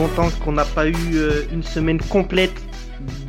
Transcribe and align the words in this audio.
longtemps 0.00 0.30
qu'on 0.42 0.52
n'a 0.52 0.64
pas 0.64 0.88
eu 0.88 0.94
euh, 1.12 1.42
une 1.52 1.62
semaine 1.62 2.00
complète 2.00 2.58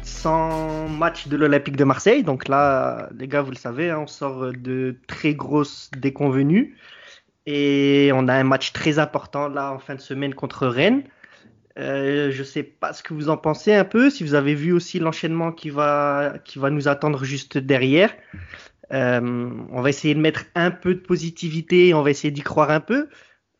sans 0.04 0.88
match 0.88 1.28
de 1.28 1.36
l'Olympique 1.36 1.76
de 1.76 1.84
Marseille. 1.84 2.24
Donc 2.24 2.48
là, 2.48 3.10
les 3.20 3.28
gars, 3.28 3.42
vous 3.42 3.52
le 3.52 3.58
savez, 3.58 3.90
hein, 3.90 4.00
on 4.04 4.08
sort 4.08 4.54
de 4.54 4.96
très 5.06 5.34
grosses 5.34 5.92
déconvenues. 5.98 6.78
Et 7.46 8.12
on 8.14 8.30
a 8.30 8.36
un 8.36 8.46
match 8.46 8.72
très 8.72 9.00
important 9.00 9.50
là 9.50 9.74
en 9.74 9.80
fin 9.80 9.96
de 9.96 10.00
semaine 10.00 10.34
contre 10.34 10.66
Rennes. 10.66 11.04
Euh, 11.78 12.32
je 12.32 12.42
sais 12.42 12.64
pas 12.64 12.94
ce 12.94 13.04
que 13.04 13.14
vous 13.14 13.28
en 13.28 13.36
pensez 13.36 13.74
un 13.74 13.84
peu, 13.84 14.10
si 14.10 14.24
vous 14.24 14.34
avez 14.34 14.56
vu 14.56 14.72
aussi 14.72 15.00
l'enchaînement 15.00 15.52
qui 15.52 15.72
va, 15.72 16.36
qui 16.46 16.58
va 16.58 16.70
nous 16.70 16.88
attendre 16.88 17.26
juste 17.26 17.58
derrière. 17.58 18.14
Euh, 18.94 19.50
on 19.72 19.82
va 19.82 19.90
essayer 19.90 20.16
de 20.16 20.22
mettre 20.22 20.46
un 20.56 20.72
peu 20.72 20.94
de 20.94 21.02
positivité, 21.02 21.94
on 21.94 22.02
va 22.02 22.12
essayer 22.12 22.32
d'y 22.32 22.44
croire 22.44 22.72
un 22.72 22.80
peu. 22.80 23.10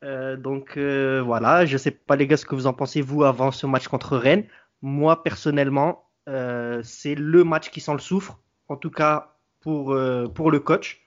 Euh, 0.04 0.36
donc 0.36 0.78
euh, 0.78 1.22
voilà, 1.24 1.66
je 1.66 1.78
sais 1.78 1.92
pas 1.92 2.16
les 2.16 2.26
gars 2.26 2.38
ce 2.38 2.46
que 2.46 2.56
vous 2.56 2.68
en 2.68 2.74
pensez 2.74 3.02
vous 3.02 3.24
avant 3.24 3.52
ce 3.52 3.68
match 3.68 3.88
contre 3.88 4.18
Rennes. 4.18 4.46
Moi 4.82 5.24
personnellement, 5.24 6.10
euh, 6.28 6.82
c'est 6.84 7.16
le 7.16 7.44
match 7.44 7.70
qui 7.70 7.82
sent 7.82 7.94
le 7.94 8.00
souffre, 8.00 8.40
en 8.68 8.78
tout 8.78 8.90
cas 8.90 9.36
pour, 9.60 9.96
pour 10.34 10.52
le 10.52 10.60
coach. 10.60 11.02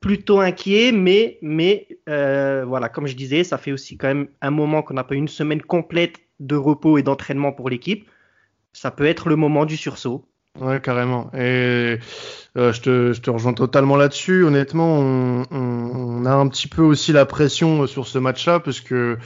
Plutôt 0.00 0.40
inquiet, 0.40 0.92
mais, 0.92 1.38
mais 1.42 1.88
voilà, 2.06 2.88
comme 2.88 3.06
je 3.06 3.14
disais, 3.14 3.44
ça 3.44 3.58
fait 3.58 3.72
aussi 3.72 3.96
quand 3.96 4.08
même 4.08 4.28
un 4.40 4.50
moment 4.50 4.82
qu'on 4.82 4.94
n'a 4.94 5.04
pas 5.04 5.14
une 5.14 5.28
semaine 5.28 5.62
complète 5.62 6.18
de 6.40 6.56
repos 6.56 6.98
et 6.98 7.02
d'entraînement 7.02 7.52
pour 7.52 7.70
l'équipe. 7.70 8.08
Ça 8.72 8.90
peut 8.90 9.06
être 9.06 9.28
le 9.28 9.36
moment 9.36 9.66
du 9.66 9.76
sursaut. 9.76 10.29
Ouais, 10.58 10.80
carrément. 10.80 11.30
Et 11.32 11.98
euh, 12.56 12.72
je, 12.72 12.80
te, 12.80 13.12
je 13.12 13.20
te 13.20 13.30
rejoins 13.30 13.52
totalement 13.54 13.96
là-dessus. 13.96 14.42
Honnêtement, 14.44 14.98
on, 14.98 15.42
on, 15.50 15.56
on, 15.56 16.26
a 16.26 16.32
un 16.32 16.48
petit 16.48 16.66
peu 16.66 16.82
aussi 16.82 17.12
la 17.12 17.24
pression 17.24 17.86
sur 17.86 18.06
ce 18.06 18.18
match-là, 18.18 18.58
parce 18.58 18.80
que 18.80 19.16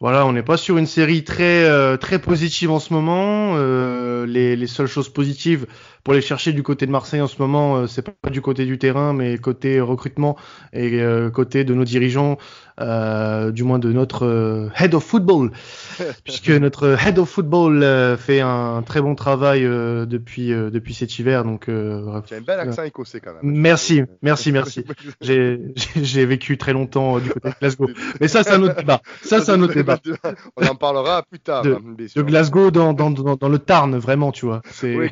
voilà, 0.00 0.26
on 0.26 0.32
n'est 0.32 0.42
pas 0.42 0.56
sur 0.56 0.78
une 0.78 0.86
série 0.86 1.24
très 1.24 1.64
euh, 1.64 1.96
très 1.96 2.18
positive 2.18 2.70
en 2.70 2.80
ce 2.80 2.92
moment. 2.92 3.52
Euh, 3.56 4.26
les, 4.26 4.56
les, 4.56 4.66
seules 4.66 4.88
choses 4.88 5.10
positives 5.10 5.66
pour 6.04 6.14
les 6.14 6.20
chercher 6.20 6.52
du 6.52 6.62
côté 6.62 6.86
de 6.86 6.90
Marseille 6.90 7.20
en 7.20 7.28
ce 7.28 7.40
moment, 7.40 7.76
euh, 7.76 7.86
c'est 7.86 8.02
pas 8.02 8.30
du 8.30 8.40
côté 8.40 8.64
du 8.64 8.78
terrain, 8.78 9.12
mais 9.12 9.38
côté 9.38 9.80
recrutement 9.80 10.36
et 10.72 11.00
euh, 11.00 11.30
côté 11.30 11.64
de 11.64 11.74
nos 11.74 11.84
dirigeants, 11.84 12.38
euh, 12.80 13.52
du 13.52 13.62
moins 13.62 13.78
de 13.78 13.92
notre 13.92 14.70
head 14.78 14.94
of 14.94 15.04
football, 15.04 15.52
puisque 16.24 16.50
notre 16.50 16.96
head 17.06 17.18
of 17.18 17.28
football 17.28 17.84
fait 18.18 18.40
un 18.40 18.82
très 18.82 19.00
bon 19.00 19.14
travail 19.14 19.62
depuis 19.62 20.48
depuis 20.48 20.94
cet 20.94 21.18
hiver. 21.18 21.44
Donc, 21.44 21.66
tu 21.66 21.70
as 21.70 22.36
un 22.36 22.40
bel 22.40 22.58
accent 22.58 22.82
écossais 22.82 23.20
quand 23.20 23.34
même. 23.34 23.42
Merci, 23.42 24.02
merci, 24.22 24.52
merci. 24.52 24.84
J'ai 25.20 26.26
vécu 26.26 26.58
très 26.58 26.72
longtemps 26.72 27.18
du 27.18 27.30
côté 27.30 27.50
de 27.50 27.54
Glasgow, 27.60 27.90
mais 28.20 28.28
ça, 28.28 28.42
c'est 28.42 28.52
un 28.52 28.62
autre 28.62 28.76
débat. 28.76 29.00
Ça, 29.22 29.40
c'est 29.40 29.52
un 29.52 29.62
autre 29.62 29.74
débat. 29.74 29.98
On 30.56 30.66
en 30.66 30.74
parlera 30.74 31.22
plus 31.22 31.38
tard. 31.38 31.62
De, 31.62 31.78
de 32.14 32.22
Glasgow 32.22 32.70
dans, 32.70 32.92
dans, 32.92 33.10
dans, 33.10 33.48
le 33.48 33.58
Tarn, 33.58 33.96
vraiment, 33.96 34.32
tu 34.32 34.46
vois. 34.46 34.62
Oui, 34.82 35.10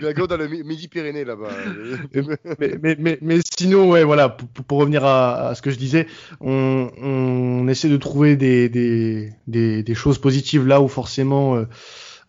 Dans 0.00 0.36
le 0.36 0.48
Midi-Pyrénées 0.48 1.24
là-bas. 1.24 1.50
mais, 2.58 2.78
mais, 2.82 2.96
mais, 2.98 3.18
mais, 3.20 3.38
sinon, 3.56 3.90
ouais, 3.90 4.04
voilà, 4.04 4.28
pour, 4.28 4.48
pour 4.64 4.78
revenir 4.78 5.04
à, 5.04 5.48
à, 5.48 5.54
ce 5.54 5.62
que 5.62 5.70
je 5.70 5.76
disais, 5.76 6.06
on, 6.40 6.90
on 7.00 7.68
essaie 7.68 7.88
de 7.88 7.96
trouver 7.96 8.36
des, 8.36 8.68
des, 8.68 9.32
des, 9.46 9.82
des, 9.82 9.94
choses 9.94 10.18
positives 10.18 10.66
là 10.66 10.80
où 10.80 10.88
forcément 10.88 11.56
euh, 11.56 11.64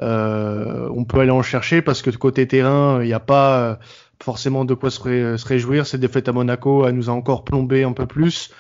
euh, 0.02 0.90
on 0.94 1.06
peut 1.06 1.20
aller 1.20 1.32
en 1.32 1.44
chercher 1.44 1.82
parce 1.82 2.02
que 2.02 2.10
côté 2.12 2.48
terrain, 2.48 3.02
il 3.02 3.08
n'y 3.08 3.14
a 3.14 3.20
pas 3.20 3.80
forcément 4.22 4.66
de 4.66 4.74
quoi 4.74 4.92
se, 4.92 5.38
se 5.38 5.46
réjouir. 5.48 5.86
Cette 5.86 6.02
défaite 6.02 6.28
à 6.28 6.32
Monaco, 6.32 6.86
elle 6.86 6.96
nous 6.96 7.10
a 7.10 7.14
encore 7.14 7.44
plombé 7.44 7.84
un 7.84 7.94
peu 7.94 8.06
plus. 8.06 8.52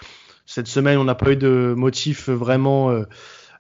Cette 0.45 0.67
semaine, 0.67 0.97
on 0.99 1.03
n'a 1.03 1.15
pas 1.15 1.31
eu 1.31 1.35
de 1.35 1.73
motif 1.75 2.29
vraiment 2.29 2.91
euh, 2.91 3.03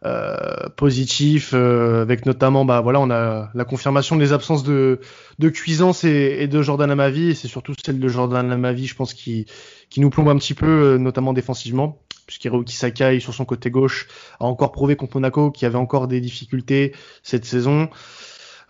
euh, 0.05 0.69
positif, 0.77 1.51
euh, 1.53 2.03
avec 2.03 2.25
notamment, 2.25 2.63
bah 2.63 2.81
voilà, 2.81 2.99
on 2.99 3.09
a 3.09 3.49
la 3.53 3.65
confirmation 3.65 4.15
des 4.15 4.33
absences 4.33 4.63
de, 4.63 4.99
de 5.39 5.49
Cuisance 5.49 6.03
et, 6.03 6.37
et 6.39 6.47
de 6.47 6.61
Jordan 6.61 6.91
Amavi, 6.91 7.29
et 7.29 7.33
c'est 7.33 7.47
surtout 7.47 7.73
celle 7.83 7.99
de 7.99 8.07
Jordan 8.07 8.51
Amavi, 8.51 8.85
je 8.85 8.95
pense, 8.95 9.13
qui, 9.13 9.45
qui 9.89 10.01
nous 10.01 10.09
plombe 10.09 10.29
un 10.29 10.37
petit 10.37 10.53
peu, 10.53 10.67
euh, 10.67 10.97
notamment 10.97 11.33
défensivement, 11.33 11.99
puisqu'Hiroki 12.27 12.75
Sakai 12.75 13.19
sur 13.19 13.33
son 13.33 13.45
côté 13.45 13.71
gauche 13.71 14.07
a 14.39 14.45
encore 14.45 14.71
prouvé 14.71 14.95
contre 14.95 15.17
Monaco 15.17 15.51
qu'il 15.51 15.65
avait 15.65 15.75
encore 15.77 16.07
des 16.07 16.21
difficultés 16.21 16.93
cette 17.23 17.45
saison. 17.45 17.89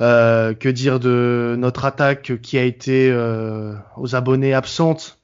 Euh, 0.02 0.54
que 0.54 0.68
dire 0.68 1.00
de 1.00 1.56
notre 1.58 1.86
attaque 1.86 2.42
qui 2.42 2.58
a 2.58 2.64
été 2.64 3.10
euh, 3.10 3.74
aux 3.96 4.16
abonnés 4.16 4.54
absente? 4.54 5.20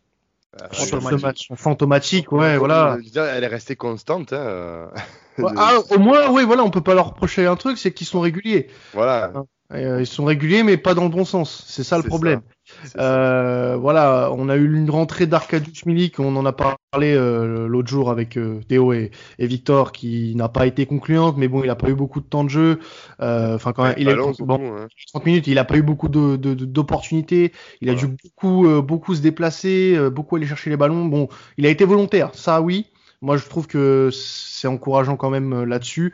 Fantomatique. 0.71 1.19
ce 1.19 1.25
match 1.25 1.47
fantomatique, 1.55 2.31
ouais, 2.33 2.57
voilà. 2.57 2.97
Elle 3.15 3.43
est 3.43 3.47
restée 3.47 3.77
constante. 3.77 4.33
Hein. 4.33 4.89
ah, 5.57 5.79
au 5.89 5.97
moins, 5.97 6.29
oui, 6.29 6.43
voilà, 6.43 6.63
on 6.63 6.69
peut 6.69 6.81
pas 6.81 6.93
leur 6.93 7.09
reprocher 7.09 7.45
un 7.45 7.55
truc, 7.55 7.77
c'est 7.77 7.93
qu'ils 7.93 8.07
sont 8.07 8.19
réguliers. 8.19 8.67
Voilà. 8.93 9.31
Euh, 9.73 10.01
ils 10.01 10.07
sont 10.07 10.25
réguliers, 10.25 10.63
mais 10.63 10.77
pas 10.77 10.93
dans 10.93 11.03
le 11.03 11.09
bon 11.09 11.25
sens. 11.25 11.63
C'est 11.67 11.83
ça 11.83 11.97
le 11.97 12.03
problème. 12.03 12.41
Ça. 12.85 13.01
Euh, 13.01 13.77
voilà, 13.77 14.31
on 14.33 14.49
a 14.49 14.55
eu 14.55 14.75
une 14.75 14.89
rentrée 14.89 15.27
d'Arcadius 15.27 15.85
Milik, 15.85 16.19
on 16.19 16.35
en 16.35 16.45
a 16.45 16.53
parlé 16.53 17.13
euh, 17.13 17.67
l'autre 17.67 17.89
jour 17.89 18.09
avec 18.09 18.37
euh, 18.37 18.61
Théo 18.67 18.93
et, 18.93 19.11
et, 19.39 19.47
Victor, 19.47 19.91
qui 19.91 20.33
n'a 20.35 20.49
pas 20.49 20.67
été 20.67 20.85
concluante, 20.85 21.37
mais 21.37 21.47
bon, 21.47 21.63
il 21.63 21.69
a 21.69 21.75
pas 21.75 21.89
eu 21.89 21.95
beaucoup 21.95 22.21
de 22.21 22.25
temps 22.25 22.43
de 22.43 22.49
jeu. 22.49 22.79
Euh, 23.21 23.55
Enfin, 23.55 23.73
quand 23.73 23.83
même, 23.83 23.95
il 23.97 24.09
a 24.09 24.15
long, 24.15 24.33
bon, 24.39 24.57
bon, 24.57 24.75
hein. 24.77 24.87
30 25.13 25.25
minutes, 25.25 25.47
il 25.47 25.57
a 25.57 25.65
pas 25.65 25.77
eu 25.77 25.83
beaucoup 25.83 26.07
d'opportunités. 26.09 27.47
De, 27.49 27.53
de, 27.53 27.53
il 27.81 27.89
a 27.89 27.93
dû 27.93 28.07
beaucoup, 28.07 28.67
euh, 28.67 28.81
beaucoup 28.81 29.15
se 29.15 29.21
déplacer, 29.21 29.93
euh, 29.95 30.09
beaucoup 30.09 30.35
aller 30.35 30.47
chercher 30.47 30.69
les 30.69 30.77
ballons. 30.77 31.05
Bon, 31.05 31.27
il 31.57 31.65
a 31.65 31.69
été 31.69 31.85
volontaire, 31.85 32.31
ça 32.33 32.61
oui. 32.61 32.87
Moi, 33.21 33.37
je 33.37 33.45
trouve 33.47 33.67
que 33.67 34.09
c'est 34.11 34.67
encourageant 34.67 35.15
quand 35.15 35.29
même 35.29 35.53
euh, 35.53 35.65
là-dessus. 35.65 36.13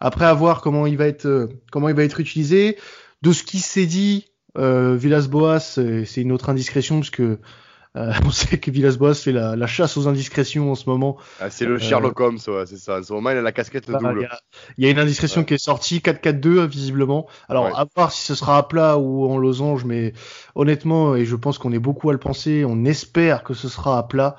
Après, 0.00 0.24
à 0.24 0.34
voir 0.34 0.60
comment 0.60 0.86
il 0.86 0.96
va 0.96 1.06
être, 1.06 1.26
euh, 1.26 1.48
comment 1.70 1.88
il 1.88 1.94
va 1.94 2.04
être 2.04 2.20
utilisé. 2.20 2.78
De 3.22 3.32
ce 3.32 3.42
qui 3.42 3.58
s'est 3.58 3.86
dit, 3.86 4.26
euh, 4.56 4.94
Villas-Boas, 4.96 5.60
c'est 5.60 6.20
une 6.20 6.32
autre 6.32 6.50
indiscrétion 6.50 7.00
parce 7.00 7.10
que 7.10 7.38
euh, 7.96 8.12
on 8.24 8.30
sait 8.30 8.58
que 8.58 8.70
Villas-Boas 8.70 9.14
fait 9.14 9.32
la, 9.32 9.56
la, 9.56 9.66
chasse 9.66 9.96
aux 9.96 10.08
indiscrétions 10.08 10.70
en 10.70 10.74
ce 10.74 10.88
moment. 10.88 11.16
Ah, 11.40 11.50
c'est 11.50 11.64
le 11.64 11.78
Sherlock 11.78 12.18
Holmes, 12.20 12.38
ouais, 12.46 12.66
c'est 12.66 12.76
ça. 12.76 12.98
En 12.98 13.02
ce 13.02 13.12
moment, 13.12 13.30
il 13.30 13.38
a 13.38 13.42
la 13.42 13.52
casquette 13.52 13.88
voilà, 13.88 14.10
double. 14.10 14.20
Il 14.20 14.22
y, 14.22 14.26
a, 14.26 14.40
il 14.78 14.84
y, 14.84 14.86
a 14.88 14.90
une 14.90 14.98
indiscrétion 14.98 15.40
ouais. 15.40 15.46
qui 15.46 15.54
est 15.54 15.58
sortie, 15.58 15.98
4-4-2 15.98 16.66
visiblement. 16.66 17.26
Alors, 17.48 17.66
ouais. 17.66 17.72
à 17.74 17.86
voir 17.96 18.12
si 18.12 18.24
ce 18.24 18.34
sera 18.34 18.58
à 18.58 18.62
plat 18.62 18.98
ou 18.98 19.26
en 19.30 19.38
losange, 19.38 19.84
mais 19.84 20.12
honnêtement, 20.54 21.16
et 21.16 21.24
je 21.24 21.36
pense 21.36 21.58
qu'on 21.58 21.72
est 21.72 21.78
beaucoup 21.78 22.10
à 22.10 22.12
le 22.12 22.18
penser, 22.18 22.64
on 22.66 22.84
espère 22.84 23.42
que 23.42 23.54
ce 23.54 23.68
sera 23.68 23.98
à 23.98 24.02
plat. 24.02 24.36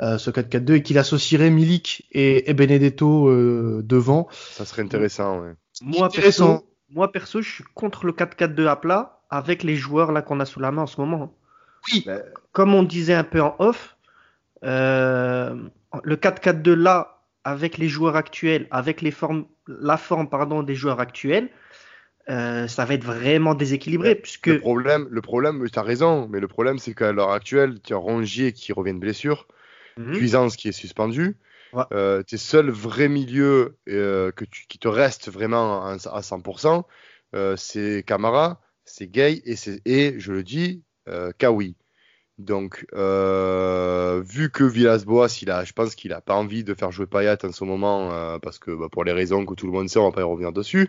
Euh, 0.00 0.16
ce 0.16 0.30
4-4-2 0.30 0.74
et 0.74 0.82
qu'il 0.82 0.96
associerait 0.96 1.50
Milik 1.50 2.06
et, 2.12 2.48
et 2.48 2.54
Benedetto 2.54 3.28
euh, 3.28 3.82
devant. 3.84 4.28
Ça 4.30 4.64
serait 4.64 4.82
intéressant, 4.82 5.40
ouais. 5.40 5.54
Moi, 5.82 6.06
intéressant. 6.06 6.58
Perso, 6.58 6.68
moi, 6.90 7.10
perso, 7.10 7.42
je 7.42 7.50
suis 7.50 7.64
contre 7.74 8.06
le 8.06 8.12
4-4-2 8.12 8.66
à 8.68 8.76
plat 8.76 9.20
avec 9.28 9.64
les 9.64 9.74
joueurs 9.74 10.12
là 10.12 10.22
qu'on 10.22 10.38
a 10.38 10.44
sous 10.44 10.60
la 10.60 10.70
main 10.70 10.82
en 10.82 10.86
ce 10.86 11.00
moment. 11.00 11.34
Oui. 11.92 12.04
Ben, 12.06 12.22
comme 12.52 12.74
on 12.74 12.84
disait 12.84 13.14
un 13.14 13.24
peu 13.24 13.42
en 13.42 13.56
off, 13.58 13.96
euh, 14.64 15.56
le 16.04 16.16
4-4-2 16.16 16.74
là, 16.74 17.22
avec 17.42 17.76
les 17.76 17.88
joueurs 17.88 18.14
actuels, 18.14 18.68
avec 18.70 19.02
les 19.02 19.10
formes, 19.10 19.46
la 19.66 19.96
forme 19.96 20.28
pardon, 20.28 20.62
des 20.62 20.76
joueurs 20.76 21.00
actuels, 21.00 21.48
euh, 22.28 22.68
ça 22.68 22.84
va 22.84 22.94
être 22.94 23.04
vraiment 23.04 23.54
déséquilibré. 23.54 24.14
Puisque... 24.14 24.46
Le 24.46 24.60
problème, 24.60 25.08
le 25.10 25.22
problème 25.22 25.68
tu 25.70 25.78
as 25.78 25.82
raison, 25.82 26.28
mais 26.28 26.40
le 26.40 26.48
problème, 26.48 26.78
c'est 26.78 26.94
qu'à 26.94 27.10
l'heure 27.12 27.32
actuelle, 27.32 27.80
tu 27.82 27.94
as 27.94 27.96
Rongier 27.96 28.52
qui 28.52 28.72
revient 28.72 28.94
de 28.94 28.98
blessure, 28.98 29.46
mmh. 29.98 30.12
Cuisance 30.12 30.56
qui 30.56 30.68
est 30.68 30.72
suspendu. 30.72 31.36
Ouais. 31.72 31.84
Euh, 31.92 32.22
tes 32.22 32.38
seuls 32.38 32.70
vrais 32.70 33.08
milieux 33.08 33.76
euh, 33.88 34.32
que 34.32 34.44
tu, 34.44 34.66
qui 34.68 34.78
te 34.78 34.88
restent 34.88 35.30
vraiment 35.30 35.84
à, 35.84 35.92
à 35.92 36.20
100%, 36.20 36.84
euh, 37.34 37.56
c'est 37.56 38.02
Camara, 38.06 38.60
c'est 38.84 39.06
Gay 39.06 39.42
et, 39.44 39.56
et, 39.84 40.18
je 40.18 40.32
le 40.32 40.42
dis, 40.42 40.82
euh, 41.08 41.30
Kawi. 41.36 41.76
Donc, 42.38 42.86
euh, 42.94 44.22
vu 44.24 44.48
que 44.50 44.62
Villas-Boas, 44.62 45.40
il 45.42 45.50
a, 45.50 45.64
je 45.64 45.72
pense 45.72 45.96
qu'il 45.96 46.12
n'a 46.12 46.20
pas 46.20 46.34
envie 46.34 46.62
de 46.62 46.72
faire 46.72 46.92
jouer 46.92 47.06
Payet 47.06 47.44
en 47.44 47.50
ce 47.50 47.64
moment, 47.64 48.12
euh, 48.12 48.38
parce 48.38 48.60
que 48.60 48.70
bah, 48.70 48.86
pour 48.90 49.02
les 49.02 49.12
raisons 49.12 49.44
que 49.44 49.54
tout 49.54 49.66
le 49.66 49.72
monde 49.72 49.88
sait, 49.88 49.98
on 49.98 50.04
va 50.04 50.12
pas 50.12 50.20
y 50.20 50.24
revenir 50.24 50.52
dessus. 50.52 50.88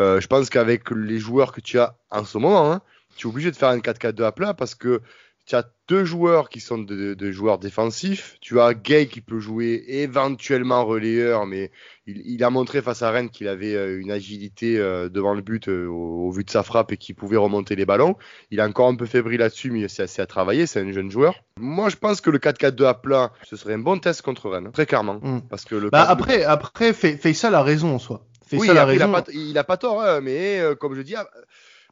Euh, 0.00 0.18
je 0.20 0.26
pense 0.26 0.48
qu'avec 0.48 0.90
les 0.90 1.18
joueurs 1.18 1.52
que 1.52 1.60
tu 1.60 1.78
as 1.78 1.98
en 2.10 2.24
ce 2.24 2.38
moment, 2.38 2.72
hein, 2.72 2.80
tu 3.16 3.26
es 3.26 3.30
obligé 3.30 3.50
de 3.50 3.56
faire 3.56 3.68
un 3.68 3.78
4-4-2 3.78 4.24
à 4.24 4.32
plat 4.32 4.54
parce 4.54 4.74
que 4.74 5.02
tu 5.48 5.56
as 5.56 5.64
deux 5.88 6.04
joueurs 6.04 6.50
qui 6.50 6.60
sont 6.60 6.76
de, 6.76 6.94
de, 6.94 7.14
de, 7.14 7.32
joueurs 7.32 7.58
défensifs. 7.58 8.36
Tu 8.42 8.60
as 8.60 8.74
Gay 8.74 9.06
qui 9.06 9.22
peut 9.22 9.40
jouer 9.40 9.82
éventuellement 9.88 10.84
relayeur, 10.84 11.46
mais 11.46 11.70
il, 12.06 12.20
il 12.26 12.44
a 12.44 12.50
montré 12.50 12.82
face 12.82 13.00
à 13.00 13.10
Rennes 13.10 13.30
qu'il 13.30 13.48
avait 13.48 13.74
euh, 13.74 13.98
une 13.98 14.10
agilité 14.10 14.78
euh, 14.78 15.08
devant 15.08 15.32
le 15.32 15.40
but 15.40 15.68
euh, 15.68 15.86
au, 15.86 16.26
au, 16.26 16.30
vu 16.30 16.44
de 16.44 16.50
sa 16.50 16.62
frappe 16.62 16.92
et 16.92 16.98
qu'il 16.98 17.14
pouvait 17.14 17.38
remonter 17.38 17.76
les 17.76 17.86
ballons. 17.86 18.16
Il 18.50 18.58
est 18.58 18.62
encore 18.62 18.88
un 18.88 18.94
peu 18.94 19.06
fébrile 19.06 19.40
là-dessus, 19.40 19.70
mais 19.70 19.88
c'est 19.88 20.02
assez 20.02 20.20
à 20.20 20.26
travailler. 20.26 20.66
C'est 20.66 20.80
un 20.80 20.92
jeune 20.92 21.10
joueur. 21.10 21.34
Moi, 21.58 21.88
je 21.88 21.96
pense 21.96 22.20
que 22.20 22.28
le 22.28 22.38
4-4-2 22.38 22.84
à 22.84 22.92
plat, 22.92 23.32
ce 23.42 23.56
serait 23.56 23.72
un 23.72 23.78
bon 23.78 23.98
test 23.98 24.20
contre 24.20 24.50
Rennes, 24.50 24.70
très 24.70 24.84
clairement. 24.84 25.18
Mm. 25.22 25.40
Parce 25.48 25.64
que 25.64 25.74
le 25.74 25.88
bah 25.88 26.04
après, 26.06 26.44
après, 26.44 26.92
Faisal 26.92 27.54
a 27.54 27.62
raison 27.62 27.94
en 27.94 27.98
soi. 27.98 28.26
Oui, 28.52 28.68
a, 28.70 28.84
raison. 28.84 29.08
Il 29.08 29.14
a, 29.14 29.22
pas, 29.22 29.32
il 29.32 29.58
a 29.58 29.64
pas 29.64 29.76
tort, 29.78 30.02
hein, 30.02 30.20
mais 30.20 30.60
euh, 30.60 30.74
comme 30.74 30.94
je 30.94 31.02
dis 31.02 31.14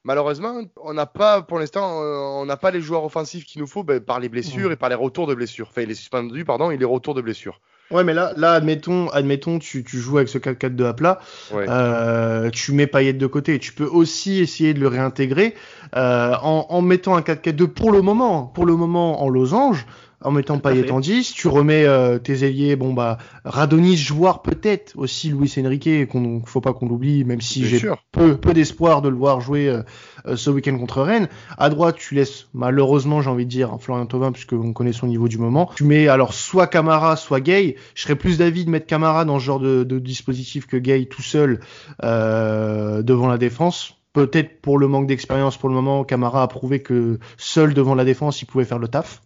malheureusement, 0.06 0.62
on 0.80 0.94
n'a 0.94 1.04
pas, 1.04 1.42
pour 1.42 1.58
l'instant, 1.58 2.00
euh, 2.00 2.16
on 2.40 2.46
n'a 2.46 2.56
pas 2.56 2.70
les 2.70 2.80
joueurs 2.80 3.04
offensifs 3.04 3.44
qu'il 3.44 3.60
nous 3.60 3.66
faut 3.66 3.82
ben, 3.82 4.00
par 4.00 4.20
les 4.20 4.28
blessures 4.28 4.70
mmh. 4.70 4.72
et 4.72 4.76
par 4.76 4.88
les 4.88 4.94
retours 4.94 5.26
de 5.26 5.34
blessures. 5.34 5.66
Enfin, 5.68 5.84
les 5.84 5.94
suspendus, 5.94 6.44
pardon, 6.44 6.70
et 6.70 6.76
les 6.76 6.84
retours 6.84 7.14
de 7.14 7.20
blessures. 7.20 7.60
Ouais, 7.90 8.02
mais 8.02 8.14
là, 8.14 8.32
là 8.36 8.52
admettons, 8.52 9.08
admettons 9.10 9.58
tu, 9.60 9.84
tu 9.84 9.98
joues 9.98 10.16
avec 10.16 10.28
ce 10.28 10.38
4-4-2 10.38 10.84
à 10.86 10.94
plat, 10.94 11.20
euh, 11.52 12.50
tu 12.50 12.72
mets 12.72 12.88
Payet 12.88 13.12
de 13.12 13.26
côté. 13.26 13.58
Tu 13.58 13.72
peux 13.72 13.84
aussi 13.84 14.40
essayer 14.40 14.74
de 14.74 14.80
le 14.80 14.88
réintégrer 14.88 15.54
euh, 15.94 16.34
en, 16.42 16.66
en 16.68 16.82
mettant 16.82 17.14
un 17.16 17.20
4-4-2 17.20 17.66
pour 17.66 17.92
le 17.92 18.02
moment, 18.02 18.44
pour 18.44 18.66
le 18.66 18.74
moment 18.74 19.22
en 19.22 19.28
losange 19.28 19.86
en 20.26 20.32
mettant 20.32 20.58
Payet 20.58 20.90
en 20.90 20.98
10, 20.98 21.34
tu 21.34 21.46
remets 21.46 21.84
euh, 21.84 22.18
tes 22.18 22.44
ailiers, 22.44 22.74
bon 22.74 22.92
bah 22.92 23.18
Radonis 23.44 23.96
joueur 23.96 24.42
peut-être 24.42 24.92
aussi 24.96 25.28
Luis 25.28 25.54
Enrique, 25.56 26.08
qu'on 26.08 26.42
faut 26.44 26.60
pas 26.60 26.72
qu'on 26.72 26.88
l'oublie, 26.88 27.24
même 27.24 27.40
si 27.40 27.64
j'ai 27.64 27.80
peu, 28.10 28.36
peu 28.36 28.52
d'espoir 28.52 29.02
de 29.02 29.08
le 29.08 29.14
voir 29.14 29.40
jouer 29.40 29.68
euh, 29.68 29.82
euh, 30.26 30.34
ce 30.34 30.50
week-end 30.50 30.76
contre 30.78 31.02
Rennes. 31.02 31.28
À 31.58 31.70
droite, 31.70 31.94
tu 31.96 32.16
laisses 32.16 32.48
malheureusement, 32.54 33.22
j'ai 33.22 33.30
envie 33.30 33.44
de 33.44 33.50
dire, 33.50 33.76
Florian 33.78 34.06
Thauvin, 34.06 34.32
puisque 34.32 34.54
on 34.54 34.72
connaît 34.72 34.92
son 34.92 35.06
niveau 35.06 35.28
du 35.28 35.38
moment. 35.38 35.70
Tu 35.76 35.84
mets 35.84 36.08
alors 36.08 36.34
soit 36.34 36.66
Camara, 36.66 37.14
soit 37.14 37.40
Gay. 37.40 37.76
Je 37.94 38.02
serais 38.02 38.16
plus 38.16 38.38
d'avis 38.38 38.64
de 38.64 38.70
mettre 38.70 38.86
Camara 38.86 39.24
dans 39.24 39.38
ce 39.38 39.44
genre 39.44 39.60
de, 39.60 39.84
de 39.84 40.00
dispositif 40.00 40.66
que 40.66 40.76
Gay 40.76 41.06
tout 41.06 41.22
seul 41.22 41.60
devant 42.02 43.28
la 43.28 43.38
défense. 43.38 43.94
Peut-être 44.12 44.60
pour 44.60 44.78
le 44.78 44.88
manque 44.88 45.06
d'expérience 45.06 45.56
pour 45.56 45.68
le 45.68 45.74
moment, 45.76 46.02
Camara 46.02 46.42
a 46.42 46.48
prouvé 46.48 46.80
que 46.80 47.20
seul 47.36 47.74
devant 47.74 47.94
la 47.94 48.04
défense, 48.04 48.42
il 48.42 48.46
pouvait 48.46 48.64
faire 48.64 48.80
le 48.80 48.88
taf. 48.88 49.22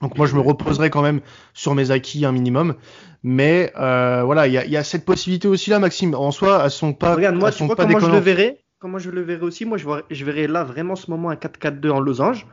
Donc 0.00 0.16
moi 0.18 0.26
je 0.26 0.34
me 0.34 0.40
reposerai 0.40 0.90
quand 0.90 1.02
même 1.02 1.20
sur 1.54 1.74
mes 1.74 1.90
acquis 1.90 2.24
un 2.24 2.32
minimum. 2.32 2.74
Mais 3.22 3.72
euh, 3.76 4.22
voilà, 4.24 4.46
il 4.46 4.52
y 4.52 4.76
a, 4.76 4.84
cette 4.84 5.04
possibilité 5.04 5.48
aussi 5.48 5.70
là, 5.70 5.78
Maxime. 5.78 6.14
En 6.14 6.30
soi, 6.30 6.62
elles 6.64 6.70
sont 6.70 6.92
pas. 6.92 7.14
Regarde, 7.14 7.36
moi, 7.36 7.50
tu 7.50 7.64
vois 7.64 7.74
comment 7.74 7.98
je 7.98 8.10
le 8.10 8.18
verrai? 8.18 8.58
Comment 8.78 8.98
je 8.98 9.10
le 9.10 9.22
verrai 9.22 9.42
aussi? 9.42 9.64
Moi, 9.64 9.78
je, 9.78 9.86
je 10.10 10.24
verrai 10.24 10.46
là 10.46 10.62
vraiment 10.62 10.94
ce 10.94 11.10
moment 11.10 11.30
un 11.30 11.34
4-4-2 11.34 11.90
en 11.90 12.00
losange 12.00 12.46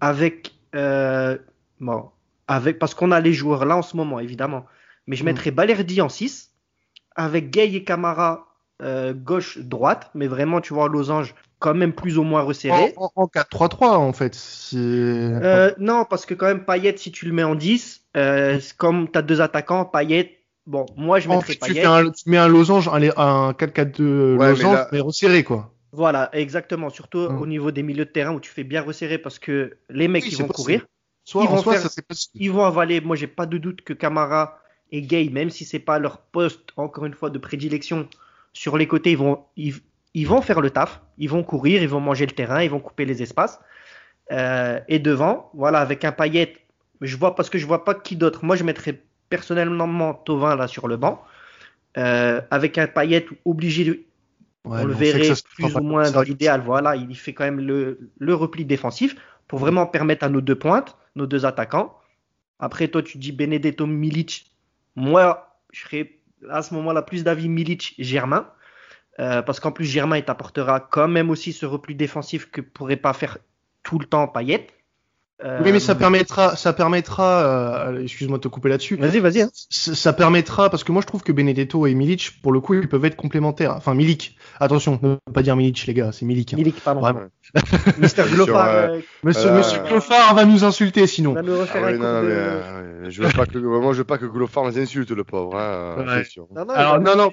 avec 0.00 0.54
euh, 0.74 1.36
bon, 1.80 2.10
avec 2.46 2.78
parce 2.78 2.94
qu'on 2.94 3.12
a 3.12 3.20
les 3.20 3.32
joueurs 3.32 3.64
là 3.64 3.76
en 3.76 3.82
ce 3.82 3.96
moment 3.96 4.18
évidemment. 4.20 4.66
Mais 5.06 5.16
je 5.16 5.22
mm. 5.22 5.26
mettrai 5.26 5.50
Balerdi 5.50 6.00
en 6.00 6.08
6 6.08 6.52
avec 7.14 7.50
Gay 7.50 7.74
et 7.74 7.84
Camara 7.84 8.48
euh, 8.82 9.12
gauche 9.12 9.58
droite, 9.58 10.10
mais 10.14 10.26
vraiment 10.26 10.60
tu 10.60 10.74
vois 10.74 10.84
en 10.84 10.88
losange 10.88 11.34
quand 11.58 11.74
même 11.74 11.92
plus 11.92 12.18
ou 12.18 12.22
moins 12.22 12.42
resserré. 12.42 12.94
En, 12.96 13.26
4-3-3 13.26 13.84
en 13.96 14.12
fait. 14.12 14.38
Euh, 14.74 15.72
non, 15.78 16.04
parce 16.04 16.26
que 16.26 16.34
quand 16.34 16.46
même 16.46 16.64
Payet, 16.64 16.96
si 16.96 17.12
tu 17.12 17.26
le 17.26 17.32
mets 17.32 17.42
en 17.42 17.54
10, 17.54 18.02
euh, 18.16 18.60
comme 18.76 19.10
tu 19.10 19.18
as 19.18 19.22
deux 19.22 19.40
attaquants, 19.40 19.84
Payet, 19.84 20.38
bon, 20.66 20.86
moi 20.96 21.20
je 21.20 21.28
mettrais 21.28 21.54
Payet. 21.54 21.82
Tu, 21.82 22.22
tu, 22.22 22.30
mets 22.30 22.36
un 22.36 22.48
losange, 22.48 22.88
un, 22.88 23.52
4-4-2 23.52 24.36
losange, 24.36 24.78
mais, 24.92 25.00
resserré 25.00 25.44
quoi. 25.44 25.72
Voilà, 25.92 26.28
exactement. 26.32 26.90
Surtout 26.90 27.18
hum. 27.18 27.40
au 27.40 27.46
niveau 27.46 27.70
des 27.70 27.82
milieux 27.82 28.04
de 28.04 28.10
terrain 28.10 28.34
où 28.34 28.40
tu 28.40 28.50
fais 28.50 28.64
bien 28.64 28.82
resserré 28.82 29.18
parce 29.18 29.38
que 29.38 29.78
les 29.88 30.08
mecs 30.08 30.26
ils 30.30 30.36
vont 30.36 30.48
courir. 30.48 30.86
Soit, 31.24 31.44
ils, 31.44 31.50
vont 31.50 31.62
faire, 31.62 31.86
ils 32.34 32.50
vont 32.50 32.64
avaler. 32.64 33.02
Moi 33.02 33.16
j'ai 33.16 33.26
pas 33.26 33.44
de 33.44 33.58
doute 33.58 33.82
que 33.82 33.92
Camara 33.92 34.58
et 34.90 35.02
Gay, 35.02 35.28
même 35.30 35.50
si 35.50 35.64
c'est 35.64 35.78
pas 35.78 35.98
leur 35.98 36.18
poste, 36.18 36.70
encore 36.76 37.04
une 37.04 37.14
fois, 37.14 37.30
de 37.30 37.38
prédilection, 37.38 38.08
sur 38.52 38.76
les 38.76 38.86
côtés, 38.86 39.12
ils 39.12 39.18
vont, 39.18 39.44
ils 39.56 39.74
vont 40.26 40.40
faire 40.40 40.60
le 40.60 40.70
taf, 40.70 41.00
ils 41.18 41.28
vont 41.28 41.42
courir, 41.42 41.82
ils 41.82 41.88
vont 41.88 42.00
manger 42.00 42.26
le 42.26 42.32
terrain, 42.32 42.62
ils 42.62 42.70
vont 42.70 42.80
couper 42.80 43.04
les 43.04 43.22
espaces. 43.22 43.60
Euh, 44.30 44.80
et 44.88 44.98
devant, 44.98 45.50
voilà, 45.54 45.80
avec 45.80 46.04
un 46.04 46.12
paillette, 46.12 46.56
je 47.00 47.16
vois 47.16 47.34
parce 47.34 47.50
que 47.50 47.58
je 47.58 47.66
vois 47.66 47.84
pas 47.84 47.94
qui 47.94 48.16
d'autre. 48.16 48.44
Moi, 48.44 48.56
je 48.56 48.64
mettrais 48.64 49.00
personnellement 49.28 50.14
Tovin 50.14 50.56
là 50.56 50.68
sur 50.68 50.88
le 50.88 50.96
banc, 50.96 51.22
euh, 51.96 52.40
avec 52.50 52.78
un 52.78 52.86
paillette 52.86 53.26
obligé. 53.44 54.06
on 54.64 54.84
le 54.84 54.92
verrait 54.92 55.32
plus 55.54 55.74
ou 55.76 55.80
moins 55.80 56.10
dans 56.10 56.22
l'idéal. 56.22 56.62
Voilà, 56.64 56.96
il 56.96 57.16
fait 57.16 57.32
quand 57.32 57.44
même 57.44 57.60
le, 57.60 58.10
le, 58.18 58.34
repli 58.34 58.64
défensif 58.64 59.16
pour 59.46 59.58
vraiment 59.58 59.86
permettre 59.86 60.24
à 60.24 60.28
nos 60.28 60.40
deux 60.40 60.56
pointes, 60.56 60.96
nos 61.16 61.26
deux 61.26 61.46
attaquants. 61.46 61.94
Après, 62.58 62.88
toi, 62.88 63.02
tu 63.02 63.18
dis 63.18 63.32
Benedetto 63.32 63.86
Milic. 63.86 64.50
Moi, 64.96 65.56
je 65.72 65.82
serais 65.82 66.12
à 66.50 66.62
ce 66.62 66.74
moment-là 66.74 67.02
plus 67.02 67.24
d'avis 67.24 67.48
Milic 67.48 67.94
Germain. 67.98 68.48
Euh, 69.20 69.42
parce 69.42 69.60
qu'en 69.60 69.72
plus, 69.72 69.84
Germain, 69.84 70.16
il 70.16 70.24
t'apportera 70.24 70.80
quand 70.80 71.08
même 71.08 71.30
aussi 71.30 71.52
ce 71.52 71.66
repli 71.66 71.94
défensif 71.94 72.50
que 72.50 72.60
pourrait 72.60 72.96
pas 72.96 73.12
faire 73.12 73.38
tout 73.82 73.98
le 73.98 74.06
temps 74.06 74.28
Payet. 74.28 74.68
Euh, 75.44 75.60
oui, 75.64 75.70
mais 75.70 75.78
ça 75.78 75.94
permettra, 75.94 76.56
ça 76.56 76.72
permettra, 76.72 77.90
euh, 77.90 78.02
excuse-moi 78.02 78.38
de 78.38 78.42
te 78.42 78.48
couper 78.48 78.68
là-dessus. 78.68 78.96
Vas-y, 78.96 79.20
vas-y. 79.20 79.42
Hein. 79.42 79.50
Ça, 79.52 80.12
permettra, 80.12 80.68
parce 80.68 80.82
que 80.82 80.90
moi 80.90 81.00
je 81.00 81.06
trouve 81.06 81.22
que 81.22 81.30
Benedetto 81.30 81.86
et 81.86 81.94
Milic, 81.94 82.40
pour 82.42 82.50
le 82.50 82.58
coup, 82.58 82.74
ils 82.74 82.88
peuvent 82.88 83.04
être 83.04 83.14
complémentaires. 83.14 83.74
Enfin, 83.76 83.94
Milik. 83.94 84.36
Attention, 84.58 84.98
ne 85.00 85.32
pas 85.32 85.42
dire 85.42 85.54
Milic, 85.54 85.86
les 85.86 85.94
gars, 85.94 86.10
c'est 86.10 86.26
Milik. 86.26 86.54
Hein. 86.54 86.56
Milik, 86.56 86.80
pardon. 86.82 87.00
Vraiment. 87.00 87.20
Mister 87.98 88.24
Glofar. 88.30 88.68
Euh, 88.68 89.00
monsieur, 89.22 89.50
monsieur 89.52 89.80
Glofar 89.86 90.34
va 90.34 90.44
nous 90.44 90.64
insulter 90.64 91.06
sinon. 91.06 91.34
Va 91.34 91.42
nous 91.42 91.58
refaire 91.58 91.82
ah, 91.84 91.90
oui, 91.92 91.98
non, 91.98 92.22
mais, 92.22 93.10
je 93.10 93.22
veux 93.22 93.28
pas 93.30 93.46
que, 93.46 93.58
moi, 93.80 93.92
je 93.92 93.98
veux 93.98 94.04
pas 94.04 94.18
que 94.18 94.26
Glofar 94.26 94.64
nous 94.64 94.78
insulte, 94.78 95.10
le 95.10 95.24
pauvre. 95.24 95.58
Hein, 95.58 95.96
ouais. 95.98 96.24
Non, 96.54 96.64
non, 96.64 96.74
Alors, 96.74 97.00
non, 97.00 97.16
non. 97.16 97.30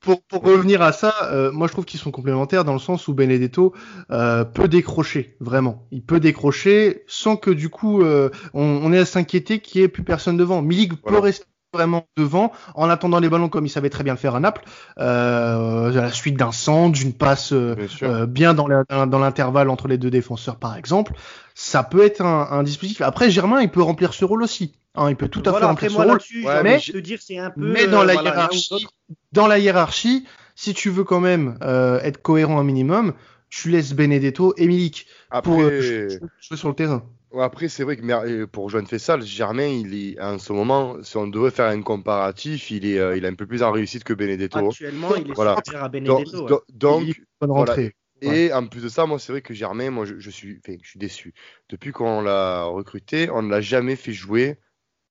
Pour, 0.00 0.22
pour 0.22 0.42
revenir 0.42 0.82
à 0.82 0.92
ça, 0.92 1.14
moi 1.52 1.66
je 1.66 1.72
trouve 1.72 1.84
qu'ils 1.84 2.00
sont 2.00 2.10
complémentaires 2.10 2.64
dans 2.64 2.72
le 2.72 2.78
sens 2.78 3.08
où 3.08 3.14
Benedetto 3.14 3.74
peut 4.08 4.68
décrocher, 4.68 5.36
vraiment. 5.40 5.86
Il 5.90 6.02
peut 6.02 6.20
décrocher 6.20 7.04
sans 7.06 7.36
que 7.36 7.50
du 7.50 7.68
coup 7.68 8.02
euh, 8.02 8.30
on, 8.54 8.92
ait 8.92 8.98
à 8.98 9.04
s'inquiéter 9.04 9.60
qu'il 9.60 9.80
n'y 9.80 9.84
ait 9.84 9.88
plus 9.88 10.04
personne 10.04 10.36
devant. 10.36 10.62
Milik 10.62 11.00
peut 11.02 11.18
rester 11.18 11.46
vraiment 11.72 12.06
devant. 12.16 12.52
En 12.74 12.88
attendant 12.88 13.20
les 13.20 13.28
ballons 13.28 13.48
comme 13.48 13.66
il 13.66 13.68
savait 13.68 13.90
très 13.90 14.04
bien 14.04 14.14
le 14.14 14.18
faire 14.18 14.34
à 14.34 14.40
Naples 14.40 14.64
euh, 14.98 15.90
à 15.90 16.02
la 16.02 16.12
suite 16.12 16.36
d'un 16.36 16.52
centre 16.52 16.98
d'une 16.98 17.12
passe 17.12 17.52
euh, 17.52 17.76
euh, 18.02 18.26
bien 18.26 18.54
dans 18.54 18.66
l'intervalle 18.68 19.68
entre 19.68 19.88
les 19.88 19.98
deux 19.98 20.10
défenseurs 20.10 20.56
par 20.56 20.76
exemple 20.76 21.12
ça 21.54 21.82
peut 21.82 22.04
être 22.04 22.22
un, 22.22 22.62
dispositif. 22.62 23.02
Après 23.02 23.30
Germain 23.30 23.60
il 23.60 23.70
peut 23.70 23.82
remplir 23.82 24.14
ce 24.14 24.24
rôle 24.24 24.42
aussi 24.42 24.74
hein, 24.94 25.10
il 25.10 25.16
peut 25.16 25.28
tout 25.28 25.42
à 25.44 25.52
fait 25.52 25.64
remplir 25.64 25.90
ce 25.90 25.96
rôle. 25.96 26.18
mais, 26.62 26.78
te 26.78 26.98
dire, 26.98 27.18
un 27.38 27.50
peu, 27.50 27.72
mais 27.72 27.86
dans 27.86 28.04
la 28.04 28.14
hiérarchie 28.14 28.86
dans 29.32 29.46
la 29.46 29.58
hiérarchie 29.58 30.26
si 30.54 30.74
tu 30.74 30.90
veux 30.90 31.04
quand 31.04 31.20
même 31.20 31.58
être 32.02 32.22
cohérent 32.22 32.58
un 32.58 32.64
minimum 32.64 33.12
tu 33.50 33.70
laisses 33.70 33.92
Benedetto 33.92 34.54
et 34.56 34.66
Milik 34.66 35.06
pour 35.42 35.60
euh, 35.60 36.08
jouer 36.40 36.56
sur 36.56 36.68
le 36.68 36.74
terrain. 36.74 37.04
Après, 37.36 37.68
c'est 37.68 37.82
vrai 37.82 37.96
que 37.96 38.02
euh, 38.04 38.46
pour 38.46 38.70
Joan 38.70 38.86
Fessal, 38.86 39.22
Germain, 39.22 39.66
il 39.66 39.94
est, 39.94 40.20
en 40.20 40.38
ce 40.38 40.52
moment, 40.52 40.96
si 41.02 41.16
on 41.16 41.26
devait 41.26 41.50
faire 41.50 41.66
un 41.66 41.82
comparatif, 41.82 42.70
il 42.70 42.86
est, 42.86 42.98
euh, 42.98 43.16
il 43.16 43.24
est 43.24 43.28
un 43.28 43.34
peu 43.34 43.46
plus 43.46 43.62
en 43.62 43.70
réussite 43.70 44.04
que 44.04 44.14
Benedetto. 44.14 44.68
Actuellement, 44.68 45.14
il 45.14 45.30
est 45.30 45.34
voilà. 45.34 45.56
à 45.74 45.88
Benedetto. 45.88 46.46
Donc, 46.46 47.12
donc 47.40 47.54
voilà. 47.54 47.76
Et 48.20 48.52
en 48.52 48.66
plus 48.66 48.82
de 48.82 48.88
ça, 48.88 49.06
moi, 49.06 49.18
c'est 49.18 49.32
vrai 49.32 49.42
que 49.42 49.54
Germain, 49.54 49.90
moi, 49.90 50.04
je, 50.04 50.30
suis, 50.30 50.60
je 50.66 50.88
suis 50.88 50.98
déçu. 50.98 51.34
Depuis 51.68 51.92
qu'on 51.92 52.22
l'a 52.22 52.64
recruté, 52.64 53.30
on 53.30 53.42
ne 53.42 53.50
l'a 53.50 53.60
jamais 53.60 53.94
fait 53.94 54.12
jouer 54.12 54.58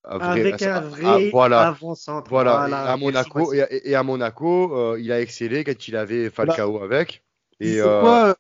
avec 0.04 0.62
un 0.62 0.82
vrai 0.82 1.30
voilà, 1.30 1.68
avant-centre. 1.68 2.30
Voilà, 2.30 2.64
à 2.64 2.98
Monaco, 2.98 3.54
et, 3.54 3.96
à 3.96 4.04
Monaco, 4.04 4.98
il 4.98 5.12
a 5.12 5.22
excellé 5.22 5.64
quand 5.64 5.88
il 5.88 5.96
avait 5.96 6.30
Falcao 6.30 6.82
avec. 6.82 7.24
Et 7.60 7.80
euh... 7.80 8.34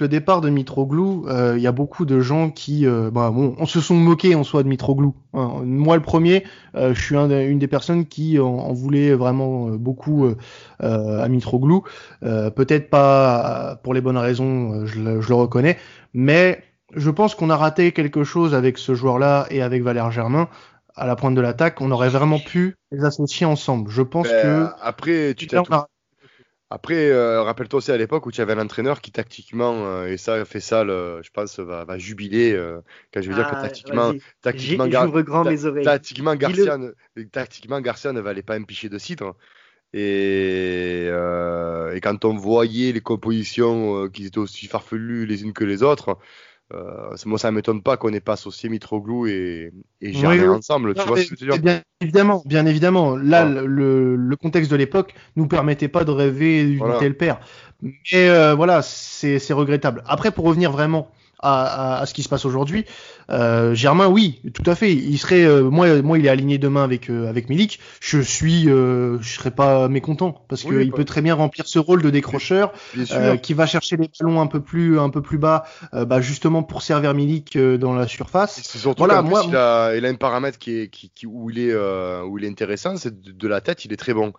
le 0.00 0.08
départ 0.08 0.40
de 0.40 0.50
Mitroglou, 0.50 1.26
euh, 1.28 1.54
il 1.56 1.62
y 1.62 1.66
a 1.66 1.72
beaucoup 1.72 2.04
de 2.04 2.20
gens 2.20 2.50
qui, 2.50 2.86
euh, 2.86 3.10
bah, 3.10 3.30
bon, 3.30 3.54
on 3.58 3.66
se 3.66 3.80
sont 3.80 3.94
moqués 3.94 4.34
en 4.34 4.44
soi 4.44 4.62
de 4.62 4.68
Mitroglou. 4.68 5.14
Hein. 5.34 5.62
Moi, 5.64 5.96
le 5.96 6.02
premier, 6.02 6.44
euh, 6.74 6.94
je 6.94 7.02
suis 7.02 7.16
une 7.16 7.58
des 7.58 7.68
personnes 7.68 8.06
qui 8.06 8.38
en, 8.38 8.72
voulait 8.72 9.14
vraiment 9.14 9.68
beaucoup 9.70 10.28
à 10.80 11.28
Mitroglou. 11.28 11.82
Peut-être 12.20 12.90
pas 12.90 13.80
pour 13.82 13.94
les 13.94 14.00
bonnes 14.00 14.18
raisons, 14.18 14.86
je 14.86 15.00
le, 15.00 15.20
je 15.20 15.28
le 15.28 15.34
reconnais, 15.34 15.78
mais 16.14 16.62
je 16.94 17.10
pense 17.10 17.34
qu'on 17.34 17.50
a 17.50 17.56
raté 17.56 17.92
quelque 17.92 18.24
chose 18.24 18.54
avec 18.54 18.78
ce 18.78 18.94
joueur-là 18.94 19.46
et 19.50 19.62
avec 19.62 19.82
Valère 19.82 20.10
Germain 20.10 20.48
à 20.94 21.06
la 21.06 21.16
pointe 21.16 21.34
de 21.34 21.40
l'attaque. 21.40 21.80
On 21.80 21.90
aurait 21.90 22.08
vraiment 22.08 22.38
pu 22.38 22.76
les 22.90 23.04
associer 23.04 23.46
ensemble. 23.46 23.90
Je 23.90 24.02
pense 24.02 24.28
ben, 24.28 24.42
que 24.42 24.66
après, 24.82 25.34
tu 25.34 25.46
t'es 25.46 25.56
après, 26.70 27.10
euh, 27.10 27.42
rappelle-toi 27.42 27.78
aussi 27.78 27.92
à 27.92 27.96
l'époque 27.96 28.26
où 28.26 28.30
tu 28.30 28.42
avais 28.42 28.52
un 28.52 28.58
entraîneur 28.58 29.00
qui 29.00 29.10
tactiquement, 29.10 29.86
euh, 29.86 30.06
et 30.06 30.18
ça 30.18 30.44
fait 30.44 30.60
ça, 30.60 30.84
je 30.84 31.30
pense, 31.30 31.58
va, 31.58 31.86
va 31.86 31.96
jubiler 31.96 32.52
euh, 32.52 32.80
quand 33.12 33.22
je 33.22 33.28
veux 33.30 33.34
dire 33.34 33.48
que 33.48 33.56
ah, 33.56 33.62
tactiquement, 33.62 34.12
tactiquement, 34.42 34.86
grand 34.86 35.44
mes 35.44 35.64
oreilles. 35.64 35.84
tactiquement, 35.84 36.34
Garcia, 36.34 36.76
ne, 36.76 36.92
tactiquement, 37.32 37.80
Garcia 37.80 38.12
ne 38.12 38.20
valait 38.20 38.42
pas 38.42 38.54
un 38.54 38.64
pichet 38.64 38.90
de 38.90 38.98
cidre. 38.98 39.34
Et, 39.94 41.06
et 41.06 42.00
quand 42.02 42.24
on 42.26 42.36
voyait 42.36 42.92
les 42.92 43.00
compositions 43.00 44.10
qui 44.10 44.26
étaient 44.26 44.36
aussi 44.36 44.66
farfelues 44.66 45.24
les 45.24 45.44
unes 45.44 45.54
que 45.54 45.64
les 45.64 45.82
autres, 45.82 46.18
euh, 46.74 47.16
moi, 47.24 47.38
ça 47.38 47.50
m'étonne 47.50 47.82
pas 47.82 47.96
qu'on 47.96 48.10
n'ait 48.10 48.20
pas 48.20 48.34
associé 48.34 48.68
Mitroglou 48.68 49.26
et, 49.26 49.72
et 50.02 50.26
ensemble. 50.48 50.94
tu 50.94 51.02
vois 51.06 51.16
ce 51.16 51.30
que 51.30 51.36
je 51.36 51.44
veux 51.46 51.50
dire 51.52 51.62
bien 51.62 51.80
évidemment, 52.00 52.42
bien 52.44 52.66
évidemment. 52.66 53.16
Là, 53.16 53.46
le, 53.46 54.16
le, 54.16 54.36
contexte 54.36 54.70
de 54.70 54.76
l'époque 54.76 55.14
nous 55.36 55.48
permettait 55.48 55.88
pas 55.88 56.04
de 56.04 56.10
rêver 56.10 56.64
d'une 56.66 56.98
telle 56.98 57.16
paire. 57.16 57.40
Mais 57.82 58.28
euh, 58.28 58.54
voilà, 58.54 58.82
c'est 58.82 59.52
regrettable. 59.52 60.02
Après, 60.06 60.30
pour 60.30 60.44
revenir 60.44 60.70
vraiment 60.70 61.10
à, 61.40 62.04
ce 62.06 62.14
qui 62.14 62.22
se 62.22 62.28
passe 62.28 62.44
aujourd'hui. 62.44 62.84
Euh, 63.30 63.74
Germain, 63.74 64.08
oui, 64.08 64.40
tout 64.54 64.68
à 64.68 64.74
fait. 64.74 64.92
Il 64.92 65.18
serait, 65.18 65.44
euh, 65.44 65.62
moi, 65.70 66.02
moi, 66.02 66.18
il 66.18 66.26
est 66.26 66.30
aligné 66.30 66.58
demain 66.58 66.82
avec 66.82 67.10
euh, 67.10 67.28
avec 67.28 67.48
Milik. 67.48 67.78
Je 68.00 68.20
suis, 68.20 68.64
je 68.64 69.18
serais 69.22 69.50
pas 69.50 69.88
mécontent 69.88 70.44
parce 70.48 70.62
qu'il 70.62 70.92
peut 70.92 71.04
très 71.04 71.22
bien 71.22 71.34
remplir 71.34 71.66
ce 71.66 71.78
rôle 71.78 72.02
de 72.02 72.10
décrocheur, 72.10 72.72
qui 73.42 73.54
va 73.54 73.66
chercher 73.66 73.96
les 73.96 74.10
ballons 74.20 74.40
un 74.40 74.46
peu 74.46 74.60
plus 74.60 74.98
un 74.98 75.10
peu 75.10 75.22
plus 75.22 75.38
bas, 75.38 75.64
bah, 75.92 76.20
justement 76.20 76.62
pour 76.62 76.82
servir 76.82 77.14
Milik 77.14 77.58
dans 77.58 77.94
la 77.94 78.08
surface. 78.08 78.60
C'est 78.62 78.78
surtout 78.78 79.04
voilà, 79.04 79.22
moi, 79.22 79.42
il, 79.46 79.56
a, 79.56 79.94
il 79.94 80.06
a 80.06 80.08
un 80.08 80.14
paramètre 80.14 80.58
qui 80.58 80.78
est 80.78 80.88
qui, 80.88 81.26
où 81.26 81.50
il 81.50 81.58
est 81.58 81.74
où 81.74 82.38
il 82.38 82.44
est 82.44 82.48
intéressant, 82.48 82.96
c'est 82.96 83.20
de, 83.20 83.48
la 83.48 83.60
tête, 83.60 83.84
il 83.84 83.92
est 83.92 83.96
très 83.96 84.14
bon. 84.14 84.32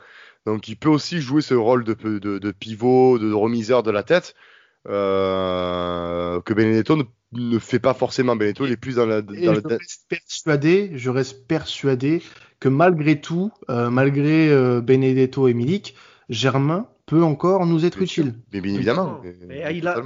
Donc 0.46 0.68
il 0.68 0.78
peut 0.78 0.90
aussi 0.90 1.22
jouer 1.22 1.42
ce 1.42 1.54
rôle 1.54 1.84
de, 1.84 1.94
de, 1.94 2.40
de 2.40 2.52
pivot, 2.52 3.20
de 3.20 3.32
remiseur 3.32 3.84
de 3.84 3.92
la 3.92 4.04
tête. 4.04 4.36
Euh, 4.90 6.42
que 6.42 6.54
Benedetto 6.54 6.98
ne, 7.34 7.60
fait 7.60 7.80
pas 7.80 7.94
forcément. 7.94 8.36
Benedetto, 8.36 8.66
il 8.66 8.72
est 8.72 8.78
plus 8.78 8.96
dans 8.96 9.06
la. 9.06 9.22
Dans 9.22 9.34
je, 9.36 9.68
reste 9.68 10.06
persuadé, 10.10 10.92
je 10.96 11.10
reste 11.10 11.48
persuadé 11.48 12.24
que 12.60 12.70
malgré 12.70 13.22
tout, 13.22 13.52
euh, 13.70 13.90
malgré 13.90 14.50
euh, 14.50 14.82
Benedetto 14.82 15.48
et 15.48 15.54
Milik, 15.54 15.96
Germain 16.30 16.88
peut 17.06 17.24
encore 17.24 17.66
nous 17.66 17.86
être 17.86 18.02
utile. 18.02 18.34
Mais 18.52 18.62
bien 18.62 18.74
évidemment. 18.74 19.22
il 19.72 19.88
a, 19.88 20.02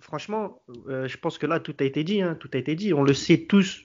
franchement, 0.00 0.62
je 0.86 1.16
pense 1.16 1.38
que 1.38 1.46
là, 1.46 1.58
tout 1.58 1.74
a 1.80 1.84
été 1.84 2.04
dit. 2.04 2.20
Hein, 2.20 2.36
tout 2.38 2.50
a 2.52 2.58
été 2.58 2.74
dit. 2.74 2.92
On 2.92 3.02
le 3.02 3.14
sait 3.14 3.38
tous 3.38 3.84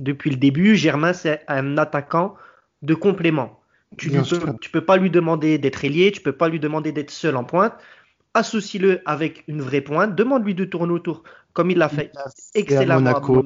depuis 0.00 0.30
le 0.30 0.36
début. 0.36 0.76
Germain, 0.76 1.12
c'est 1.12 1.42
un 1.48 1.76
attaquant 1.76 2.36
de 2.82 2.94
complément. 2.94 3.60
Tu 3.98 4.10
ne 4.10 4.22
peux, 4.22 4.54
tu 4.60 4.70
peux 4.70 4.84
pas 4.84 4.96
lui 4.96 5.10
demander 5.10 5.58
d'être 5.58 5.84
ailier, 5.84 6.12
tu 6.12 6.22
peux 6.22 6.32
pas 6.32 6.48
lui 6.48 6.58
demander 6.58 6.92
d'être 6.92 7.10
seul 7.10 7.36
en 7.36 7.44
pointe 7.44 7.74
associe-le 8.34 9.02
avec 9.04 9.44
une 9.48 9.60
vraie 9.60 9.80
pointe, 9.80 10.14
demande-lui 10.14 10.54
de 10.54 10.64
tourner 10.64 10.92
autour, 10.92 11.22
comme 11.52 11.70
il 11.70 11.78
l'a 11.78 11.88
fait, 11.88 12.10
excellemment 12.54 13.10
à 13.10 13.20
Monaco, 13.20 13.42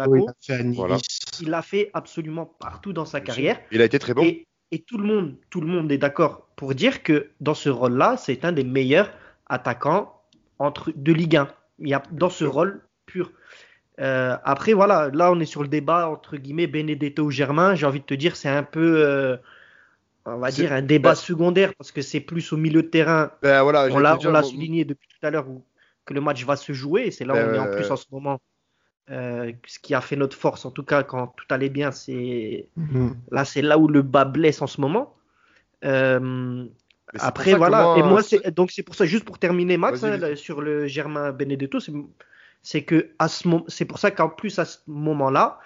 il 1.40 1.50
l'a 1.50 1.62
fait, 1.62 1.90
absolument 1.92 2.46
partout 2.46 2.92
dans 2.92 3.04
sa 3.04 3.20
carrière. 3.20 3.58
Il 3.72 3.80
a 3.82 3.84
été 3.84 3.98
très 3.98 4.14
bon. 4.14 4.22
Et, 4.24 4.46
tout, 4.86 4.98
le 4.98 5.04
monde, 5.04 5.36
tout 5.50 5.60
le 5.60 5.68
monde 5.68 5.90
est 5.90 5.98
d'accord 5.98 6.48
pour 6.56 6.74
dire 6.74 7.02
que 7.02 7.30
dans 7.40 7.54
ce 7.54 7.68
rôle-là, 7.68 8.16
c'est 8.16 8.44
un 8.44 8.52
des 8.52 8.64
meilleurs 8.64 9.10
attaquants 9.46 10.20
entre, 10.58 10.92
de 10.94 11.12
Ligue 11.12 11.36
1. 11.36 11.48
Il 11.78 11.88
y 11.88 11.94
a, 11.94 12.02
dans 12.10 12.30
ce 12.30 12.44
rôle 12.44 12.82
pur. 13.06 13.32
Euh, 14.00 14.36
après, 14.44 14.72
voilà, 14.72 15.08
là, 15.12 15.32
on 15.32 15.40
est 15.40 15.46
sur 15.46 15.62
le 15.62 15.68
débat 15.68 16.08
entre 16.08 16.36
guillemets 16.36 16.66
Benedetto 16.66 17.24
ou 17.24 17.30
Germain. 17.30 17.74
J'ai 17.74 17.86
envie 17.86 18.00
de 18.00 18.04
te 18.04 18.14
dire, 18.14 18.36
c'est 18.36 18.48
un 18.48 18.62
peu. 18.62 19.04
Euh, 19.06 19.36
on 20.26 20.38
va 20.38 20.50
dire, 20.50 20.72
un 20.72 20.82
débat 20.82 21.14
secondaire 21.14 21.74
parce 21.76 21.92
que 21.92 22.02
c'est 22.02 22.20
plus 22.20 22.52
au 22.52 22.56
milieu 22.56 22.82
de 22.82 22.88
terrain. 22.88 23.30
Ben, 23.42 23.62
voilà, 23.62 23.88
on 23.90 23.98
l'a 23.98 24.42
souligné 24.42 24.84
depuis 24.84 25.08
tout 25.08 25.26
à 25.26 25.30
l'heure 25.30 25.46
que 26.04 26.14
le 26.14 26.20
match 26.20 26.44
va 26.44 26.56
se 26.56 26.72
jouer. 26.72 27.10
C'est 27.10 27.24
là 27.24 27.34
où 27.34 27.50
on 27.50 27.54
est 27.54 27.58
en 27.58 27.70
plus 27.70 27.90
en 27.90 27.96
ce 27.96 28.06
moment. 28.10 28.40
Euh, 29.08 29.52
ce 29.66 29.78
qui 29.78 29.94
a 29.94 30.00
fait 30.00 30.16
notre 30.16 30.36
force, 30.36 30.64
en 30.64 30.72
tout 30.72 30.82
cas, 30.82 31.04
quand 31.04 31.28
tout 31.28 31.46
allait 31.50 31.68
bien, 31.68 31.92
c'est 31.92 32.68
mhm. 32.74 33.14
là, 33.30 33.44
c'est 33.44 33.62
là 33.62 33.78
où 33.78 33.86
le 33.86 34.02
bas 34.02 34.24
blesse 34.24 34.62
en 34.62 34.66
ce 34.66 34.80
moment. 34.80 35.14
Euh, 35.84 36.64
après, 37.20 37.54
voilà. 37.54 37.94
Et 37.98 38.02
moi, 38.02 38.22
c'est 38.22 38.50
donc 38.50 38.72
c'est 38.72 38.82
pour 38.82 38.96
ça, 38.96 39.04
juste 39.04 39.24
pour 39.24 39.38
terminer, 39.38 39.76
Max, 39.76 40.02
hein, 40.02 40.34
sur 40.34 40.60
le 40.60 40.88
Germain 40.88 41.30
Benedetto, 41.30 41.78
c'est 42.62 42.82
que 42.82 43.10
à 43.20 43.28
ce 43.28 43.48
c'est 43.68 43.84
pour 43.84 44.00
ça 44.00 44.10
qu'en 44.10 44.28
plus 44.28 44.58
à 44.58 44.64
ce 44.64 44.78
moment-là, 44.88 45.60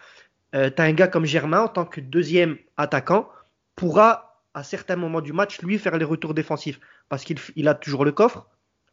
euh, 0.54 0.68
tu 0.74 0.82
as 0.82 0.84
un 0.84 0.92
gars 0.92 1.08
comme 1.08 1.24
Germain 1.24 1.62
en 1.62 1.68
tant 1.68 1.86
que 1.86 2.02
deuxième 2.02 2.58
attaquant 2.76 3.30
pourra 3.74 4.29
à 4.54 4.62
certains 4.62 4.96
moments 4.96 5.20
du 5.20 5.32
match, 5.32 5.60
lui, 5.62 5.78
faire 5.78 5.96
les 5.96 6.04
retours 6.04 6.34
défensifs. 6.34 6.80
Parce 7.08 7.24
qu'il 7.24 7.68
a 7.68 7.74
toujours 7.74 8.04
le 8.04 8.12
coffre. 8.12 8.46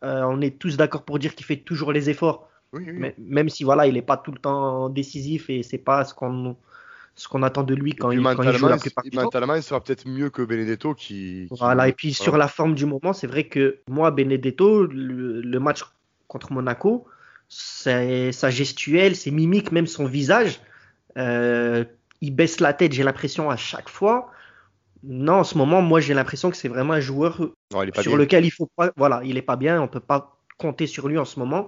Euh, 0.04 0.24
on 0.24 0.42
est 0.42 0.60
tous 0.60 0.78
d'accord 0.78 1.04
pour 1.04 1.20
dire 1.20 1.36
qu'il 1.36 1.46
fait 1.46 1.58
toujours 1.58 1.92
les 1.92 2.10
efforts. 2.10 2.50
Mais, 2.74 3.16
même 3.18 3.50
si 3.50 3.64
voilà, 3.64 3.88
il 3.88 3.94
n'est 3.94 4.02
pas 4.02 4.18
tout 4.18 4.32
le 4.32 4.40
temps 4.40 4.90
décisif 4.90 5.50
et 5.50 5.64
c'est 5.64 5.78
pas 5.78 6.04
ce 6.04 6.14
qu'on 6.14 6.58
ce 7.18 7.28
qu'on 7.28 7.42
attend 7.42 7.64
de 7.64 7.74
lui 7.74 7.96
quand, 7.96 8.12
il, 8.12 8.22
quand 8.22 8.44
il, 8.44 8.52
joue 8.54 8.68
la 8.68 8.78
plupart 8.78 9.04
du 9.04 9.10
il 9.10 9.64
sera 9.64 9.84
peut-être 9.84 10.08
mieux 10.08 10.30
que 10.30 10.44
Benedetto 10.44 10.94
qui. 10.94 11.48
Voilà, 11.50 11.88
et 11.88 11.94
puis 11.94 12.14
sur 12.14 12.38
la 12.38 12.48
forme 12.48 12.76
du 12.76 12.86
moment, 12.86 13.12
c'est 13.12 13.26
vrai 13.26 13.46
que 13.46 13.80
moi, 13.90 14.12
Benedetto, 14.12 14.86
le, 14.86 15.60
match 15.60 15.84
contre 16.28 16.52
Monaco, 16.54 17.08
sa 17.50 18.50
gestuelle, 18.52 19.16
ses 19.16 19.32
mimiques, 19.32 19.72
même 19.72 19.88
son 19.88 20.06
visage, 20.06 20.62
euh, 21.18 21.84
il 22.22 22.36
baisse 22.36 22.60
la 22.60 22.74
tête, 22.74 22.94
j'ai 22.94 23.04
l'impression 23.04 23.50
à 23.50 23.58
chaque 23.58 23.90
fois. 23.90 24.32
Non, 25.04 25.40
en 25.40 25.44
ce 25.44 25.58
moment, 25.58 25.82
moi 25.82 26.00
j'ai 26.00 26.14
l'impression 26.14 26.50
que 26.50 26.58
c'est 26.58 26.68
vraiment 26.68 26.94
un 26.94 27.00
joueur 27.00 27.40
sur 28.00 28.18
lequel 28.18 28.46
il 28.46 28.52
faut 28.52 28.70
pas. 28.76 28.92
Voilà, 28.96 29.22
il 29.24 29.38
est 29.38 29.42
pas 29.42 29.56
bien, 29.56 29.82
on 29.82 29.88
peut 29.88 30.00
pas 30.00 30.38
compter 30.58 30.88
sur 30.88 31.08
lui 31.08 31.18
en 31.18 31.26
ce 31.26 31.40
moment. 31.40 31.68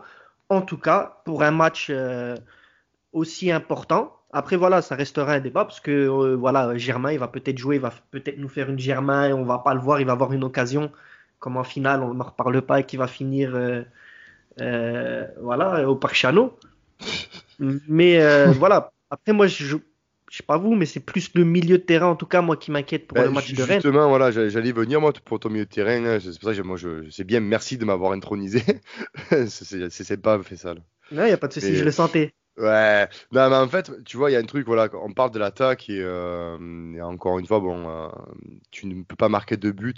En 0.49 0.61
tout 0.61 0.77
cas, 0.77 1.21
pour 1.25 1.43
un 1.43 1.51
match 1.51 1.87
euh, 1.89 2.35
aussi 3.13 3.51
important. 3.51 4.15
Après, 4.31 4.55
voilà, 4.57 4.81
ça 4.81 4.95
restera 4.95 5.33
un 5.33 5.39
débat 5.39 5.65
parce 5.65 5.79
que 5.79 5.91
euh, 5.91 6.35
voilà, 6.35 6.77
Germain, 6.77 7.11
il 7.11 7.19
va 7.19 7.27
peut-être 7.27 7.57
jouer, 7.57 7.75
il 7.75 7.81
va 7.81 7.91
peut-être 8.11 8.37
nous 8.37 8.49
faire 8.49 8.69
une 8.69 8.79
Germain, 8.79 9.33
on 9.33 9.43
va 9.43 9.59
pas 9.59 9.73
le 9.73 9.79
voir, 9.79 9.99
il 9.99 10.05
va 10.05 10.13
avoir 10.13 10.33
une 10.33 10.43
occasion, 10.43 10.91
comme 11.39 11.57
en 11.57 11.63
finale, 11.63 12.03
on 12.03 12.13
n'en 12.13 12.23
reparle 12.23 12.61
pas, 12.61 12.79
et 12.79 12.83
qui 12.85 12.97
va 12.97 13.07
finir 13.07 13.55
euh, 14.61 15.25
voilà, 15.41 15.89
au 15.89 15.95
Parchano. 15.95 16.57
Mais 17.59 18.19
voilà, 18.53 18.91
après, 19.09 19.33
moi, 19.33 19.47
je, 19.47 19.77
je 20.29 20.37
sais 20.37 20.43
pas 20.43 20.57
vous, 20.57 20.75
mais 20.75 20.85
c'est 20.85 20.99
plus 20.99 21.31
le 21.33 21.43
milieu 21.43 21.77
de 21.77 21.83
terrain, 21.83 22.07
en 22.07 22.15
tout 22.15 22.25
cas, 22.25 22.41
moi, 22.41 22.55
qui 22.55 22.71
m'inquiète 22.71 23.07
pour 23.07 23.15
ben, 23.15 23.25
le 23.25 23.31
match 23.31 23.53
de 23.53 23.63
Rennes. 23.63 23.81
Justement, 23.81 24.09
voilà, 24.09 24.31
j'allais 24.31 24.71
venir, 24.71 25.01
moi, 25.01 25.11
pour 25.25 25.39
ton 25.39 25.49
milieu 25.49 25.65
de 25.65 25.69
terrain. 25.69 26.03
Hein, 26.05 26.19
c'est 26.19 26.39
pour 26.39 26.49
ça 26.49 26.55
que 26.55 26.61
moi, 26.61 26.77
je, 26.77 27.09
sais 27.09 27.23
bien, 27.23 27.39
merci 27.39 27.77
de 27.77 27.85
m'avoir 27.85 28.11
intronisé. 28.11 28.63
c'est 29.47 30.21
pas 30.21 30.41
fait 30.43 30.55
ça. 30.55 30.75
Non, 31.11 31.23
il 31.23 31.27
n'y 31.27 31.31
a 31.31 31.37
pas 31.37 31.47
de 31.47 31.53
souci, 31.53 31.75
je 31.75 31.83
le 31.83 31.91
sentais. 31.91 32.33
Ouais, 32.57 33.07
non, 33.31 33.49
mais 33.49 33.55
en 33.55 33.67
fait, 33.69 33.91
tu 34.03 34.17
vois, 34.17 34.29
il 34.29 34.33
y 34.33 34.35
a 34.35 34.39
un 34.39 34.43
truc, 34.43 34.67
voilà, 34.67 34.89
on 34.93 35.13
parle 35.13 35.31
de 35.31 35.39
l'attaque 35.39 35.89
et, 35.89 36.01
euh, 36.01 37.01
encore 37.01 37.39
une 37.39 37.47
fois, 37.47 37.61
bon, 37.61 37.87
euh, 37.89 38.09
tu 38.69 38.85
ne 38.85 39.03
peux 39.03 39.15
pas 39.15 39.29
marquer 39.29 39.55
de 39.55 39.71
buts 39.71 39.95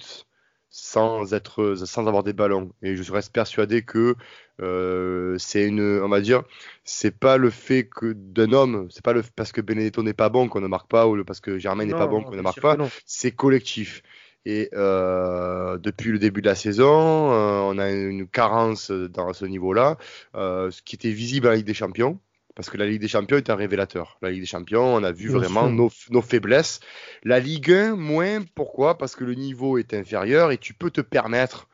sans 0.71 1.33
être 1.33 1.75
sans 1.75 2.07
avoir 2.07 2.23
des 2.23 2.33
ballons. 2.33 2.71
Et 2.81 2.95
je 2.95 3.11
reste 3.11 3.33
persuadé 3.33 3.83
que 3.83 4.15
euh, 4.61 5.35
c'est 5.37 5.67
une 5.67 6.01
on 6.01 6.07
va 6.07 6.21
dire 6.21 6.43
c'est 6.85 7.11
pas 7.11 7.37
le 7.37 7.49
fait 7.49 7.83
que 7.83 8.13
d'un 8.13 8.53
homme 8.53 8.87
c'est 8.89 9.03
pas 9.03 9.13
le 9.13 9.21
parce 9.35 9.51
que 9.51 9.59
Benedetto 9.61 10.01
n'est 10.01 10.13
pas 10.13 10.29
bon 10.29 10.47
qu'on 10.47 10.61
ne 10.61 10.67
marque 10.67 10.89
pas 10.89 11.07
ou 11.07 11.23
parce 11.25 11.41
que 11.41 11.59
Germain 11.59 11.85
n'est 11.85 11.91
pas 11.91 12.07
bon 12.07 12.23
qu'on 12.23 12.35
ne 12.35 12.41
marque 12.41 12.61
pas 12.61 12.77
c'est 13.05 13.31
collectif. 13.31 14.01
Et 14.43 14.69
euh, 14.73 15.77
depuis 15.77 16.09
le 16.09 16.17
début 16.17 16.41
de 16.41 16.47
la 16.47 16.55
saison 16.55 17.31
euh, 17.31 17.59
on 17.59 17.77
a 17.77 17.91
une 17.91 18.27
carence 18.27 18.89
dans 18.89 19.33
ce 19.33 19.45
niveau 19.45 19.73
là 19.73 19.97
ce 20.33 20.81
qui 20.81 20.95
était 20.95 21.11
visible 21.11 21.47
en 21.47 21.51
Ligue 21.51 21.65
des 21.65 21.75
Champions 21.75 22.19
parce 22.61 22.69
que 22.69 22.77
la 22.77 22.85
Ligue 22.85 23.01
des 23.01 23.07
Champions 23.07 23.37
est 23.37 23.49
un 23.49 23.55
révélateur. 23.55 24.19
La 24.21 24.29
Ligue 24.29 24.41
des 24.41 24.45
Champions, 24.45 24.93
on 24.93 25.03
a 25.03 25.11
vu 25.11 25.29
vraiment 25.29 25.67
nos, 25.67 25.89
nos, 26.11 26.21
faiblesses. 26.21 26.79
La 27.23 27.39
Ligue 27.39 27.71
1, 27.71 27.95
moins. 27.95 28.43
Pourquoi? 28.53 28.99
Parce 28.99 29.15
que 29.15 29.23
le 29.23 29.33
niveau 29.33 29.79
est 29.79 29.95
inférieur 29.95 30.51
et 30.51 30.59
tu 30.59 30.75
peux 30.75 30.91
te 30.91 31.01
permettre 31.01 31.67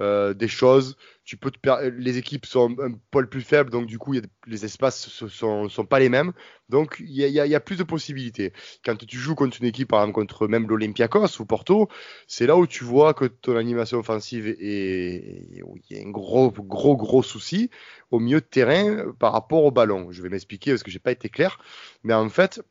euh, 0.00 0.34
des 0.34 0.48
choses. 0.48 0.96
Tu 1.24 1.36
peux 1.36 1.50
te 1.50 1.88
les 1.88 2.18
équipes 2.18 2.46
sont 2.46 2.76
un 2.80 2.92
poil 3.10 3.28
plus 3.28 3.40
faibles, 3.40 3.70
donc 3.70 3.86
du 3.86 3.98
coup, 3.98 4.14
les 4.46 4.64
espaces 4.64 5.22
ne 5.22 5.28
sont, 5.68 5.86
pas 5.86 5.98
les 5.98 6.08
mêmes. 6.08 6.32
Donc, 6.68 6.96
il 7.00 7.12
y, 7.12 7.54
a 7.54 7.60
plus 7.60 7.76
de 7.76 7.82
possibilités. 7.82 8.52
Quand 8.84 8.96
tu 8.96 9.16
joues 9.18 9.34
contre 9.34 9.56
une 9.60 9.66
équipe, 9.66 9.88
par 9.88 10.00
exemple, 10.00 10.14
contre 10.14 10.46
même 10.48 10.68
l'Olympiakos 10.68 11.40
ou 11.40 11.46
Porto, 11.46 11.88
c'est 12.28 12.46
là 12.46 12.56
où 12.56 12.66
tu 12.66 12.84
vois 12.84 13.14
que 13.14 13.24
ton 13.24 13.56
animation 13.56 13.98
offensive 13.98 14.46
est. 14.46 15.48
Il 15.50 15.62
y 15.90 15.98
a 15.98 16.06
un 16.06 16.10
gros, 16.10 16.50
gros, 16.52 16.96
gros 16.96 17.22
souci 17.22 17.70
au 18.10 18.20
milieu 18.20 18.40
de 18.40 18.46
terrain 18.46 19.12
par 19.18 19.32
rapport 19.32 19.64
au 19.64 19.70
ballon. 19.70 20.12
Je 20.12 20.22
vais 20.22 20.28
m'expliquer 20.28 20.72
parce 20.72 20.82
que 20.82 20.90
j'ai 20.90 20.98
pas 20.98 21.12
été 21.12 21.28
clair. 21.28 21.58
Mais 22.04 22.14
en 22.14 22.28
fait, 22.28 22.62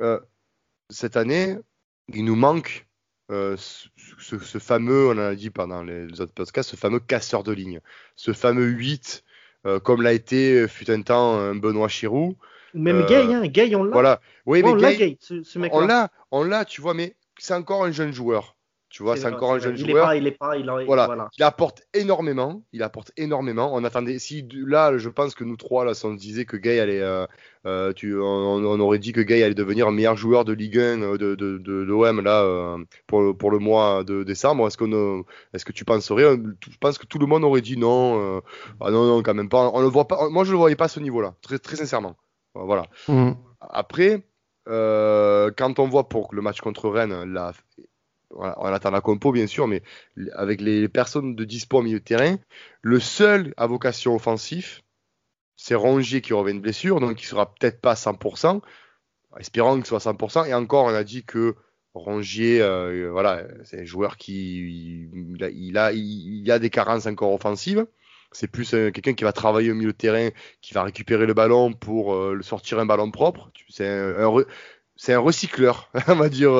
euh, 0.00 0.18
cette 0.88 1.16
année, 1.16 1.56
il 2.08 2.24
nous 2.24 2.36
manque 2.36 2.86
euh, 3.30 3.56
ce, 3.56 4.58
fameux, 4.58 5.08
on 5.08 5.12
en 5.12 5.18
a 5.18 5.34
dit 5.34 5.50
pendant 5.50 5.82
les 5.82 6.20
autres 6.20 6.32
podcasts, 6.32 6.70
ce 6.70 6.76
fameux 6.76 7.00
casseur 7.00 7.42
de 7.42 7.52
ligne, 7.52 7.80
ce 8.16 8.32
fameux 8.32 8.66
8, 8.66 9.24
euh, 9.66 9.80
comme 9.80 10.02
l'a 10.02 10.12
été, 10.12 10.66
fut 10.68 10.90
un 10.90 11.02
temps, 11.02 11.38
un 11.38 11.54
Benoît 11.54 11.88
Chirou. 11.88 12.36
Même 12.74 13.04
Gay, 13.06 13.32
hein, 13.32 13.46
Gay, 13.46 13.74
on 13.74 13.84
l'a. 13.84 13.92
Voilà, 13.92 14.20
oui, 14.46 14.62
mais 14.62 14.70
on 14.70 14.74
l'a, 14.74 14.94
Gay, 14.94 15.18
ce, 15.20 15.58
mec 15.58 15.72
On 15.74 15.86
l'a, 15.86 16.10
on 16.30 16.44
l'a, 16.44 16.64
tu 16.64 16.80
vois, 16.80 16.94
mais 16.94 17.16
c'est 17.38 17.54
encore 17.54 17.84
un 17.84 17.92
jeune 17.92 18.12
joueur. 18.12 18.56
Tu 18.90 19.04
vois, 19.04 19.16
c'est 19.16 19.32
encore 19.32 19.52
un 19.52 19.60
jeune 19.60 19.76
joueur. 19.76 20.12
il 20.14 20.26
est 20.26 20.32
pas, 20.32 20.56
il, 20.56 20.68
voilà. 20.84 21.28
il 21.38 21.44
apporte 21.44 21.82
énormément. 21.94 22.64
Il 22.72 22.82
apporte 22.82 23.12
énormément. 23.16 23.70
On 23.72 23.84
attendait, 23.84 24.18
si 24.18 24.44
là, 24.52 24.98
je 24.98 25.08
pense 25.08 25.36
que 25.36 25.44
nous 25.44 25.56
trois 25.56 25.84
là, 25.84 25.94
si 25.94 26.04
on 26.06 26.14
disait 26.14 26.44
que 26.44 26.56
Gay 26.56 26.80
allait, 26.80 27.00
euh, 27.00 27.24
euh, 27.66 27.92
tu, 27.92 28.18
on, 28.18 28.80
aurait 28.80 28.98
dit 28.98 29.12
que 29.12 29.20
Gay 29.20 29.44
allait 29.44 29.54
devenir 29.54 29.92
meilleur 29.92 30.16
joueur 30.16 30.44
de 30.44 30.52
Ligue 30.52 30.76
1 30.76 31.02
euh, 31.02 31.18
de, 31.18 31.36
de, 31.36 31.58
de, 31.58 31.72
l'OM 31.72 32.20
là 32.20 32.76
pour, 33.06 33.36
pour 33.38 33.52
le 33.52 33.60
mois 33.60 34.02
de 34.02 34.24
décembre. 34.24 34.66
Est-ce 34.66 34.76
qu'on, 34.76 35.24
est-ce 35.54 35.64
que 35.64 35.72
tu 35.72 35.84
penserais 35.84 36.24
Je 36.24 36.76
pense 36.80 36.98
que 36.98 37.06
tout 37.06 37.20
le 37.20 37.26
monde 37.26 37.44
aurait 37.44 37.60
dit 37.60 37.76
non. 37.76 38.42
ah 38.80 38.90
non, 38.90 39.06
non, 39.06 39.22
quand 39.22 39.34
même 39.34 39.48
pas. 39.48 39.70
On 39.72 39.82
le 39.82 39.86
voit 39.86 40.08
pas. 40.08 40.28
Moi, 40.30 40.42
je 40.42 40.50
le 40.50 40.58
voyais 40.58 40.76
pas 40.76 40.86
à 40.86 40.88
ce 40.88 40.98
niveau-là, 40.98 41.36
très, 41.42 41.60
très 41.60 41.76
sincèrement. 41.76 42.16
Voilà. 42.54 42.86
Mmh. 43.06 43.30
Après. 43.60 44.24
quand 44.66 45.78
on 45.78 45.86
voit 45.86 46.08
pour 46.08 46.34
le 46.34 46.42
match 46.42 46.60
contre 46.60 46.88
Rennes, 46.88 47.32
la, 47.32 47.52
on 48.34 48.64
attend 48.64 48.90
la 48.90 49.00
compo 49.00 49.32
bien 49.32 49.46
sûr, 49.46 49.66
mais 49.66 49.82
avec 50.34 50.60
les 50.60 50.88
personnes 50.88 51.34
de 51.34 51.44
dispo 51.44 51.78
au 51.78 51.82
milieu 51.82 51.98
de 51.98 52.04
terrain, 52.04 52.36
le 52.82 53.00
seul 53.00 53.54
à 53.56 53.66
vocation 53.66 54.14
offensif, 54.14 54.82
c'est 55.56 55.74
Rongier 55.74 56.20
qui 56.22 56.32
revient 56.32 56.54
de 56.54 56.60
blessure, 56.60 57.00
donc 57.00 57.22
il 57.22 57.26
sera 57.26 57.54
peut-être 57.54 57.80
pas 57.80 57.94
100%. 57.94 58.62
Espérons 59.38 59.76
qu'il 59.76 59.86
soit 59.86 59.98
100%. 59.98 60.48
Et 60.48 60.54
encore, 60.54 60.86
on 60.86 60.94
a 60.94 61.04
dit 61.04 61.22
que 61.24 61.54
Rongier, 61.92 62.62
euh, 62.62 63.10
voilà, 63.10 63.44
c'est 63.64 63.80
un 63.80 63.84
joueur 63.84 64.16
qui 64.16 65.08
il 65.12 65.76
a, 65.76 65.92
il, 65.92 66.50
a, 66.50 66.58
des 66.58 66.70
carences 66.70 67.06
encore 67.06 67.32
offensives. 67.32 67.86
C'est 68.32 68.46
plus 68.48 68.74
euh, 68.74 68.90
quelqu'un 68.90 69.14
qui 69.14 69.24
va 69.24 69.32
travailler 69.32 69.72
au 69.72 69.74
milieu 69.74 69.92
de 69.92 69.96
terrain, 69.96 70.30
qui 70.62 70.72
va 70.72 70.84
récupérer 70.84 71.26
le 71.26 71.34
ballon 71.34 71.72
pour 71.72 72.14
euh, 72.14 72.40
sortir 72.42 72.78
un 72.78 72.86
ballon 72.86 73.10
propre. 73.10 73.50
C'est 73.68 73.88
un, 73.88 74.32
c'est 75.00 75.14
un 75.14 75.18
recycleur, 75.18 75.90
on 76.08 76.16
va 76.16 76.28
dire 76.28 76.52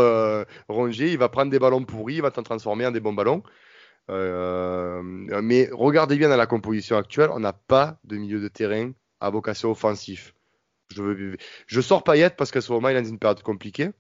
Rongier. 0.69 1.13
Il 1.13 1.19
va 1.19 1.29
prendre 1.29 1.51
des 1.51 1.59
ballons 1.59 1.85
pourris, 1.85 2.15
il 2.15 2.23
va 2.23 2.31
t'en 2.31 2.43
transformer 2.43 2.87
en 2.87 2.91
des 2.91 3.01
bons 3.01 3.13
ballons. 3.13 3.43
mais 4.09 5.69
regardez 5.73 6.17
bien 6.17 6.29
dans 6.29 6.37
la 6.37 6.47
composition 6.47 6.97
actuelle, 6.97 7.31
on 7.33 7.41
n'a 7.41 7.53
pas 7.53 7.99
de 8.05 8.17
milieu 8.17 8.41
de 8.41 8.49
terrain 8.49 8.93
à 9.21 9.31
vocation 9.31 9.71
offensif. 9.71 10.35
Je, 10.95 11.37
je 11.67 11.81
sors 11.81 12.03
Payet 12.03 12.31
parce 12.31 12.51
qu'à 12.51 12.61
ce 12.61 12.73
moment, 12.73 12.89
il 12.89 12.97
est 12.97 13.03
dans 13.03 13.09
une 13.09 13.19
période 13.19 13.43
compliquée. 13.43 13.91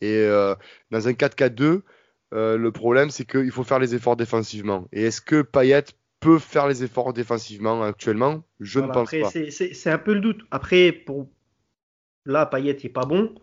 Et 0.00 0.18
euh, 0.18 0.54
dans 0.90 1.08
un 1.08 1.12
4-4-2, 1.12 1.82
euh, 2.32 2.56
le 2.56 2.72
problème, 2.72 3.10
c'est 3.10 3.24
qu'il 3.24 3.50
faut 3.50 3.64
faire 3.64 3.78
les 3.78 3.94
efforts 3.94 4.16
défensivement. 4.16 4.88
Et 4.92 5.04
est-ce 5.04 5.20
que 5.20 5.42
Payet 5.42 5.84
peut 6.20 6.38
faire 6.38 6.66
les 6.66 6.82
efforts 6.82 7.12
défensivement 7.12 7.82
actuellement? 7.82 8.42
Je 8.60 8.80
ne 8.80 8.88
pense 8.88 9.10
pas. 9.10 9.30
C'est 9.30 9.90
un 9.90 9.98
peu 9.98 10.14
le 10.14 10.20
doute. 10.20 10.42
Après, 10.50 10.92
pour... 10.92 11.28
là, 12.24 12.46
Payet 12.46 12.76
n'est 12.82 12.90
pas 12.90 13.04
bon. 13.04 13.34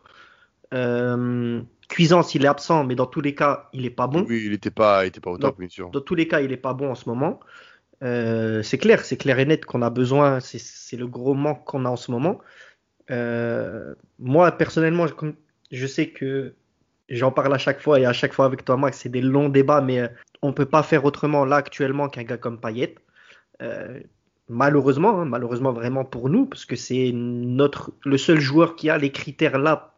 Euh, 0.74 1.62
Cuisance, 1.90 2.36
il 2.36 2.46
est 2.46 2.48
absent, 2.48 2.86
mais 2.86 2.96
dans 2.96 3.06
tous 3.06 3.22
les 3.22 3.36
cas, 3.36 3.70
il 3.74 3.82
n'est 3.82 3.90
pas 3.90 4.08
bon. 4.08 4.26
Oui, 4.28 4.44
il 4.46 4.52
n'était 4.52 4.72
pas, 4.72 5.04
pas 5.10 5.32
au 5.32 5.38
top, 5.38 5.60
bien 5.60 5.70
sûr. 5.70 5.90
Dans 5.90 6.02
tous 6.02 6.16
les 6.16 6.28
cas, 6.28 6.40
il 6.40 6.50
n'est 6.50 6.58
pas 6.58 6.74
bon 6.74 6.92
en 6.92 6.96
ce 6.96 7.10
moment. 7.10 7.40
c'est 8.02 8.78
clair, 8.78 9.04
c'est 9.04 9.18
clair 9.18 9.40
et 9.40 9.46
net 9.46 9.66
qu'on 9.66 9.82
a 9.82 9.90
besoin. 9.90 10.40
C'est 10.40 10.98
le 10.98 11.08
gros 11.08 11.34
manque 11.34 11.66
qu'on 11.66 11.86
a 11.86 11.90
en 11.90 11.98
ce 11.98 12.12
moment. 12.12 12.40
moi, 14.20 14.52
personnellement, 14.52 15.06
je 15.72 15.88
sais 15.88 16.10
que 16.10 16.54
j'en 17.12 17.32
parle 17.32 17.54
à 17.54 17.58
chaque 17.58 17.82
fois 17.82 18.00
et 18.00 18.06
à 18.06 18.14
chaque 18.14 18.34
fois 18.34 18.46
avec 18.46 18.66
toi, 18.66 18.78
Max, 18.78 19.00
c'est 19.00 19.10
des 19.10 19.22
longs 19.22 19.50
débats, 19.50 19.82
mais 19.82 20.00
euh, 20.00 20.08
on 20.42 20.48
ne 20.48 20.54
peut 20.54 20.66
pas 20.66 20.82
faire 20.82 21.06
autrement 21.06 21.46
là 21.46 21.58
actuellement 21.58 22.10
qu'un 22.10 22.24
gars 22.24 22.38
comme 22.38 22.60
Payet. 22.60 22.96
Euh, 23.62 24.00
malheureusement, 24.50 25.22
hein, 25.22 25.26
malheureusement 25.26 25.74
vraiment 25.74 26.06
pour 26.06 26.30
nous, 26.30 26.46
parce 26.46 26.66
que 26.66 26.76
c'est 26.76 27.12
notre 27.14 27.94
le 28.04 28.18
seul 28.18 28.40
joueur 28.40 28.76
qui 28.76 28.90
a 28.90 28.98
les 28.98 29.12
critères 29.12 29.60
là 29.60 29.91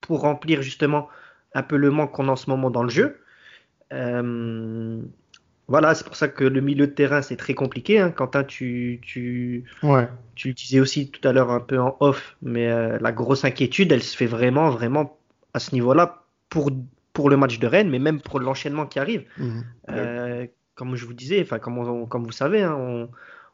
pour 0.00 0.20
remplir 0.20 0.62
justement 0.62 1.08
un 1.54 1.62
peu 1.62 1.76
le 1.76 1.90
manque 1.90 2.12
qu'on 2.12 2.28
a 2.28 2.32
en 2.32 2.36
ce 2.36 2.50
moment 2.50 2.70
dans 2.70 2.82
le 2.82 2.90
jeu. 2.90 3.20
Euh, 3.92 5.00
voilà, 5.68 5.94
c'est 5.94 6.04
pour 6.04 6.16
ça 6.16 6.28
que 6.28 6.44
le 6.44 6.60
milieu 6.60 6.86
de 6.86 6.92
terrain, 6.92 7.22
c'est 7.22 7.36
très 7.36 7.54
compliqué. 7.54 8.00
Hein. 8.00 8.10
Quentin, 8.10 8.44
tu, 8.44 9.00
tu, 9.02 9.64
tu 10.34 10.48
le 10.48 10.54
disais 10.54 10.80
aussi 10.80 11.10
tout 11.10 11.26
à 11.26 11.32
l'heure 11.32 11.50
un 11.50 11.60
peu 11.60 11.78
en 11.78 11.96
off, 12.00 12.36
mais 12.42 12.68
la 12.98 13.12
grosse 13.12 13.44
inquiétude, 13.44 13.92
elle 13.92 14.02
se 14.02 14.16
fait 14.16 14.26
vraiment, 14.26 14.70
vraiment 14.70 15.16
à 15.54 15.60
ce 15.60 15.74
niveau-là 15.74 16.24
pour, 16.48 16.70
pour 17.12 17.30
le 17.30 17.36
match 17.36 17.58
de 17.58 17.66
Rennes, 17.66 17.90
mais 17.90 17.98
même 17.98 18.20
pour 18.20 18.40
l'enchaînement 18.40 18.86
qui 18.86 18.98
arrive. 18.98 19.24
Mhm. 19.38 19.64
Euh, 19.90 20.46
comme 20.74 20.96
je 20.96 21.04
vous 21.04 21.14
disais, 21.14 21.40
enfin 21.42 21.58
comme, 21.58 22.08
comme 22.08 22.24
vous 22.24 22.32
savez, 22.32 22.62
hein, 22.62 22.74
on, 22.78 23.08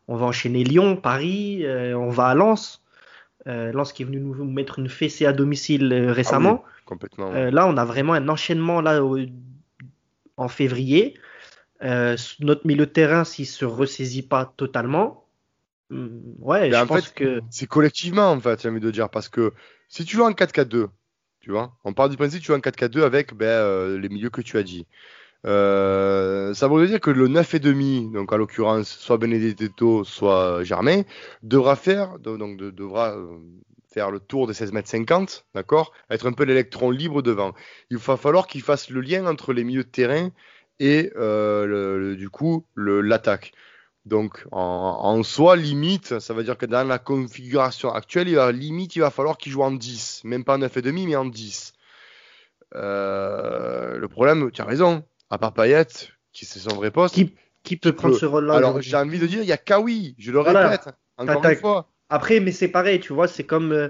on, 0.09 0.17
va 0.17 0.27
enchaîner 0.27 0.65
Lyon, 0.65 0.97
Paris, 0.97 1.65
euh, 1.65 1.95
on 1.95 2.11
va 2.11 2.27
à 2.27 2.35
Lens. 2.35 2.83
Euh, 3.47 3.73
Lens 3.73 3.93
qui 3.93 4.03
est 4.03 4.07
venu 4.07 4.19
nous 4.19 4.45
mettre 4.45 4.79
une 4.79 4.89
fessée 4.89 5.27
à 5.27 5.33
domicile 5.33 5.93
récemment. 6.09 6.65
Ah 6.67 6.71
complètement. 6.85 7.31
là, 7.31 7.67
on 7.67 7.77
a 7.77 7.85
vraiment 7.85 8.15
un 8.15 8.29
enchaînement 8.29 8.81
là 8.81 9.01
en 10.37 10.49
février. 10.49 11.15
notre 11.81 12.67
milieu 12.67 12.87
de 12.87 12.91
terrain, 12.91 13.25
s'il 13.25 13.47
se 13.47 13.65
ressaisit 13.65 14.23
pas 14.23 14.53
totalement, 14.57 15.27
hmm, 15.91 16.09
ouais, 16.39 16.71
je 16.71 16.85
pense 16.85 17.09
que 17.09 17.41
c'est 17.51 17.67
collectivement 17.67 18.31
en 18.31 18.41
fait, 18.41 18.63
j'ai 18.63 18.69
envie 18.69 18.81
de 18.81 18.91
dire, 18.91 19.11
parce 19.11 19.29
que 19.29 19.53
si 19.89 20.05
tu 20.05 20.17
joues 20.17 20.25
en 20.25 20.33
4-4-2, 20.33 20.89
on 21.85 21.93
parle 21.93 22.11
du 22.11 22.17
principe 22.17 22.41
que 22.41 22.47
tu 22.47 22.53
joues 22.53 22.59
en 22.59 22.61
4-4-2 22.61 23.03
avec 23.03 23.35
ben, 23.35 23.47
euh, 23.47 23.99
les 23.99 24.09
milieux 24.09 24.31
que 24.31 24.41
tu 24.41 24.59
as 24.59 24.63
dit. 24.63 24.87
Euh, 25.47 26.55
ça 26.55 26.69
veut 26.69 26.87
dire 26.87 27.01
que 27.01 27.11
le 27.11 27.29
9,5, 27.29 28.13
donc 28.13 28.33
à 28.33 28.37
l'occurrence, 28.37 28.89
soit 28.89 29.17
Benedetto, 29.17 30.05
soit 30.05 30.65
Germain, 30.65 31.03
devra 31.43 31.77
faire, 31.77 32.19
donc 32.19 32.57
devra 32.57 33.17
euh, 33.17 33.39
faire 33.93 34.11
le 34.11 34.19
tour 34.21 34.47
des 34.47 34.55
16 34.55 34.73
mètres 34.73 34.89
50, 34.89 35.47
d'accord? 35.55 35.93
Être 36.11 36.27
un 36.27 36.33
peu 36.33 36.45
l'électron 36.45 36.91
libre 36.91 37.23
devant. 37.23 37.53
Il 37.91 37.99
va 37.99 38.17
falloir 38.17 38.47
qu'il 38.47 38.63
fasse 38.63 38.91
le 38.91 39.01
lien 39.01 39.27
entre 39.27 39.53
les 39.53 39.65
milieux 39.65 39.85
de 39.85 39.89
terrain 39.89 40.31
et 40.81 41.11
du 42.17 42.29
coup 42.31 42.65
l'attaque. 42.77 43.53
Donc 44.07 44.47
en, 44.53 45.23
soi, 45.25 45.57
limite, 45.57 46.21
ça 46.21 46.33
veut 46.33 46.45
dire 46.45 46.57
que 46.57 46.67
dans 46.67 46.87
la 46.87 47.01
configuration 47.01 47.93
actuelle, 47.93 48.29
il 48.29 48.37
va, 48.37 48.53
limite, 48.53 48.95
il 48.95 49.01
va 49.01 49.11
falloir 49.11 49.37
qu'il 49.37 49.51
joue 49.51 49.63
en 49.63 49.73
10. 49.73 50.23
Même 50.25 50.45
pas 50.45 50.57
en 50.57 50.61
9,5, 50.61 51.07
mais 51.07 51.17
en 51.17 51.25
10. 51.25 51.73
Euh, 52.77 53.99
le 53.99 54.09
problème, 54.09 54.53
tu 54.53 54.63
as 54.63 54.65
raison, 54.65 55.05
à 55.31 55.39
part 55.39 55.53
Payet, 55.53 55.87
qui 56.33 56.45
c'est 56.45 56.59
son 56.59 56.77
vrai 56.77 56.91
poste. 56.91 57.15
Qui, 57.63 57.77
peut 57.77 57.93
prendre 57.93 58.17
ce 58.17 58.27
rôle-là 58.27 58.55
Alors 58.55 58.81
j'ai 58.81 58.97
envie 58.97 59.19
de 59.19 59.27
dire, 59.27 59.43
il 59.43 59.49
y 59.49 59.53
a 59.53 59.57
Kawi, 59.57 60.15
je 60.19 60.31
le 60.31 60.41
répète, 60.41 60.89
encore 61.19 61.45
une 61.45 61.57
fois. 61.57 61.89
Après, 62.09 62.39
mais 62.39 62.53
c'est 62.53 62.69
pareil, 62.69 63.01
tu 63.01 63.13
vois, 63.13 63.27
c'est 63.27 63.45
comme. 63.45 63.73
Euh, 63.73 63.89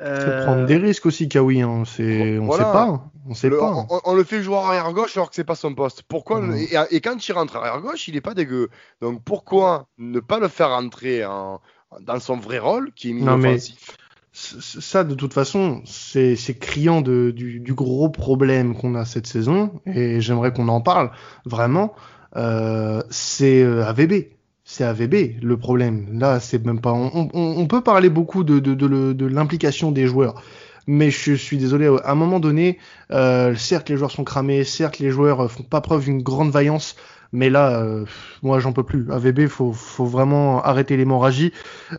euh, 0.00 0.44
prendre 0.44 0.66
des 0.66 0.76
risques 0.76 1.06
aussi, 1.06 1.28
Kawi. 1.28 1.62
Hein. 1.62 1.84
C'est, 1.86 2.38
on 2.38 2.52
sait 2.52 2.62
pas. 2.62 3.10
On 3.26 3.34
sait 3.34 3.48
pas. 3.48 3.86
On, 4.04 4.14
le 4.14 4.24
fait 4.24 4.42
jouer 4.42 4.56
arrière 4.56 4.92
gauche 4.92 5.16
alors 5.16 5.30
que 5.30 5.36
c'est 5.36 5.44
pas 5.44 5.54
son 5.54 5.74
poste. 5.74 6.02
Pourquoi 6.02 6.42
et, 6.90 7.00
quand 7.00 7.26
il 7.26 7.32
rentre 7.32 7.56
arrière 7.56 7.80
gauche, 7.80 8.08
il 8.08 8.16
est 8.16 8.20
pas 8.20 8.34
dégueu. 8.34 8.68
Donc 9.00 9.22
pourquoi 9.24 9.86
ne 9.96 10.20
pas 10.20 10.38
le 10.38 10.48
faire 10.48 10.70
rentrer 10.70 11.24
en, 11.24 11.60
dans 12.00 12.20
son 12.20 12.36
vrai 12.36 12.58
rôle, 12.58 12.92
qui 12.92 13.10
est 13.10 13.14
non, 13.14 13.38
offensif? 13.38 13.96
Ça, 14.34 15.04
de 15.04 15.14
toute 15.14 15.32
façon, 15.32 15.80
c'est 15.86 16.58
criant 16.58 17.02
de, 17.02 17.30
du, 17.30 17.60
du, 17.60 17.72
gros 17.72 18.08
problème 18.08 18.76
qu'on 18.76 18.96
a 18.96 19.04
cette 19.04 19.28
saison, 19.28 19.80
et 19.86 20.20
j'aimerais 20.20 20.52
qu'on 20.52 20.66
en 20.68 20.80
parle 20.80 21.12
vraiment. 21.44 21.94
Euh, 22.36 23.00
c'est 23.10 23.62
euh, 23.62 23.86
AVB 23.86 24.34
c'est 24.64 24.82
AVB 24.82 25.36
le 25.42 25.56
problème. 25.56 26.18
Là, 26.18 26.40
c'est 26.40 26.64
même 26.64 26.80
pas. 26.80 26.92
On, 26.92 27.66
peut 27.66 27.82
parler 27.82 28.08
beaucoup 28.08 28.44
de, 28.44 28.58
de, 28.58 29.26
l'implication 29.26 29.92
des 29.92 30.06
joueurs, 30.06 30.42
mais 30.86 31.10
je 31.10 31.34
suis 31.34 31.58
désolé. 31.58 31.86
À 31.86 32.12
un 32.12 32.14
moment 32.14 32.40
donné, 32.40 32.78
euh, 33.12 33.54
certes 33.54 33.90
les 33.90 33.98
joueurs 33.98 34.10
sont 34.10 34.24
cramés, 34.24 34.64
certes 34.64 34.98
les 34.98 35.10
joueurs 35.10 35.50
font 35.50 35.64
pas 35.64 35.82
preuve 35.82 36.04
d'une 36.04 36.22
grande 36.22 36.50
vaillance, 36.50 36.96
mais 37.34 37.50
là, 37.50 37.80
euh, 37.82 38.04
moi, 38.42 38.58
j'en 38.58 38.72
peux 38.72 38.82
plus. 38.82 39.06
AVB, 39.10 39.46
faut, 39.48 39.72
faut 39.72 40.06
vraiment 40.06 40.62
arrêter 40.62 40.96
l'hémorragie. 40.96 41.52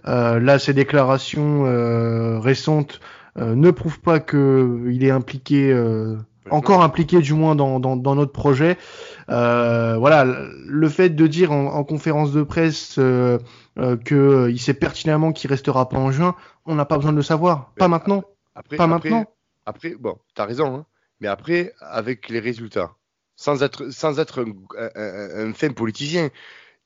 Euh, 0.08 0.39
là, 0.39 0.58
ces 0.58 0.74
déclarations 0.74 1.63
récentes 2.41 3.00
ne 3.38 3.69
prouvent 3.71 4.00
pas 4.00 4.19
qu'il 4.19 5.04
est 5.04 5.12
impliqué 5.12 5.74
encore 6.50 6.84
impliqué 6.84 7.19
du 7.19 7.34
moins 7.34 7.56
dans, 7.56 7.80
dans, 7.80 7.95
dans 7.95 8.15
notre 8.15 8.32
projet. 8.32 8.78
Euh, 9.30 9.98
voilà, 9.98 10.26
le 10.26 10.89
fait 10.89 11.10
de 11.10 11.28
dire 11.28 11.52
en, 11.52 11.67
en 11.67 11.84
conférence 11.84 12.32
de 12.32 12.43
presse 12.43 12.98
euh, 13.00 13.39
euh, 13.78 13.98
qu'il 13.98 14.60
sait 14.60 14.74
pertinemment 14.74 15.32
qu'il 15.32 15.50
restera 15.50 15.89
pas 15.89 15.98
en 15.98 16.12
juin, 16.12 16.36
on 16.65 16.76
n'a 16.76 16.86
pas 16.86 16.98
besoin 16.98 17.12
de 17.12 17.17
le 17.17 17.24
savoir. 17.24 17.71
pas 17.78 17.88
maintenant. 17.88 18.24
Après, 18.56 18.78
pas 18.78 18.88
maintenant. 18.88 19.26
Après, 19.65 19.95
bon, 19.95 20.17
t'as 20.36 20.45
raison, 20.45 20.76
hein. 20.76 20.86
mais 21.19 21.28
après, 21.28 21.74
avec 21.80 22.30
les 22.30 22.39
résultats, 22.39 22.91
sans 23.36 23.63
être, 23.63 23.91
sans 23.91 24.19
être 24.19 24.45
un, 24.45 24.54
un, 24.95 25.50
un 25.50 25.54
fin 25.54 25.69
politicien, 25.71 26.30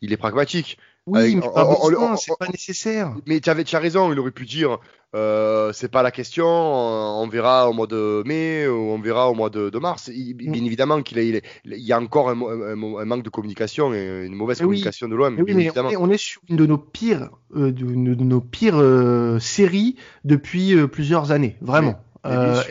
il 0.02 0.14
est 0.14 0.18
pragmatique. 0.18 0.78
Oui, 1.06 1.36
mais 1.36 1.42
pas 1.42 2.16
c'est 2.18 2.38
pas 2.38 2.48
nécessaire. 2.48 3.16
Mais 3.26 3.40
tu 3.40 3.50
as 3.50 3.80
raison, 3.80 4.12
il 4.14 4.20
aurait 4.20 4.32
pu 4.32 4.46
dire 4.46 4.80
euh, 5.16 5.74
c'est 5.74 5.90
pas 5.90 6.04
la 6.04 6.12
question, 6.12 6.46
on 6.46 7.28
verra 7.28 7.68
au 7.68 7.74
mois 7.74 7.88
de 7.88 8.22
mai 8.28 8.68
ou 8.68 8.92
on 8.92 9.00
verra 9.00 9.30
au 9.30 9.34
mois 9.34 9.50
de, 9.50 9.78
mars. 9.80 10.10
Mm. 10.10 10.34
bien 10.34 10.64
évidemment 10.64 11.02
qu'il 11.02 11.18
il, 11.18 11.42
y 11.66 11.94
a 11.94 12.00
encore 12.00 12.30
un, 12.30 12.36
manque 12.36 13.24
de 13.24 13.30
communication 13.30 13.94
et 13.94 14.26
une 14.26 14.36
mauvaise 14.36 14.60
communication 14.60 15.08
de 15.08 15.16
l'OM. 15.16 15.36
Oui, 15.40 15.72
on, 15.98 16.12
est, 16.12 16.18
sur 16.18 16.42
une 16.48 16.58
de 16.58 16.66
nos 16.68 16.78
pires, 16.78 17.30
euh, 17.56 17.72
de, 17.72 17.84
nos 17.86 18.42
pires 18.42 18.80
euh, 18.80 19.40
séries 19.40 19.96
depuis 20.26 20.76
euh, 20.76 20.88
plusieurs 20.88 21.32
années, 21.32 21.58
vraiment. 21.62 22.00
Euh, 22.26 22.62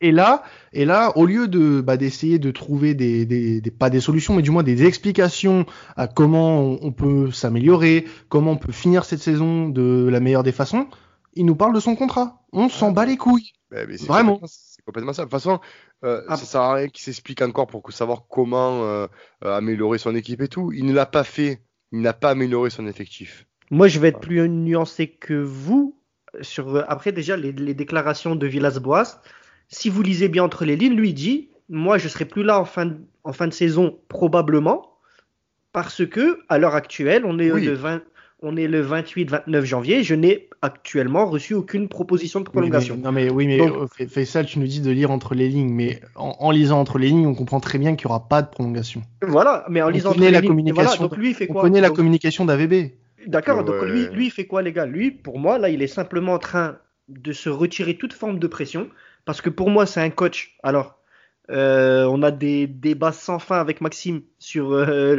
et, 0.00 0.12
là, 0.12 0.42
et 0.72 0.84
là, 0.84 1.16
au 1.16 1.24
lieu 1.24 1.48
de 1.48 1.80
bah, 1.80 1.96
d'essayer 1.96 2.38
de 2.38 2.50
trouver 2.50 2.94
des, 2.94 3.24
des, 3.24 3.70
pas 3.70 3.90
des 3.90 4.00
solutions, 4.00 4.34
mais 4.34 4.42
du 4.42 4.50
moins 4.50 4.62
des 4.62 4.84
explications 4.84 5.64
à 5.96 6.08
comment 6.08 6.60
on, 6.60 6.92
peut 6.92 7.30
s'améliorer, 7.30 8.06
comment 8.28 8.52
on 8.52 8.56
peut 8.56 8.72
finir 8.72 9.04
cette 9.04 9.20
saison 9.20 9.68
de 9.68 10.08
la 10.10 10.20
meilleure 10.20 10.42
des 10.42 10.52
façons, 10.52 10.88
il 11.34 11.46
nous 11.46 11.56
parle 11.56 11.74
de 11.74 11.80
son 11.80 11.96
contrat. 11.96 12.42
On 12.52 12.68
s'en 12.68 12.92
bat 12.92 13.06
les 13.06 13.16
couilles. 13.16 13.52
Vraiment. 13.70 14.40
C'est 14.44 14.82
complètement 14.84 15.12
ça. 15.12 15.22
De 15.22 15.26
toute 15.26 15.32
façon, 15.32 15.60
euh, 16.04 16.22
ah. 16.28 16.36
ça 16.36 16.44
sert 16.44 16.60
à 16.60 16.74
rien 16.74 16.88
qu'il 16.88 17.02
s'explique 17.02 17.42
encore 17.42 17.66
pour 17.66 17.82
savoir 17.92 18.24
comment 18.28 18.82
euh, 18.82 19.06
améliorer 19.42 19.98
son 19.98 20.14
équipe 20.14 20.42
et 20.42 20.48
tout. 20.48 20.72
Il 20.72 20.86
ne 20.86 20.92
l'a 20.92 21.06
pas 21.06 21.24
fait. 21.24 21.62
Il 21.92 22.00
n'a 22.00 22.12
pas 22.12 22.30
amélioré 22.30 22.70
son 22.70 22.86
effectif. 22.86 23.46
Moi, 23.70 23.88
je 23.88 23.98
vais 23.98 24.08
être 24.08 24.20
plus 24.20 24.46
nuancé 24.48 25.08
que 25.08 25.34
vous 25.34 25.97
sur, 26.40 26.84
après 26.88 27.12
déjà 27.12 27.36
les, 27.36 27.52
déclarations 27.52 28.36
de 28.36 28.46
Villas-Boas, 28.46 29.20
si 29.68 29.88
vous 29.88 30.02
lisez 30.02 30.28
bien 30.28 30.44
entre 30.44 30.64
les 30.64 30.76
lignes, 30.76 30.96
lui 30.96 31.12
dit 31.12 31.48
Moi, 31.68 31.98
je 31.98 32.08
serai 32.08 32.24
plus 32.24 32.42
là 32.42 32.58
en 32.60 32.64
fin 32.64 32.86
de, 32.86 32.96
en 33.24 33.32
fin 33.32 33.46
de 33.46 33.52
saison, 33.52 33.98
probablement, 34.08 34.94
parce 35.72 36.06
que 36.06 36.40
à 36.48 36.58
l'heure 36.58 36.74
actuelle, 36.74 37.24
on 37.26 37.38
est, 37.38 37.48
le, 37.48 37.74
20, 37.74 38.02
On 38.42 38.56
est 38.56 38.66
le 38.66 38.84
28-29 38.84 39.64
janvier. 39.64 40.02
Je 40.02 40.14
n'ai 40.14 40.48
actuellement 40.62 41.26
reçu 41.26 41.54
aucune 41.54 41.88
proposition 41.88 42.40
de 42.40 42.44
prolongation. 42.44 42.96
non, 42.96 43.12
mais 43.12 43.30
oui, 43.30 43.46
mais 43.46 43.58
Donc, 43.58 43.90
euh, 44.00 44.06
Faisal, 44.06 44.46
tu 44.46 44.58
nous 44.58 44.66
dis 44.66 44.80
de 44.80 44.90
lire 44.90 45.10
entre 45.10 45.34
les 45.34 45.48
lignes. 45.48 45.72
Mais 45.72 46.00
en, 46.14 46.50
lisant 46.50 46.80
entre 46.80 46.98
les 46.98 47.08
lignes, 47.08 47.26
on 47.26 47.34
comprend 47.34 47.60
très 47.60 47.78
bien 47.78 47.96
qu'il 47.96 48.06
n'y 48.06 48.10
aura 48.10 48.28
pas 48.28 48.42
de 48.42 48.48
prolongation. 48.48 49.02
Voilà, 49.22 49.66
mais 49.68 49.82
en 49.82 49.88
lisant 49.88 50.10
entre 50.10 50.20
les 50.20 50.30
lignes. 50.30 50.48
Communication, 50.48 51.02
donc 51.02 51.16
lui, 51.16 51.30
il 51.30 51.34
fait 51.34 51.46
quoi 51.46 51.60
On 51.60 51.64
connaît 51.64 51.80
la 51.80 51.90
communication 51.90 52.44
d'AVB. 52.44 52.92
D'accord, 53.26 53.64
donc 53.64 53.82
lui, 53.82 54.06
lui, 54.08 54.26
il 54.26 54.30
fait 54.30 54.46
quoi, 54.46 54.62
les 54.62 54.72
gars? 54.72 54.86
Lui, 54.86 55.10
pour 55.10 55.38
moi, 55.38 55.58
là, 55.58 55.68
il 55.68 55.82
est 55.82 55.88
simplement 55.88 56.34
en 56.34 56.38
train 56.38 56.78
de 57.08 57.32
se 57.32 57.48
retirer 57.48 57.96
toute 57.96 58.12
forme 58.12 58.38
de 58.38 58.46
pression. 58.46 58.88
Parce 59.24 59.40
que 59.40 59.50
pour 59.50 59.70
moi, 59.70 59.86
c'est 59.86 60.00
un 60.00 60.10
coach. 60.10 60.56
Alors, 60.62 60.98
euh, 61.50 62.04
on 62.04 62.22
a 62.22 62.30
des 62.30 62.66
débats 62.66 63.12
sans 63.12 63.38
fin 63.38 63.58
avec 63.58 63.80
Maxime 63.80 64.22
sur 64.38 64.72
euh, 64.72 65.18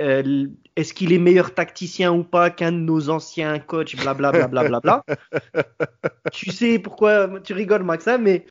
euh, 0.00 0.46
est-ce 0.76 0.94
qu'il 0.94 1.12
est 1.12 1.18
meilleur 1.18 1.54
tacticien 1.54 2.12
ou 2.12 2.22
pas 2.22 2.50
qu'un 2.50 2.72
de 2.72 2.78
nos 2.78 3.10
anciens 3.10 3.58
coachs, 3.58 3.96
blablabla. 3.96 4.46
Bla, 4.48 4.68
bla, 4.68 4.80
bla, 4.80 5.04
tu 6.32 6.50
sais 6.50 6.78
pourquoi 6.78 7.40
tu 7.40 7.52
rigoles, 7.52 7.82
Maxime, 7.82 8.12
hein, 8.12 8.18
mais 8.18 8.46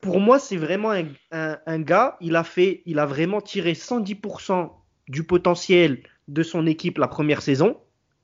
pour 0.00 0.20
moi, 0.20 0.38
c'est 0.38 0.56
vraiment 0.56 0.92
un, 1.30 1.80
gars, 1.80 2.16
il 2.20 2.36
a, 2.36 2.44
fait, 2.44 2.82
il 2.86 2.98
a 2.98 3.06
vraiment 3.06 3.40
tiré 3.40 3.72
110% 3.72 4.70
du 5.08 5.24
potentiel 5.24 6.02
de 6.28 6.42
son 6.42 6.66
équipe 6.66 6.98
la 6.98 7.08
première 7.08 7.42
saison, 7.42 7.78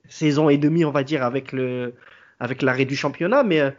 saison 0.09 0.49
et 0.49 0.59
demie, 0.59 0.85
on 0.85 0.90
va 0.90 1.05
dire, 1.05 1.23
avec, 1.23 1.53
le, 1.53 1.94
avec 2.40 2.62
l'arrêt 2.62 2.85
du 2.85 2.97
championnat, 2.97 3.42
mais 3.42 3.61
euh, 3.61 3.71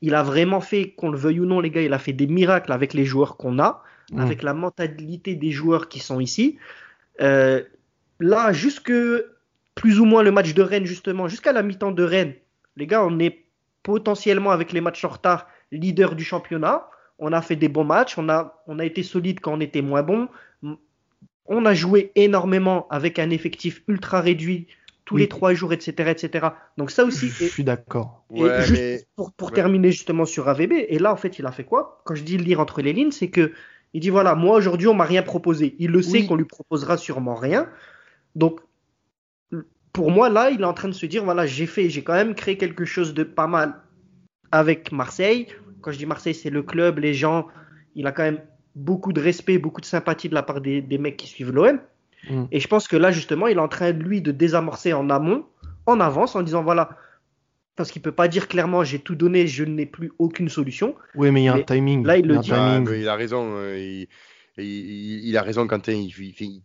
il 0.00 0.14
a 0.14 0.22
vraiment 0.22 0.60
fait, 0.60 0.90
qu'on 0.90 1.10
le 1.10 1.18
veuille 1.18 1.40
ou 1.40 1.46
non, 1.46 1.60
les 1.60 1.70
gars, 1.70 1.82
il 1.82 1.92
a 1.92 1.98
fait 1.98 2.12
des 2.12 2.26
miracles 2.26 2.72
avec 2.72 2.94
les 2.94 3.04
joueurs 3.04 3.36
qu'on 3.36 3.58
a, 3.58 3.82
mmh. 4.12 4.20
avec 4.20 4.42
la 4.42 4.54
mentalité 4.54 5.34
des 5.34 5.50
joueurs 5.50 5.88
qui 5.88 6.00
sont 6.00 6.20
ici. 6.20 6.58
Euh, 7.20 7.62
là, 8.20 8.52
jusque 8.52 8.92
plus 9.74 10.00
ou 10.00 10.04
moins 10.04 10.22
le 10.22 10.30
match 10.30 10.54
de 10.54 10.62
Rennes, 10.62 10.86
justement, 10.86 11.28
jusqu'à 11.28 11.52
la 11.52 11.62
mi-temps 11.62 11.92
de 11.92 12.02
Rennes, 12.02 12.34
les 12.76 12.86
gars, 12.86 13.04
on 13.04 13.18
est 13.18 13.44
potentiellement 13.82 14.50
avec 14.50 14.72
les 14.72 14.80
matchs 14.80 15.04
en 15.04 15.08
retard 15.08 15.48
leader 15.70 16.14
du 16.14 16.24
championnat. 16.24 16.88
On 17.18 17.32
a 17.32 17.42
fait 17.42 17.56
des 17.56 17.68
bons 17.68 17.84
matchs, 17.84 18.18
on 18.18 18.28
a, 18.28 18.62
on 18.66 18.78
a 18.78 18.84
été 18.84 19.02
solide 19.02 19.40
quand 19.40 19.54
on 19.54 19.60
était 19.60 19.82
moins 19.82 20.02
bon. 20.02 20.28
On 21.46 21.66
a 21.66 21.74
joué 21.74 22.12
énormément 22.14 22.86
avec 22.90 23.18
un 23.18 23.30
effectif 23.30 23.82
ultra 23.88 24.20
réduit 24.20 24.66
tous 25.12 25.18
les 25.18 25.28
trois 25.28 25.54
jours, 25.54 25.72
etc., 25.72 26.10
etc. 26.10 26.48
Donc 26.76 26.90
ça 26.90 27.04
aussi. 27.04 27.28
Je 27.28 27.44
suis 27.44 27.64
d'accord. 27.64 28.24
juste 28.30 29.06
pour, 29.14 29.32
pour 29.32 29.52
terminer 29.52 29.92
justement 29.92 30.24
sur 30.24 30.48
AVB, 30.48 30.72
et 30.72 30.98
là 30.98 31.12
en 31.12 31.16
fait 31.16 31.38
il 31.38 31.46
a 31.46 31.52
fait 31.52 31.64
quoi? 31.64 32.02
Quand 32.04 32.14
je 32.14 32.22
dis 32.22 32.38
lire 32.38 32.60
entre 32.60 32.82
les 32.82 32.92
lignes, 32.92 33.12
c'est 33.12 33.30
que 33.30 33.52
il 33.94 34.00
dit 34.00 34.10
voilà, 34.10 34.34
moi 34.34 34.56
aujourd'hui 34.56 34.88
on 34.88 34.94
m'a 34.94 35.04
rien 35.04 35.22
proposé. 35.22 35.76
Il 35.78 35.90
le 35.90 36.02
sait 36.02 36.26
qu'on 36.26 36.36
lui 36.36 36.46
proposera 36.46 36.96
sûrement 36.96 37.34
rien. 37.34 37.68
Donc, 38.34 38.60
pour 39.92 40.10
moi, 40.10 40.30
là, 40.30 40.50
il 40.50 40.60
est 40.60 40.64
en 40.64 40.72
train 40.72 40.88
de 40.88 40.94
se 40.94 41.06
dire, 41.06 41.24
voilà, 41.24 41.46
j'ai 41.46 41.66
fait, 41.66 41.90
j'ai 41.90 42.02
quand 42.02 42.14
même 42.14 42.34
créé 42.34 42.56
quelque 42.56 42.84
chose 42.84 43.12
de 43.12 43.24
pas 43.24 43.46
mal 43.46 43.74
avec 44.50 44.90
Marseille. 44.92 45.48
Quand 45.82 45.92
je 45.92 45.98
dis 45.98 46.06
Marseille, 46.06 46.34
c'est 46.34 46.50
le 46.50 46.62
club, 46.62 46.98
les 46.98 47.14
gens. 47.14 47.46
Il 47.94 48.06
a 48.06 48.12
quand 48.12 48.22
même 48.22 48.40
beaucoup 48.74 49.12
de 49.12 49.20
respect, 49.20 49.58
beaucoup 49.58 49.82
de 49.82 49.86
sympathie 49.86 50.30
de 50.30 50.34
la 50.34 50.42
part 50.42 50.60
des, 50.62 50.98
mecs 50.98 51.18
qui 51.18 51.26
suivent 51.26 51.52
l'OM. 51.52 51.78
Mm. 52.30 52.44
Et 52.50 52.60
je 52.60 52.68
pense 52.68 52.88
que 52.88 52.96
là, 52.96 53.10
justement, 53.10 53.46
il 53.46 53.56
est 53.56 53.60
en 53.60 53.68
train, 53.68 53.92
lui, 53.92 54.20
de 54.20 54.32
désamorcer 54.32 54.92
en 54.92 55.10
amont, 55.10 55.46
en 55.86 56.00
avance, 56.00 56.36
en 56.36 56.42
disant, 56.42 56.62
voilà, 56.62 56.96
parce 57.76 57.90
qu'il 57.90 58.02
peut 58.02 58.12
pas 58.12 58.28
dire 58.28 58.48
clairement, 58.48 58.84
j'ai 58.84 58.98
tout 58.98 59.14
donné, 59.14 59.46
je 59.46 59.64
n'ai 59.64 59.86
plus 59.86 60.12
aucune 60.18 60.48
solution. 60.48 60.94
Oui, 61.14 61.30
mais 61.30 61.42
il 61.42 61.44
y 61.44 61.48
a 61.48 61.54
un 61.54 61.62
timing. 61.62 62.04
Là, 62.04 62.18
il, 62.18 62.26
le 62.26 62.38
dit. 62.38 62.50
il 62.50 63.08
a 63.08 63.14
raison. 63.14 63.54
Euh, 63.56 63.78
il 63.78 64.08
il, 64.58 65.36
a 65.36 65.42
raison, 65.42 65.66
Quentin. 65.66 66.06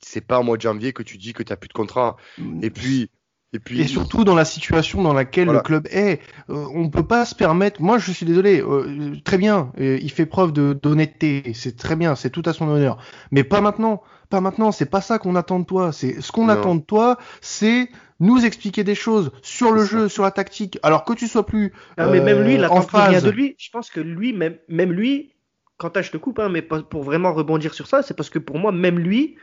C'est 0.02 0.26
pas 0.26 0.40
au 0.40 0.44
mois 0.44 0.58
de 0.58 0.62
janvier 0.62 0.92
que 0.92 1.04
tu 1.04 1.18
dis 1.18 1.34
que 1.34 1.44
tu 1.44 1.52
n'as 1.52 1.58
plus 1.58 1.70
de 1.70 1.74
contrat. 1.74 2.18
Mm. 2.38 2.64
Et 2.64 2.70
puis. 2.70 3.10
Et, 3.58 3.60
puis... 3.60 3.82
et 3.82 3.88
surtout 3.88 4.24
dans 4.24 4.36
la 4.36 4.46
situation 4.46 5.02
dans 5.02 5.14
laquelle 5.14 5.48
le 5.48 5.60
club 5.62 5.88
est, 5.90 6.22
euh, 6.52 6.66
on 6.76 6.90
peut 6.90 7.06
pas 7.06 7.26
se 7.26 7.34
permettre. 7.34 7.82
Moi, 7.82 7.98
je 7.98 8.12
suis 8.12 8.26
désolé. 8.26 8.62
Euh, 8.62 9.16
très 9.24 9.40
bien, 9.40 9.72
euh, 9.80 9.98
il 10.00 10.12
fait 10.12 10.28
preuve 10.28 10.54
d'honnêteté, 10.54 11.54
c'est 11.56 11.76
très 11.76 11.96
bien, 11.96 12.14
c'est 12.14 12.30
tout 12.30 12.44
à 12.46 12.54
son 12.54 12.68
honneur. 12.68 12.98
Mais 13.32 13.44
pas 13.44 13.60
maintenant, 13.60 14.04
pas 14.30 14.42
maintenant. 14.42 14.72
C'est 14.72 14.86
pas 14.86 15.02
ça 15.02 15.18
qu'on 15.18 15.36
attend 15.36 15.60
de 15.60 15.66
toi. 15.66 15.92
C'est 15.92 16.22
ce 16.22 16.32
qu'on 16.32 16.50
attend 16.50 16.76
de 16.76 16.82
toi, 16.82 17.18
c'est 17.42 17.90
nous 18.20 18.46
expliquer 18.46 18.84
des 18.84 18.96
choses 18.96 19.32
sur 19.42 19.72
le 19.72 19.84
jeu, 19.86 20.08
sur 20.08 20.22
la 20.22 20.32
tactique. 20.32 20.78
Alors 20.84 21.04
que 21.04 21.14
tu 21.14 21.28
sois 21.28 21.46
plus. 21.46 21.74
mais 21.98 22.22
même 22.22 22.44
lui, 22.44 22.56
il 22.56 22.64
attend 22.64 22.86
rien 22.92 23.22
de 23.22 23.30
lui. 23.32 23.56
Je 23.58 23.72
pense 23.72 23.90
que 23.90 24.00
lui, 24.00 24.34
même, 24.34 24.58
même 24.70 24.92
lui, 24.92 25.34
Quentin, 25.78 26.04
je 26.04 26.12
te 26.12 26.18
coupe, 26.18 26.38
hein, 26.38 26.50
mais 26.50 26.62
pour 26.62 27.04
vraiment 27.04 27.34
rebondir 27.34 27.74
sur 27.74 27.88
ça, 27.88 28.04
c'est 28.04 28.16
parce 28.16 28.30
que 28.30 28.40
pour 28.40 28.60
moi, 28.60 28.72
même 28.72 29.00
lui, 29.00 29.36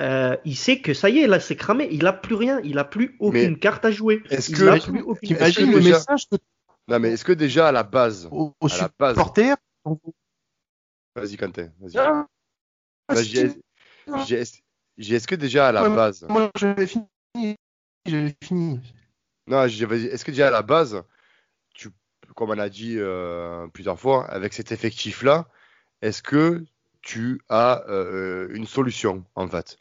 euh, 0.00 0.36
il 0.44 0.56
sait 0.56 0.80
que 0.80 0.94
ça 0.94 1.08
y 1.08 1.20
est, 1.20 1.26
là, 1.26 1.40
c'est 1.40 1.56
cramé. 1.56 1.88
Il 1.90 2.06
a 2.06 2.12
plus 2.12 2.34
rien. 2.34 2.60
Il 2.64 2.78
a 2.78 2.84
plus 2.84 3.16
aucune 3.20 3.58
carte 3.58 3.84
à 3.84 3.90
jouer. 3.90 4.22
Est-ce 4.30 4.50
que, 4.50 4.64
le 4.64 5.80
message 5.80 6.28
que... 6.28 6.36
Non, 6.88 6.98
mais 6.98 7.12
est-ce 7.12 7.24
que 7.24 7.32
déjà 7.32 7.68
à 7.68 7.72
la 7.72 7.82
base, 7.82 8.28
au, 8.30 8.54
au 8.60 8.66
à 8.66 8.76
la 8.76 8.90
base... 8.98 9.16
Vas-y, 11.16 11.36
Quentin. 11.36 11.70
Vas-y. 11.80 11.98
Ah, 11.98 12.26
est-ce 14.98 15.26
que 15.26 15.34
déjà 15.34 15.68
à 15.68 15.72
la 15.72 15.88
base. 15.88 16.26
Moi, 16.28 16.50
j'avais 16.56 16.86
fini. 16.86 17.56
J'avais 18.04 18.36
fini. 18.42 18.80
Non, 19.46 19.64
est-ce 19.64 20.24
que 20.24 20.30
déjà 20.30 20.48
à 20.48 20.50
la 20.50 20.62
base, 20.62 21.02
tu, 21.74 21.90
comme 22.34 22.50
on 22.50 22.58
a 22.58 22.68
dit 22.68 22.96
euh, 22.98 23.66
plusieurs 23.68 24.00
fois, 24.00 24.26
avec 24.26 24.52
cet 24.52 24.72
effectif-là, 24.72 25.48
est-ce 26.02 26.22
que 26.22 26.64
tu 27.02 27.40
as 27.48 27.84
euh, 27.88 28.48
une 28.54 28.66
solution 28.66 29.24
en 29.34 29.48
fait? 29.48 29.76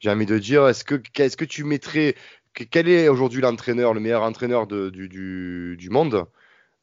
J'ai 0.00 0.10
envie 0.10 0.26
de 0.26 0.38
dire, 0.38 0.66
est-ce 0.66 0.84
que, 0.84 0.94
qu'est-ce 0.94 1.36
que 1.36 1.44
tu 1.44 1.62
mettrais 1.64 2.16
Quel 2.54 2.88
est 2.88 3.08
aujourd'hui 3.08 3.42
l'entraîneur, 3.42 3.94
le 3.94 4.00
meilleur 4.00 4.22
entraîneur 4.22 4.66
du, 4.66 5.08
du, 5.08 5.88
monde? 5.90 6.26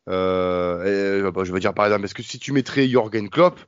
Euh, 0.07 1.31
bah, 1.31 1.43
Je 1.43 1.51
veux 1.51 1.59
dire 1.59 1.73
par 1.73 1.85
exemple, 1.85 2.05
est-ce 2.05 2.15
que 2.15 2.23
si 2.23 2.39
tu 2.39 2.53
mettrais 2.53 2.87
Jorgen 2.87 3.29
Klopp 3.29 3.59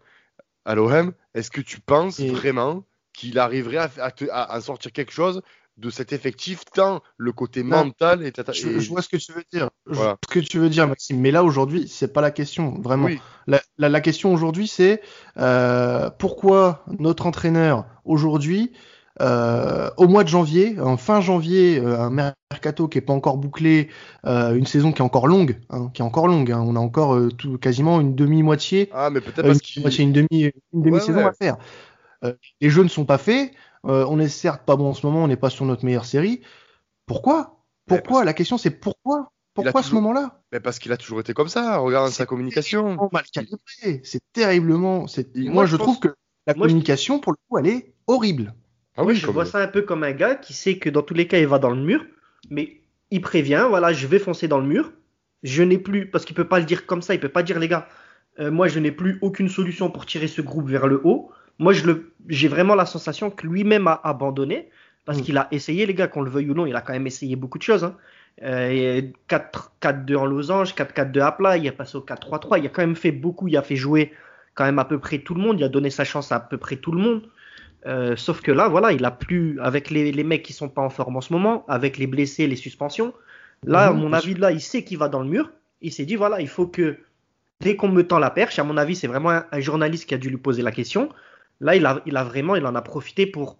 à 0.65 0.75
l'OM, 0.75 1.13
est-ce 1.33 1.51
que 1.51 1.61
tu 1.61 1.79
penses 1.79 2.21
vraiment 2.21 2.85
qu'il 3.13 3.39
arriverait 3.39 3.77
à, 3.77 3.89
à, 4.31 4.53
à, 4.53 4.61
sortir 4.61 4.91
quelque 4.91 5.11
chose 5.11 5.41
de 5.79 5.89
cet 5.89 6.13
effectif, 6.13 6.65
tant 6.73 7.01
le 7.17 7.31
côté 7.31 7.63
mental 7.63 8.23
est 8.23 8.51
je, 8.53 8.79
je, 8.79 8.89
vois 8.89 9.01
ce 9.01 9.09
que 9.09 9.17
tu 9.17 9.31
veux 9.31 9.43
dire. 9.51 9.69
ce 9.89 10.15
que 10.29 10.39
tu 10.39 10.59
veux 10.59 10.69
dire, 10.69 10.87
Maxime. 10.87 11.19
Mais 11.19 11.31
là, 11.31 11.43
aujourd'hui, 11.43 11.87
c'est 11.87 12.11
pas 12.11 12.21
la 12.21 12.31
question, 12.31 12.79
vraiment. 12.81 13.07
La, 13.47 13.61
la, 13.77 14.01
question 14.01 14.33
aujourd'hui, 14.33 14.67
c'est 14.67 15.01
euh, 15.37 16.09
pourquoi 16.09 16.83
notre 16.99 17.25
entraîneur, 17.25 17.85
aujourd'hui, 18.03 18.71
euh, 19.21 19.89
au 19.97 20.07
mois 20.07 20.23
de 20.23 20.29
janvier, 20.29 20.79
en 20.79 20.97
fin 20.97 21.21
janvier, 21.21 21.79
euh, 21.79 21.99
un 21.99 22.09
mercato 22.09 22.87
qui 22.87 22.97
est 22.97 23.01
pas 23.01 23.13
encore 23.13 23.37
bouclé, 23.37 23.89
euh, 24.25 24.55
une 24.55 24.65
saison 24.65 24.91
qui 24.91 25.01
est 25.01 25.05
encore 25.05 25.27
longue, 25.27 25.59
hein, 25.69 25.89
qui 25.93 26.01
est 26.01 26.05
encore 26.05 26.27
longue. 26.27 26.51
Hein, 26.51 26.63
on 26.65 26.75
a 26.75 26.79
encore 26.79 27.15
euh, 27.15 27.29
tout, 27.29 27.57
quasiment 27.57 27.99
une 27.99 28.15
demi-moitié. 28.15 28.89
Ah, 28.93 29.09
mais 29.09 29.21
peut-être 29.21 29.99
une 29.99 30.13
demi, 30.13 30.51
une 30.73 30.81
demi 30.81 30.99
saison 30.99 31.25
à 31.25 31.33
faire. 31.33 31.57
les 32.61 32.69
jeux 32.69 32.83
ne 32.83 32.89
sont 32.89 33.05
pas 33.05 33.17
faits. 33.17 33.53
On 33.83 34.19
est 34.19 34.29
certes 34.29 34.63
pas 34.65 34.75
bon 34.75 34.89
en 34.89 34.93
ce 34.93 35.05
moment, 35.05 35.23
on 35.23 35.27
n'est 35.27 35.37
pas 35.37 35.49
sur 35.49 35.65
notre 35.65 35.85
meilleure 35.85 36.05
série. 36.05 36.41
Pourquoi? 37.05 37.63
Pourquoi? 37.87 38.23
La 38.23 38.33
question 38.33 38.57
c'est 38.57 38.71
pourquoi? 38.71 39.31
Pourquoi 39.53 39.83
ce 39.83 39.93
moment-là? 39.95 40.41
Mais 40.51 40.59
Parce 40.59 40.79
qu'il 40.79 40.91
a 40.91 40.97
toujours 40.97 41.19
été 41.19 41.33
comme 41.33 41.49
ça, 41.49 41.77
regarde 41.77 42.09
sa 42.11 42.25
communication. 42.25 42.97
c'est 44.03 44.21
terriblement. 44.33 45.05
Moi, 45.35 45.65
je 45.65 45.75
trouve 45.75 45.99
que 45.99 46.15
la 46.47 46.53
communication, 46.53 47.19
pour 47.19 47.33
le 47.33 47.37
coup, 47.47 47.57
elle 47.57 47.67
est 47.67 47.93
horrible. 48.07 48.53
Ah 48.97 49.03
oui, 49.03 49.15
je 49.15 49.27
vois 49.27 49.45
ça 49.45 49.59
un 49.59 49.67
peu 49.67 49.81
comme 49.81 50.03
un 50.03 50.11
gars 50.11 50.35
qui 50.35 50.53
sait 50.53 50.77
que 50.77 50.89
dans 50.89 51.01
tous 51.01 51.13
les 51.13 51.27
cas, 51.27 51.39
il 51.39 51.47
va 51.47 51.59
dans 51.59 51.69
le 51.69 51.81
mur, 51.81 52.05
mais 52.49 52.81
il 53.11 53.21
prévient, 53.21 53.65
voilà, 53.69 53.93
je 53.93 54.07
vais 54.07 54.19
foncer 54.19 54.47
dans 54.47 54.59
le 54.59 54.67
mur. 54.67 54.91
Je 55.43 55.63
n'ai 55.63 55.77
plus, 55.77 56.09
parce 56.09 56.25
qu'il 56.25 56.35
peut 56.35 56.47
pas 56.47 56.59
le 56.59 56.65
dire 56.65 56.85
comme 56.85 57.01
ça, 57.01 57.13
il 57.13 57.19
peut 57.19 57.29
pas 57.29 57.43
dire 57.43 57.59
les 57.59 57.69
gars, 57.69 57.87
euh, 58.39 58.51
moi 58.51 58.67
je 58.67 58.79
n'ai 58.79 58.91
plus 58.91 59.17
aucune 59.21 59.47
solution 59.47 59.89
pour 59.89 60.05
tirer 60.05 60.27
ce 60.27 60.41
groupe 60.41 60.67
vers 60.67 60.87
le 60.87 60.99
haut. 61.03 61.31
Moi, 61.59 61.73
j'ai 62.27 62.47
vraiment 62.47 62.75
la 62.75 62.85
sensation 62.85 63.29
que 63.29 63.45
lui-même 63.45 63.87
a 63.87 63.99
abandonné 64.03 64.69
parce 65.05 65.19
mm. 65.19 65.23
qu'il 65.23 65.37
a 65.37 65.47
essayé, 65.51 65.85
les 65.85 65.93
gars, 65.93 66.07
qu'on 66.07 66.21
le 66.21 66.29
veuille 66.29 66.49
ou 66.49 66.53
non, 66.53 66.65
il 66.65 66.75
a 66.75 66.81
quand 66.81 66.93
même 66.93 67.07
essayé 67.07 67.35
beaucoup 67.35 67.57
de 67.57 67.63
choses. 67.63 67.83
Hein. 67.83 67.97
Euh, 68.43 69.01
4-4-2 69.27 70.15
en 70.15 70.25
losange, 70.25 70.73
4-4-2 70.75 71.19
à 71.19 71.31
plat, 71.33 71.57
il 71.57 71.67
a 71.67 71.71
passé 71.71 71.97
au 71.97 72.01
4-3-3, 72.01 72.59
il 72.59 72.65
a 72.65 72.69
quand 72.69 72.81
même 72.81 72.95
fait 72.95 73.11
beaucoup, 73.11 73.47
il 73.47 73.57
a 73.57 73.61
fait 73.61 73.75
jouer 73.75 74.13
quand 74.53 74.63
même 74.63 74.79
à 74.79 74.85
peu 74.85 74.99
près 74.99 75.19
tout 75.19 75.33
le 75.33 75.41
monde, 75.41 75.59
il 75.59 75.63
a 75.63 75.69
donné 75.69 75.89
sa 75.89 76.05
chance 76.05 76.31
à 76.31 76.37
à 76.37 76.39
peu 76.39 76.57
près 76.57 76.77
tout 76.77 76.91
le 76.91 77.01
monde. 77.01 77.23
Euh, 77.85 78.15
sauf 78.15 78.41
que 78.41 78.51
là, 78.51 78.67
voilà, 78.67 78.91
il 78.91 79.05
a 79.05 79.11
plus, 79.11 79.59
avec 79.61 79.89
les, 79.89 80.11
les, 80.11 80.23
mecs 80.23 80.43
qui 80.43 80.53
sont 80.53 80.69
pas 80.69 80.81
en 80.81 80.89
forme 80.89 81.15
en 81.15 81.21
ce 81.21 81.31
moment, 81.31 81.65
avec 81.67 81.97
les 81.97 82.07
blessés, 82.07 82.47
les 82.47 82.55
suspensions, 82.55 83.13
là, 83.63 83.87
à 83.87 83.93
mm-hmm. 83.93 83.97
mon 83.97 84.13
avis, 84.13 84.33
là, 84.33 84.51
il 84.51 84.61
sait 84.61 84.83
qu'il 84.83 84.97
va 84.97 85.07
dans 85.07 85.21
le 85.21 85.29
mur. 85.29 85.51
Il 85.81 85.93
s'est 85.93 86.05
dit, 86.05 86.15
voilà, 86.15 86.41
il 86.41 86.49
faut 86.49 86.67
que, 86.67 86.97
dès 87.61 87.75
qu'on 87.75 87.87
me 87.89 88.05
tend 88.05 88.19
la 88.19 88.29
perche, 88.29 88.59
à 88.59 88.63
mon 88.63 88.77
avis, 88.77 88.95
c'est 88.95 89.07
vraiment 89.07 89.41
un, 89.51 89.59
journaliste 89.59 90.07
qui 90.07 90.13
a 90.13 90.17
dû 90.17 90.29
lui 90.29 90.37
poser 90.37 90.61
la 90.61 90.71
question. 90.71 91.09
Là, 91.61 91.75
il 91.75 91.85
a, 91.85 92.01
il 92.05 92.17
a 92.17 92.23
vraiment, 92.23 92.55
il 92.55 92.65
en 92.65 92.75
a 92.75 92.81
profité 92.81 93.25
pour. 93.25 93.57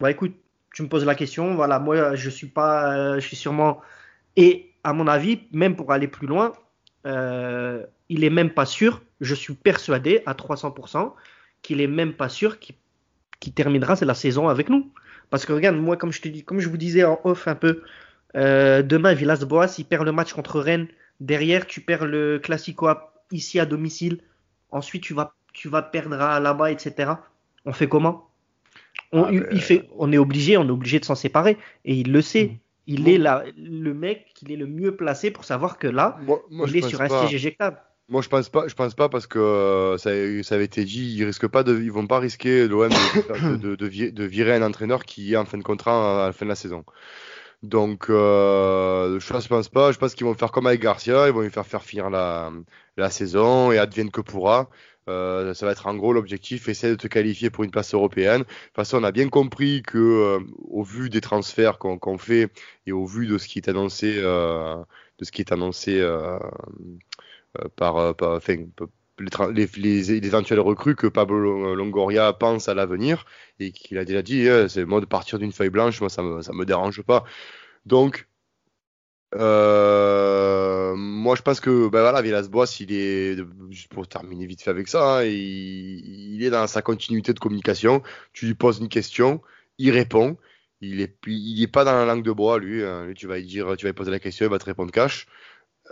Bah 0.00 0.10
écoute, 0.10 0.34
tu 0.74 0.82
me 0.82 0.88
poses 0.88 1.06
la 1.06 1.14
question, 1.14 1.54
voilà, 1.54 1.78
moi 1.78 2.14
je 2.16 2.28
suis 2.28 2.48
pas, 2.48 2.94
euh, 2.94 3.14
je 3.14 3.26
suis 3.26 3.36
sûrement. 3.36 3.80
Et 4.36 4.72
à 4.84 4.92
mon 4.92 5.06
avis, 5.06 5.40
même 5.50 5.74
pour 5.74 5.90
aller 5.90 6.06
plus 6.06 6.26
loin, 6.26 6.52
euh, 7.06 7.82
il 8.10 8.24
est 8.24 8.30
même 8.30 8.50
pas 8.50 8.66
sûr. 8.66 9.00
Je 9.22 9.34
suis 9.34 9.54
persuadé 9.54 10.22
à 10.26 10.34
300% 10.34 11.14
qu'il 11.62 11.80
est 11.80 11.86
même 11.86 12.12
pas 12.12 12.28
sûr 12.28 12.58
qu'il 12.58 12.74
terminera 13.54 13.96
la 14.02 14.14
saison 14.14 14.48
avec 14.48 14.68
nous. 14.68 14.90
Parce 15.30 15.44
que 15.44 15.52
regarde, 15.52 15.76
moi, 15.76 15.96
comme 15.96 16.12
je 16.12 16.20
te 16.20 16.28
dis, 16.28 16.44
comme 16.44 16.60
je 16.60 16.68
vous 16.68 16.76
disais 16.76 17.04
en 17.04 17.20
off 17.24 17.48
un 17.48 17.54
peu, 17.54 17.82
Euh, 18.36 18.82
demain, 18.82 19.14
Villas-Boas, 19.14 19.76
il 19.78 19.84
perd 19.84 20.04
le 20.04 20.12
match 20.12 20.32
contre 20.32 20.60
Rennes. 20.60 20.88
Derrière, 21.20 21.66
tu 21.66 21.80
perds 21.80 22.04
le 22.04 22.38
Classico 22.38 22.88
ici 23.32 23.58
à 23.58 23.66
domicile. 23.66 24.20
Ensuite, 24.70 25.02
tu 25.02 25.14
vas, 25.14 25.34
tu 25.52 25.68
vas 25.68 25.82
perdre 25.82 26.16
là-bas, 26.16 26.70
etc. 26.70 27.12
On 27.64 27.72
fait 27.72 27.88
comment? 27.88 28.28
On, 29.12 29.24
ah, 29.24 29.30
il 29.52 29.60
fait, 29.60 29.88
on 29.96 30.12
est 30.12 30.18
obligé, 30.18 30.56
on 30.58 30.66
est 30.66 30.70
obligé 30.70 31.00
de 31.00 31.04
s'en 31.04 31.14
séparer. 31.14 31.56
Et 31.84 31.94
il 31.94 32.12
le 32.12 32.20
sait. 32.20 32.46
Mm. 32.46 32.58
Il 32.88 33.08
est 33.08 33.18
là, 33.18 33.42
le 33.56 33.94
mec 33.94 34.26
qui 34.34 34.52
est 34.52 34.56
le 34.56 34.66
mieux 34.66 34.94
placé 34.94 35.32
pour 35.32 35.44
savoir 35.44 35.78
que 35.78 35.88
là, 35.88 36.18
il 36.50 36.76
est 36.76 36.86
sur 36.86 37.00
un 37.00 37.08
siège 37.08 37.34
éjectable. 37.34 37.78
Moi, 38.08 38.22
je 38.22 38.28
pense 38.28 38.48
pas, 38.48 38.68
je 38.68 38.74
pense 38.74 38.94
pas 38.94 39.08
parce 39.08 39.26
que 39.26 39.38
euh, 39.38 39.98
ça, 39.98 40.10
avait 40.54 40.64
été 40.64 40.84
dit, 40.84 41.16
ils 41.16 41.24
risquent 41.24 41.48
pas 41.48 41.64
de, 41.64 41.80
ils 41.80 41.90
vont 41.90 42.06
pas 42.06 42.20
risquer 42.20 42.68
l'OM 42.68 42.90
de, 42.90 44.24
virer 44.24 44.54
un 44.54 44.62
entraîneur 44.62 45.04
qui 45.04 45.32
est 45.32 45.36
en 45.36 45.44
fin 45.44 45.58
de 45.58 45.64
contrat 45.64 46.24
à 46.24 46.26
la 46.26 46.32
fin 46.32 46.46
de 46.46 46.50
la 46.50 46.54
saison. 46.54 46.84
Donc, 47.62 48.10
euh, 48.10 49.18
je 49.18 49.32
ne 49.34 49.48
pense 49.48 49.68
pas. 49.68 49.90
Je 49.90 49.98
pense 49.98 50.14
qu'ils 50.14 50.26
vont 50.26 50.34
faire 50.34 50.52
comme 50.52 50.66
avec 50.66 50.80
Garcia. 50.80 51.26
Ils 51.26 51.32
vont 51.32 51.40
lui 51.40 51.50
faire 51.50 51.82
finir 51.82 52.10
la, 52.10 52.52
saison 53.10 53.72
et 53.72 53.78
advienne 53.78 54.10
que 54.10 54.20
pourra. 54.20 54.68
Euh, 55.08 55.54
ça 55.54 55.66
va 55.66 55.72
être 55.72 55.86
en 55.86 55.94
gros 55.94 56.12
l'objectif, 56.12 56.68
essayer 56.68 56.92
de 56.92 56.98
te 56.98 57.06
qualifier 57.06 57.50
pour 57.50 57.64
une 57.64 57.70
place 57.70 57.94
européenne. 57.94 58.40
De 58.40 58.44
toute 58.44 58.74
façon, 58.74 58.98
on 58.98 59.04
a 59.04 59.12
bien 59.12 59.28
compris 59.28 59.82
que, 59.82 59.98
euh, 59.98 60.40
au 60.68 60.82
vu 60.82 61.10
des 61.10 61.20
transferts 61.20 61.78
qu'on 61.78 62.18
fait 62.18 62.50
et 62.86 62.92
au 62.92 63.06
vu 63.06 63.26
de 63.26 63.38
ce 63.38 63.46
qui 63.46 63.58
est 63.58 63.68
annoncé, 63.68 64.16
euh, 64.18 64.76
de 65.18 65.24
ce 65.24 65.30
qui 65.30 65.42
est 65.42 65.52
annoncé 65.52 66.00
euh, 66.00 66.38
par, 67.76 68.14
enfin, 68.20 68.56
les, 69.18 69.68
les, 69.76 70.12
éventuels 70.12 70.60
recrues 70.60 70.94
que 70.94 71.06
Pablo 71.06 71.74
Longoria 71.74 72.32
pense 72.32 72.68
à 72.68 72.74
l'avenir 72.74 73.24
et 73.60 73.72
qu'il 73.72 73.98
a 73.98 74.04
déjà 74.04 74.22
dit, 74.22 74.46
eh, 74.46 74.68
c'est 74.68 74.84
moi 74.84 75.00
de 75.00 75.06
partir 75.06 75.38
d'une 75.38 75.52
feuille 75.52 75.70
blanche, 75.70 76.00
moi 76.00 76.10
ça 76.10 76.22
me, 76.22 76.42
ça 76.42 76.52
me 76.52 76.64
dérange 76.64 77.02
pas. 77.02 77.24
Donc, 77.86 78.28
euh, 79.34 80.94
moi 80.96 81.34
je 81.36 81.42
pense 81.42 81.60
que 81.60 81.88
ben 81.88 82.00
voilà, 82.00 82.22
Villas-Boas, 82.22 82.76
il 82.80 82.92
est, 82.92 83.36
juste 83.70 83.88
pour 83.88 84.06
terminer 84.08 84.46
vite 84.46 84.62
fait 84.62 84.70
avec 84.70 84.88
ça, 84.88 85.18
hein, 85.18 85.24
il, 85.24 86.34
il, 86.34 86.44
est 86.44 86.50
dans 86.50 86.66
sa 86.66 86.82
continuité 86.82 87.32
de 87.32 87.38
communication. 87.38 88.02
Tu 88.32 88.46
lui 88.46 88.54
poses 88.54 88.78
une 88.80 88.88
question, 88.88 89.42
il 89.78 89.90
répond. 89.90 90.36
Il 90.82 91.00
est, 91.00 91.16
il 91.26 91.62
est 91.62 91.66
pas 91.68 91.84
dans 91.84 91.94
la 91.94 92.04
langue 92.04 92.22
de 92.22 92.32
bois, 92.32 92.58
lui. 92.58 92.84
Hein. 92.84 93.06
lui 93.06 93.14
tu 93.14 93.26
vas 93.26 93.38
lui 93.38 93.46
dire, 93.46 93.76
tu 93.78 93.86
vas 93.86 93.90
lui 93.90 93.94
poser 93.94 94.10
la 94.10 94.18
question, 94.18 94.46
il 94.46 94.50
va 94.50 94.58
te 94.58 94.66
répondre 94.66 94.92
cash. 94.92 95.26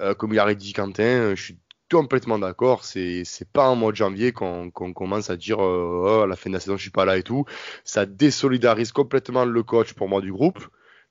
Euh, 0.01 0.15
comme 0.15 0.33
il 0.33 0.39
a 0.39 0.55
dit 0.55 0.73
Quentin, 0.73 1.35
je 1.35 1.43
suis 1.43 1.59
complètement 1.91 2.39
d'accord. 2.39 2.85
C'est 2.85 3.23
c'est 3.25 3.49
pas 3.49 3.69
en 3.69 3.77
mois 3.77 3.93
de 3.93 3.97
janvier 3.97 4.33
qu'on 4.33 4.71
commence 4.71 5.31
à 5.31 5.37
dire 5.37 5.63
euh, 5.63 6.03
oh, 6.05 6.23
à 6.23 6.27
la 6.27 6.37
fin 6.37 6.51
de 6.51 6.55
la 6.55 6.61
saison 6.61 6.77
je 6.77 6.83
suis 6.83 6.91
pas 6.91 7.05
là 7.05 7.17
et 7.17 7.23
tout. 7.23 7.45
Ça 7.85 8.07
désolidarise 8.07 8.93
complètement 8.93 9.45
le 9.45 9.63
coach 9.63 9.93
pour 9.93 10.09
moi 10.09 10.21
du 10.21 10.33
groupe. 10.33 10.59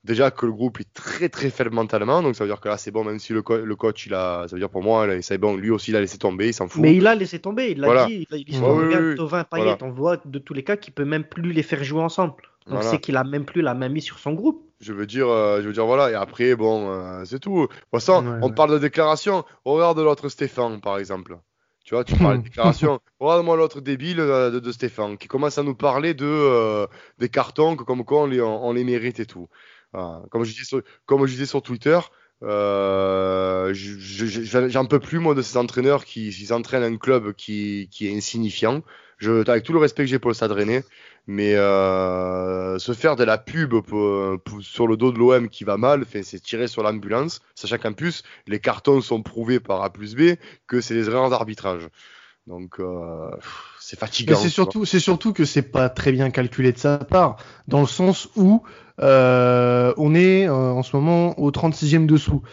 Déjà 0.04 0.32
que 0.32 0.46
le 0.46 0.52
groupe 0.52 0.82
est 0.82 0.94
très 0.94 1.30
très 1.30 1.50
faible 1.50 1.70
mentalement, 1.70 2.22
donc 2.22 2.36
ça 2.36 2.44
veut 2.44 2.50
dire 2.50 2.60
que 2.60 2.68
là 2.68 2.78
c'est 2.78 2.92
bon, 2.92 3.06
même 3.06 3.20
si 3.20 3.32
le, 3.32 3.42
le, 3.64 3.76
coach 3.78 4.06
il 4.06 4.14
a, 4.14 4.46
ça 4.50 4.56
veut 4.58 4.60
dire 4.60 4.70
pour 4.70 4.84
moi 4.84 5.08
c'est 5.22 5.38
bon, 5.38 5.56
lui 5.56 5.70
aussi 5.70 5.92
il 5.92 5.96
a 5.96 6.02
laissé 6.02 6.18
tomber, 6.18 6.48
il 6.48 6.54
s'en 6.54 6.68
fout. 6.68 6.82
Mais 6.82 6.94
il 6.94 7.08
a 7.08 7.16
laissé 7.16 7.40
tomber, 7.40 7.72
il 7.72 7.80
l'a 7.80 8.06
dit, 8.08 8.28
il, 8.30 8.44
il, 8.46 8.60
regarde 8.60 9.48
Payet, 9.50 9.78
on 9.82 9.92
voit 9.92 10.18
de 10.26 10.40
tous 10.40 10.54
les 10.54 10.66
cas 10.66 10.76
qu'il 10.76 10.94
peut 10.94 11.06
même 11.06 11.24
plus 11.24 11.54
les 11.54 11.64
faire 11.64 11.86
jouer 11.86 12.02
ensemble. 12.02 12.44
Donc 12.68 12.84
c'est 12.84 13.00
qu'il 13.00 13.16
a 13.16 13.24
même 13.24 13.46
plus 13.46 13.62
la 13.62 13.74
main 13.76 13.88
mise 13.88 14.04
sur 14.04 14.20
son 14.20 14.34
groupe. 14.34 14.63
Je 14.84 14.94
veux 14.94 15.06
dire, 15.06 15.28
euh, 15.30 15.62
je 15.62 15.68
veux 15.68 15.74
dire 15.74 15.86
voilà. 15.86 16.12
Et 16.12 16.16
après, 16.16 16.56
bon, 16.56 16.90
euh, 16.92 17.24
c'est 17.26 17.40
tout. 17.40 17.62
De 17.62 17.68
toute 17.68 17.86
façon, 17.92 18.40
on 18.42 18.52
parle 18.52 18.72
de 18.72 18.80
déclaration. 18.80 19.44
Regarde 19.66 20.00
l'autre 20.00 20.30
Stéphane, 20.30 20.82
par 20.82 20.98
exemple. 20.98 21.38
Tu 21.84 21.96
vois, 21.96 22.04
tu 22.04 22.16
parles 22.16 22.40
de 22.40 22.44
déclaration. 22.50 23.00
Regarde-moi 23.20 23.58
l'autre 23.58 23.82
débile 23.82 24.20
euh, 24.20 24.60
de, 24.60 24.72
Stéphane 24.72 25.18
qui 25.18 25.28
commence 25.28 25.58
à 25.58 25.64
nous 25.64 25.76
parler 25.76 26.14
de 26.14 26.88
des 27.18 27.30
cartons 27.30 27.76
que 27.76 27.84
comme 27.84 28.04
quoi 28.04 28.24
on 28.24 28.26
les, 28.28 28.42
on, 28.42 28.74
les 28.74 28.84
mérite 28.84 29.20
et 29.20 29.26
tout. 29.26 29.48
Comme 29.92 30.44
je 30.44 30.52
disais 30.52 30.66
sur, 30.66 30.82
comme 31.06 31.26
je 31.26 31.32
disais 31.32 31.46
sur 31.46 31.62
Twitter, 31.62 32.00
euh, 32.44 33.74
j'en 33.74 34.86
peux 34.86 35.00
plus 35.00 35.20
moi 35.20 35.34
de 35.34 35.42
ces 35.42 35.58
entraîneurs 35.58 36.04
qui, 36.04 36.30
qui 36.30 36.52
entraînent 36.52 36.84
un 36.84 36.98
club 36.98 37.34
qui, 37.34 37.88
qui 37.92 38.08
est 38.08 38.16
insignifiant. 38.16 38.82
Je, 39.24 39.50
avec 39.50 39.64
tout 39.64 39.72
le 39.72 39.80
respect 39.80 40.04
que 40.04 40.10
j'ai 40.10 40.20
pour 40.20 40.30
le 40.30 40.36
Stade 40.36 40.52
Rennais, 40.52 40.84
mais 41.28 41.56
euh, 41.56 42.78
se 42.78 42.92
faire 42.92 43.16
de 43.16 43.24
la 43.24 43.38
pub 43.38 43.74
sur 44.60 44.86
le 44.86 44.98
dos 44.98 45.12
de 45.14 45.18
l'OM 45.18 45.48
qui 45.48 45.64
va 45.64 45.78
mal, 45.78 46.04
c'est 46.24 46.42
tirer 46.42 46.68
sur 46.68 46.84
l'ambulance, 46.84 47.42
sachant 47.56 47.78
qu'en 47.78 47.94
plus, 47.94 48.24
les 48.48 48.60
cartons 48.60 49.00
sont 49.00 49.24
prouvés 49.24 49.62
par 49.62 49.82
A 49.82 49.92
plus 49.92 50.16
B 50.16 50.36
que 50.68 50.82
c'est 50.82 50.94
des 50.94 51.08
erreurs 51.08 51.30
d'arbitrage. 51.30 51.88
Donc 52.48 52.80
euh, 52.80 53.30
c'est 53.80 53.98
fatigant. 53.98 54.36
C'est 54.36 54.50
surtout, 54.50 54.84
c'est 54.84 55.00
surtout 55.00 55.32
que 55.32 55.46
c'est 55.46 55.62
pas 55.62 55.88
très 55.88 56.12
bien 56.12 56.30
calculé 56.30 56.74
de 56.74 56.78
sa 56.78 56.98
part, 56.98 57.38
dans 57.70 57.80
le 57.80 57.88
sens 57.88 58.28
où 58.36 58.64
euh, 59.00 59.94
on 59.96 60.14
est 60.14 60.50
en 60.50 60.84
ce 60.84 60.94
moment 60.98 61.40
au 61.40 61.52
36e 61.52 62.06
dessous 62.06 62.44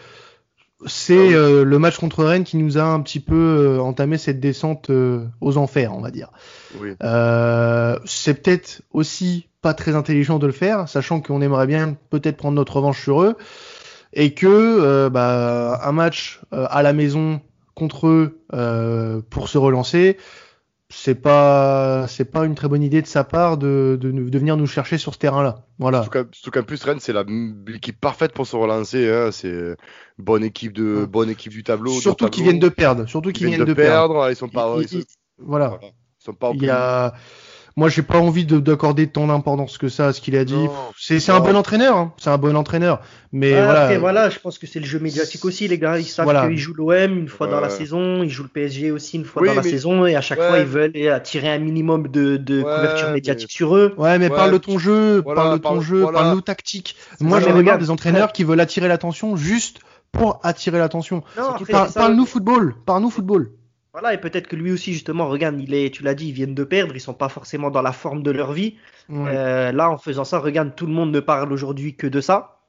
c'est 0.85 1.33
ah 1.33 1.37
euh, 1.37 1.63
le 1.63 1.79
match 1.79 1.97
contre 1.97 2.23
Rennes 2.23 2.43
qui 2.43 2.57
nous 2.57 2.77
a 2.77 2.83
un 2.83 2.99
petit 3.01 3.19
peu 3.19 3.35
euh, 3.35 3.79
entamé 3.79 4.17
cette 4.17 4.39
descente 4.39 4.89
euh, 4.89 5.25
aux 5.39 5.57
enfers, 5.57 5.93
on 5.95 6.01
va 6.01 6.11
dire. 6.11 6.29
Oui. 6.79 6.91
c'est 8.05 8.33
peut-être 8.41 8.81
aussi 8.91 9.47
pas 9.61 9.73
très 9.73 9.95
intelligent 9.95 10.39
de 10.39 10.47
le 10.47 10.53
faire, 10.53 10.89
sachant 10.89 11.21
qu'on 11.21 11.41
aimerait 11.41 11.67
bien 11.67 11.95
peut-être 12.09 12.37
prendre 12.37 12.55
notre 12.55 12.77
revanche 12.77 13.01
sur 13.01 13.21
eux, 13.21 13.37
et 14.13 14.33
que 14.33 15.07
bah, 15.09 15.79
un 15.83 15.91
match 15.91 16.41
à 16.51 16.81
la 16.81 16.93
maison 16.93 17.41
contre 17.75 18.07
eux 18.07 18.39
pour 19.29 19.49
se 19.49 19.57
relancer, 19.59 20.17
c'est 20.91 21.15
pas 21.15 22.05
c'est 22.07 22.25
pas 22.25 22.45
une 22.45 22.53
très 22.53 22.67
bonne 22.67 22.83
idée 22.83 23.01
de 23.01 23.07
sa 23.07 23.23
part 23.23 23.57
de, 23.57 23.97
de, 23.99 24.11
de 24.11 24.39
venir 24.39 24.57
nous 24.57 24.67
chercher 24.67 24.97
sur 24.97 25.13
ce 25.13 25.19
terrain-là. 25.19 25.65
Voilà. 25.79 26.03
Surtout 26.03 26.51
qu'en 26.51 26.63
plus 26.63 26.83
Rennes 26.83 26.99
c'est 26.99 27.13
l'équipe 27.65 27.99
parfaite 27.99 28.33
pour 28.33 28.45
se 28.45 28.55
relancer. 28.55 29.09
Hein. 29.09 29.31
C'est 29.31 29.75
bonne 30.19 30.43
équipe 30.43 30.73
de 30.73 31.05
bonne 31.05 31.29
équipe 31.29 31.53
du 31.53 31.63
tableau. 31.63 31.91
Surtout 31.91 32.27
qu'ils 32.27 32.43
viennent 32.43 32.59
de 32.59 32.69
perdre. 32.69 33.07
Surtout 33.07 33.31
qu'ils 33.31 33.47
viennent, 33.47 33.63
de, 33.63 33.73
perdre. 33.73 34.29
Ils 34.29 34.35
sont 34.35 34.49
pas. 34.49 34.75
voilà. 35.39 35.79
Ils 35.81 36.23
sont 36.23 36.33
pas. 36.33 36.51
Il 36.53 36.63
y 36.63 36.69
a 36.69 37.13
moi, 37.75 37.89
j'ai 37.89 38.01
pas 38.01 38.17
envie 38.17 38.45
d'accorder 38.45 39.07
tant 39.07 39.27
d'importance 39.27 39.77
que 39.77 39.89
ça 39.89 40.07
à 40.07 40.13
ce 40.13 40.21
qu'il 40.21 40.35
a 40.35 40.45
dit. 40.45 40.67
C'est 40.97 41.29
un 41.29 41.39
bon 41.39 41.55
entraîneur, 41.55 41.97
hein. 41.97 42.13
c'est 42.17 42.29
un 42.29 42.37
bon 42.37 42.55
entraîneur. 42.55 43.01
Mais 43.31 43.51
voilà. 43.51 43.83
Après, 43.83 43.97
voilà, 43.97 44.29
je 44.29 44.39
pense 44.39 44.57
que 44.57 44.67
c'est 44.67 44.79
le 44.79 44.85
jeu 44.85 44.99
médiatique 44.99 45.45
aussi. 45.45 45.67
Les 45.67 45.77
gars, 45.77 45.97
ils 45.97 46.05
savent 46.05 46.47
qu'ils 46.47 46.57
jouent 46.57 46.73
l'OM 46.73 47.17
une 47.17 47.29
fois 47.29 47.47
dans 47.47 47.59
la 47.59 47.69
saison, 47.69 48.23
ils 48.23 48.29
jouent 48.29 48.43
le 48.43 48.49
PSG 48.49 48.91
aussi 48.91 49.17
une 49.17 49.25
fois 49.25 49.45
dans 49.45 49.53
la 49.53 49.63
saison, 49.63 50.05
et 50.05 50.15
à 50.15 50.21
chaque 50.21 50.39
fois, 50.39 50.59
ils 50.59 50.65
veulent 50.65 50.95
attirer 51.09 51.49
un 51.49 51.59
minimum 51.59 52.07
de, 52.07 52.37
de 52.37 52.61
couverture 52.61 53.11
médiatique 53.11 53.51
sur 53.51 53.75
eux. 53.75 53.93
Ouais, 53.97 54.17
mais 54.19 54.29
parle 54.29 54.51
de 54.51 54.57
ton 54.57 54.77
jeu, 54.77 55.21
parle 55.23 55.57
de 55.57 55.63
ton 55.63 55.81
jeu, 55.81 56.05
parle 56.11 56.35
de 56.35 56.41
tactique. 56.41 56.95
Moi, 57.19 57.39
je 57.39 57.49
regarde 57.49 57.79
des 57.79 57.89
entraîneurs 57.89 58.31
qui 58.31 58.43
veulent 58.43 58.61
attirer 58.61 58.87
l'attention 58.87 59.35
juste 59.35 59.79
pour 60.11 60.39
attirer 60.43 60.77
l'attention. 60.77 61.23
Parle-nous 61.93 62.25
football, 62.25 62.75
parle-nous 62.85 63.09
football. 63.09 63.51
Voilà, 63.93 64.13
et 64.13 64.17
peut-être 64.17 64.47
que 64.47 64.55
lui 64.55 64.71
aussi, 64.71 64.93
justement, 64.93 65.27
regarde, 65.27 65.59
il 65.59 65.73
est, 65.73 65.93
tu 65.93 66.03
l'as 66.03 66.13
dit, 66.13 66.29
ils 66.29 66.33
viennent 66.33 66.55
de 66.55 66.63
perdre, 66.63 66.95
ils 66.95 67.01
sont 67.01 67.13
pas 67.13 67.27
forcément 67.27 67.69
dans 67.69 67.81
la 67.81 67.91
forme 67.91 68.23
de 68.23 68.31
leur 68.31 68.53
vie. 68.53 68.75
Euh, 69.09 69.73
là, 69.73 69.89
en 69.89 69.97
faisant 69.97 70.23
ça, 70.23 70.39
regarde, 70.39 70.75
tout 70.75 70.85
le 70.85 70.93
monde 70.93 71.11
ne 71.11 71.19
parle 71.19 71.51
aujourd'hui 71.51 71.95
que 71.95 72.07
de 72.07 72.21
ça. 72.21 72.59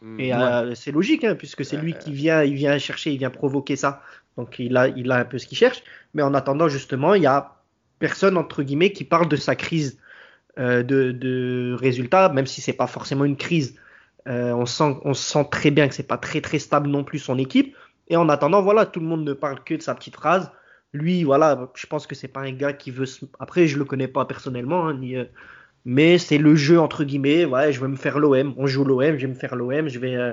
Mm. 0.00 0.20
Et 0.20 0.34
euh, 0.34 0.74
c'est 0.74 0.90
logique, 0.90 1.22
hein, 1.22 1.36
puisque 1.36 1.64
c'est 1.64 1.76
lui 1.76 1.94
qui 1.94 2.12
vient, 2.12 2.42
il 2.42 2.54
vient 2.54 2.76
chercher, 2.78 3.12
il 3.12 3.18
vient 3.18 3.30
provoquer 3.30 3.76
ça. 3.76 4.02
Donc 4.36 4.58
il 4.58 4.76
a, 4.76 4.88
il 4.88 5.12
a 5.12 5.18
un 5.18 5.24
peu 5.24 5.38
ce 5.38 5.46
qu'il 5.46 5.56
cherche. 5.56 5.84
Mais 6.14 6.22
en 6.22 6.34
attendant, 6.34 6.66
justement, 6.66 7.14
il 7.14 7.22
y 7.22 7.26
a 7.26 7.54
personne 8.00 8.36
entre 8.36 8.64
guillemets 8.64 8.90
qui 8.90 9.04
parle 9.04 9.28
de 9.28 9.36
sa 9.36 9.54
crise 9.54 10.00
euh, 10.58 10.82
de, 10.82 11.12
de, 11.12 11.76
résultats, 11.78 12.28
même 12.30 12.46
si 12.46 12.60
c'est 12.60 12.72
pas 12.72 12.88
forcément 12.88 13.24
une 13.24 13.36
crise. 13.36 13.76
on 14.26 14.66
sent, 14.66 14.96
on 15.04 15.14
sent 15.14 15.46
très 15.52 15.70
bien 15.70 15.86
que 15.86 15.94
c'est 15.94 16.02
pas 16.08 16.18
très 16.18 16.40
très 16.40 16.58
stable 16.58 16.88
non 16.88 17.04
plus 17.04 17.20
son 17.20 17.38
équipe. 17.38 17.76
Et 18.08 18.16
en 18.16 18.28
attendant, 18.28 18.62
voilà, 18.62 18.84
tout 18.84 18.98
le 18.98 19.06
monde 19.06 19.24
ne 19.24 19.32
parle 19.32 19.62
que 19.62 19.74
de 19.74 19.82
sa 19.82 19.94
petite 19.94 20.16
phrase. 20.16 20.50
Lui, 20.92 21.24
voilà, 21.24 21.70
je 21.74 21.86
pense 21.86 22.06
que 22.06 22.14
c'est 22.14 22.28
pas 22.28 22.40
un 22.40 22.52
gars 22.52 22.72
qui 22.72 22.90
veut. 22.90 23.06
Après, 23.38 23.66
je 23.66 23.78
le 23.78 23.84
connais 23.84 24.08
pas 24.08 24.26
personnellement, 24.26 24.88
hein, 24.88 24.94
ni, 24.94 25.16
euh, 25.16 25.24
mais 25.84 26.18
c'est 26.18 26.38
le 26.38 26.54
jeu 26.54 26.78
entre 26.78 27.04
guillemets. 27.04 27.44
Ouais, 27.44 27.72
je 27.72 27.80
vais 27.80 27.88
me 27.88 27.96
faire 27.96 28.18
l'OM. 28.18 28.54
On 28.56 28.66
joue 28.66 28.84
l'OM, 28.84 29.16
je 29.16 29.26
vais 29.26 29.32
me 29.32 29.38
faire 29.38 29.56
l'OM. 29.56 29.88
Je 29.88 29.98
vais. 29.98 30.16
Euh, 30.16 30.32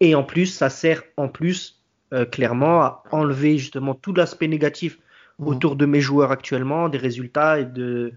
et 0.00 0.14
en 0.14 0.22
plus, 0.22 0.46
ça 0.46 0.68
sert 0.68 1.02
en 1.16 1.28
plus 1.28 1.82
euh, 2.12 2.24
clairement 2.24 2.82
à 2.82 3.02
enlever 3.10 3.58
justement 3.58 3.94
tout 3.94 4.12
l'aspect 4.14 4.46
négatif 4.46 4.98
mmh. 5.38 5.46
autour 5.46 5.74
de 5.74 5.86
mes 5.86 6.00
joueurs 6.00 6.30
actuellement, 6.30 6.88
des 6.88 6.98
résultats 6.98 7.58
et 7.60 7.64
de, 7.64 8.12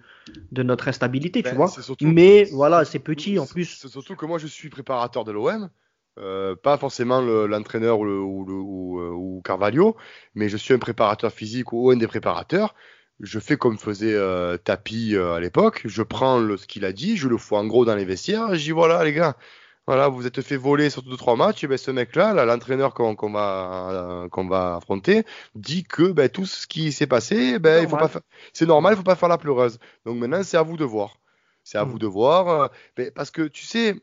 de 0.51 0.63
notre 0.63 0.87
instabilité, 0.87 1.41
tu 1.41 1.49
ben, 1.49 1.55
vois. 1.55 1.71
Mais 2.01 2.45
voilà, 2.51 2.85
c'est 2.85 2.99
petit 2.99 3.39
en 3.39 3.45
plus. 3.45 3.79
C'est 3.81 3.87
surtout 3.87 4.15
que 4.15 4.25
moi, 4.25 4.37
je 4.37 4.47
suis 4.47 4.69
préparateur 4.69 5.23
de 5.23 5.31
l'OM. 5.31 5.69
Euh, 6.19 6.55
pas 6.57 6.77
forcément 6.77 7.21
l'entraîneur 7.21 7.99
ou, 7.99 8.05
ou, 8.05 8.99
euh, 8.99 9.11
ou, 9.11 9.41
Carvalho, 9.43 9.95
mais 10.35 10.49
je 10.49 10.57
suis 10.57 10.73
un 10.73 10.79
préparateur 10.79 11.31
physique 11.31 11.71
ou 11.71 11.89
un 11.89 11.95
des 11.95 12.07
préparateurs. 12.07 12.75
Je 13.21 13.39
fais 13.39 13.55
comme 13.55 13.77
faisait 13.77 14.13
euh, 14.13 14.57
Tapi 14.57 15.15
à 15.15 15.39
l'époque. 15.39 15.81
Je 15.85 16.03
prends 16.03 16.39
ce 16.57 16.67
qu'il 16.67 16.85
a 16.85 16.91
dit, 16.91 17.17
je 17.17 17.29
le 17.29 17.37
fous 17.37 17.55
en 17.55 17.65
gros 17.65 17.85
dans 17.85 17.95
les 17.95 18.05
vestiaires. 18.05 18.53
Je 18.55 18.61
dis 18.61 18.71
voilà 18.71 19.03
les 19.05 19.13
gars, 19.13 19.37
voilà 19.87 20.09
vous 20.09 20.27
êtes 20.27 20.41
fait 20.41 20.57
voler 20.57 20.89
sur 20.89 21.01
deux 21.03 21.15
trois 21.17 21.35
matchs. 21.37 21.63
Et 21.63 21.67
ben, 21.67 21.77
ce 21.77 21.91
mec-là, 21.91 22.33
l'entraîneur 22.45 22.93
qu'on 22.93 23.15
va 23.31 24.27
qu'on 24.31 24.47
va 24.47 24.75
affronter, 24.75 25.23
dit 25.55 25.83
que 25.83 26.11
ben, 26.11 26.29
tout 26.29 26.45
ce 26.45 26.67
qui 26.67 26.91
s'est 26.91 27.07
passé, 27.07 27.59
ben, 27.59 27.83
il 27.83 27.89
faut 27.89 27.97
pas 27.97 28.11
c'est 28.53 28.65
normal, 28.65 28.93
il 28.95 28.97
faut 28.97 29.03
pas 29.03 29.15
faire 29.15 29.29
la 29.29 29.37
pleureuse. 29.37 29.79
Donc 30.05 30.17
maintenant 30.17 30.43
c'est 30.43 30.57
à 30.57 30.63
vous 30.63 30.77
de 30.77 30.85
voir. 30.85 31.19
C'est 31.63 31.77
à 31.77 31.85
hmm. 31.85 31.89
vous 31.89 31.99
de 31.99 32.07
voir, 32.07 32.71
ben, 32.97 33.11
parce 33.11 33.31
que 33.31 33.43
tu 33.43 33.65
sais, 33.65 33.95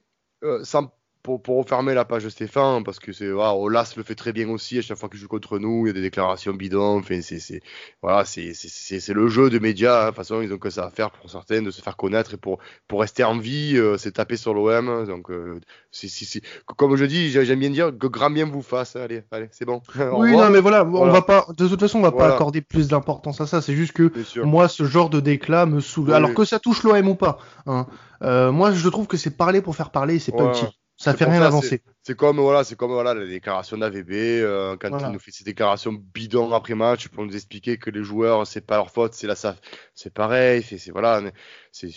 sans 0.62 0.90
pour, 1.22 1.42
pour, 1.42 1.59
refermer 1.59 1.94
la 1.94 2.04
page 2.04 2.24
de 2.24 2.28
Stéphane, 2.28 2.85
parce 2.85 2.98
que 2.98 3.12
c'est 3.12 3.28
voilà, 3.28 3.54
Olas 3.54 3.94
le 3.96 4.02
fait 4.02 4.14
très 4.14 4.33
bien 4.33 4.48
aussi 4.48 4.78
à 4.78 4.83
chaque 4.83 4.98
fois 4.98 5.09
qu'il 5.09 5.18
joue 5.18 5.28
contre 5.28 5.59
nous, 5.59 5.87
il 5.87 5.88
y 5.88 5.90
a 5.90 5.92
des 5.92 6.00
déclarations 6.00 6.52
bidons. 6.54 6.98
Enfin, 6.98 7.20
c'est 7.22 7.61
voilà, 8.02 8.24
c'est 8.24 9.09
le 9.09 9.28
jeu 9.28 9.50
de 9.50 9.59
médias. 9.59 10.00
Hein. 10.00 10.04
De 10.04 10.09
toute 10.09 10.16
façon, 10.16 10.42
ils 10.42 10.52
ont 10.52 10.59
que 10.59 10.70
ça 10.70 10.87
à 10.87 10.90
faire 10.90 11.11
pour 11.11 11.31
certains 11.31 11.62
de 11.62 11.70
se 11.70 11.83
faire 11.83 11.96
connaître 11.96 12.35
et 12.35 12.37
pour, 12.37 12.59
pour 12.87 13.00
rester 13.00 13.24
en 13.24 13.38
vie, 13.38 13.76
euh, 13.76 13.96
c'est 13.98 14.12
taper 14.12 14.37
sur 14.37 14.54
l'OM. 14.54 15.07
Donc, 15.07 15.31
euh, 15.31 15.61
c'est 15.90 16.42
comme 16.76 16.96
je 16.96 17.04
dis, 17.04 17.31
j'aime 17.31 17.59
bien 17.59 17.70
dire 17.70 17.90
que 17.98 18.07
grand 18.07 18.31
bien 18.31 18.46
vous 18.46 18.62
fasse. 18.62 18.96
Allez, 18.96 19.22
allez, 19.31 19.48
c'est 19.50 19.64
bon. 19.64 19.83
oui, 20.12 20.33
non, 20.33 20.50
mais 20.50 20.61
voilà, 20.61 20.85
on 20.85 21.11
va 21.11 21.22
pas, 21.22 21.46
de 21.57 21.66
toute 21.66 21.81
façon, 21.81 21.98
on 21.98 22.02
va 22.02 22.12
pas 22.12 22.35
accorder 22.35 22.61
plus 22.61 22.88
d'importance 22.88 23.40
à 23.40 23.46
ça. 23.46 23.62
C'est 23.62 23.74
juste 23.74 23.92
que 23.92 24.12
moi, 24.42 24.68
ce 24.68 24.85
genre 24.85 25.11
de 25.11 25.20
déclat 25.20 25.66
me 25.66 25.81
saoule. 25.81 26.12
Alors 26.12 26.35
que 26.35 26.44
ça 26.44 26.59
touche 26.59 26.83
l'OM 26.83 27.09
ou 27.09 27.14
pas. 27.14 27.38
Hein. 27.66 27.87
Euh, 28.22 28.50
moi, 28.52 28.72
je 28.72 28.88
trouve 28.88 29.07
que 29.07 29.16
c'est 29.16 29.31
parler 29.31 29.62
pour 29.62 29.76
faire 29.76 29.90
parler, 29.90 30.18
c'est 30.18 30.33
pas 30.33 30.50
utile. 30.50 30.68
Ça 30.98 31.14
fait 31.14 31.24
rien 31.24 31.42
avancer. 31.42 31.82
C'est 32.02 32.16
comme 32.16 32.40
voilà, 32.40 32.64
c'est 32.64 32.74
comme 32.74 32.90
voilà 32.90 33.14
la 33.14 33.26
déclaration 33.26 33.78
d'AVB 33.78 34.11
euh, 34.11 34.76
quand 34.78 34.98
il 34.98 35.12
nous 35.12 35.18
fait 35.18 35.30
ses 35.30 35.44
déclarations 35.44 35.92
bidons 35.92 36.52
après 36.52 36.74
match 36.74 37.08
pour 37.08 37.24
nous 37.24 37.34
expliquer 37.34 37.78
que 37.78 37.90
les 37.90 38.02
joueurs 38.02 38.46
c'est 38.46 38.61
pas 38.61 38.76
leur 38.76 38.90
faute, 38.90 39.14
c'est 39.14 39.28
la 39.28 39.34
c'est 39.94 40.12
pareil, 40.12 40.62
c'est 40.62 40.90
voilà, 40.90 41.22
c'est 41.70 41.90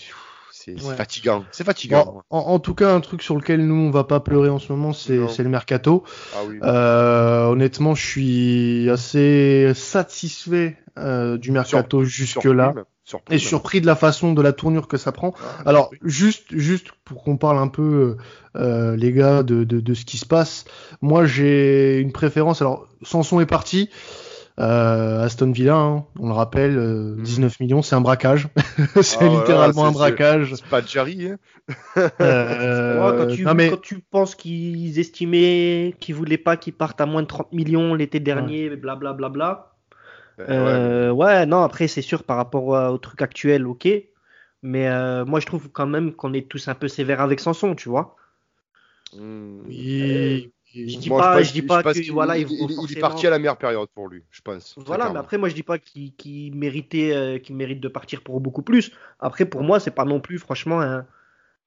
c'est 0.51 0.77
fatigant. 0.79 1.43
C'est 1.51 1.63
fatigant. 1.63 2.23
En, 2.29 2.59
tout 2.59 2.75
cas, 2.75 2.93
un 2.93 2.99
truc 2.99 3.23
sur 3.23 3.35
lequel 3.35 3.65
nous 3.65 3.87
on 3.87 3.89
va 3.89 4.03
pas 4.03 4.19
pleurer 4.19 4.49
en 4.49 4.59
ce 4.59 4.71
moment, 4.71 4.93
c'est 4.93 5.17
le 5.17 5.49
mercato. 5.49 6.03
Ah 6.35 6.39
oui. 6.47 6.59
euh, 6.61 7.45
honnêtement, 7.45 7.95
je 7.95 8.05
suis 8.05 8.89
assez 8.89 9.71
satisfait 9.73 10.77
euh, 10.99 11.37
du 11.37 11.51
mercato 11.51 12.03
jusque 12.03 12.43
là. 12.45 12.73
Et 13.29 13.37
surpris 13.37 13.81
de 13.81 13.85
la 13.85 13.95
façon 13.95 14.33
de 14.33 14.41
la 14.41 14.53
tournure 14.53 14.87
que 14.87 14.97
ça 14.97 15.11
prend. 15.11 15.33
Ah, 15.39 15.63
Alors 15.65 15.91
juste 16.03 16.45
juste 16.51 16.87
pour 17.05 17.23
qu'on 17.23 17.37
parle 17.37 17.57
un 17.57 17.67
peu 17.67 18.17
euh, 18.55 18.95
les 18.95 19.11
gars 19.11 19.43
de, 19.43 19.63
de, 19.63 19.79
de, 19.79 19.93
ce 19.93 20.05
qui 20.05 20.17
se 20.17 20.25
passe. 20.25 20.65
Moi 21.01 21.25
j'ai 21.25 21.99
une 21.99 22.11
préférence. 22.11 22.61
Alors 22.61 22.87
Sanson 23.03 23.39
est 23.39 23.45
parti. 23.45 23.89
Euh, 24.59 25.23
Aston 25.23 25.51
Villa, 25.51 25.75
hein, 25.75 26.05
on 26.19 26.27
le 26.27 26.33
rappelle, 26.33 26.73
19 26.73 26.77
euh, 26.77 27.23
mhm. 27.23 27.51
millions, 27.59 27.81
c'est 27.81 27.95
un 27.95 28.01
braquage. 28.01 28.47
c'est 29.01 29.17
ah, 29.21 29.27
littéralement 29.27 29.85
un 29.85 29.91
braquage. 29.91 30.53
C'est 30.55 30.65
pas 30.65 30.81
Jerry. 30.81 31.29
Hein 31.29 31.37
euh, 32.19 33.17
quand, 33.17 33.33
tu, 33.33 33.45
mais... 33.55 33.69
quand, 33.69 33.81
tu, 33.81 33.99
penses 33.99 34.35
qu'ils 34.35 34.99
estimaient 34.99 35.95
qu'ils 35.99 36.15
voulaient 36.15 36.37
pas 36.37 36.57
qu'ils 36.57 36.73
partent 36.73 37.01
à 37.01 37.05
moins 37.05 37.21
de 37.21 37.27
30 37.27 37.53
millions 37.53 37.93
l'été 37.95 38.19
dernier, 38.19 38.69
blablabla. 38.69 39.13
Bla, 39.13 39.13
bla, 39.13 39.29
bla, 39.29 39.70
ben, 40.47 41.11
ouais. 41.11 41.45
non, 41.45 41.61
après 41.63 41.87
c'est 41.87 42.01
sûr 42.01 42.23
par 42.23 42.37
rapport 42.37 42.67
au, 42.67 42.97
truc 42.97 43.21
actuel, 43.21 43.67
ok. 43.67 43.87
Mais 44.63 44.89
moi 45.25 45.39
je 45.39 45.45
trouve 45.45 45.69
quand 45.69 45.87
même 45.87 46.13
qu'on 46.13 46.33
est 46.33 46.47
tous 46.47 46.67
un 46.67 46.75
peu 46.75 46.87
sévères 46.87 47.21
avec 47.21 47.39
Sanson, 47.39 47.75
tu 47.75 47.89
vois. 47.89 48.15
Oui. 49.13 50.51
Je 50.73 50.97
dis 50.97 51.09
pas, 51.09 51.43
je, 51.43 51.51
dis 51.51 51.61
pas 51.61 51.83
que 51.83 52.11
voilà, 52.11 52.37
il, 52.37 52.47
il, 52.49 52.97
est 52.97 53.01
parti 53.01 53.27
à 53.27 53.29
la 53.29 53.39
meilleure 53.39 53.57
période 53.57 53.89
pour 53.93 54.07
lui, 54.07 54.23
je 54.31 54.41
pense. 54.41 54.75
Voilà, 54.77 55.09
mais 55.11 55.19
après 55.19 55.37
moi 55.37 55.49
je 55.49 55.53
dis 55.53 55.63
pas 55.63 55.77
qu'il 55.77 56.55
méritait, 56.55 57.13
euh, 57.13 57.39
qu'il 57.39 57.57
mérite 57.57 57.81
de 57.81 57.87
partir 57.89 58.21
pour 58.21 58.39
beaucoup 58.39 58.61
plus. 58.61 58.91
Après 59.19 59.45
pour 59.45 59.63
moi 59.63 59.81
c'est 59.81 59.91
pas 59.91 60.05
non 60.05 60.21
plus 60.21 60.39
franchement 60.39 60.81
un, 60.81 61.05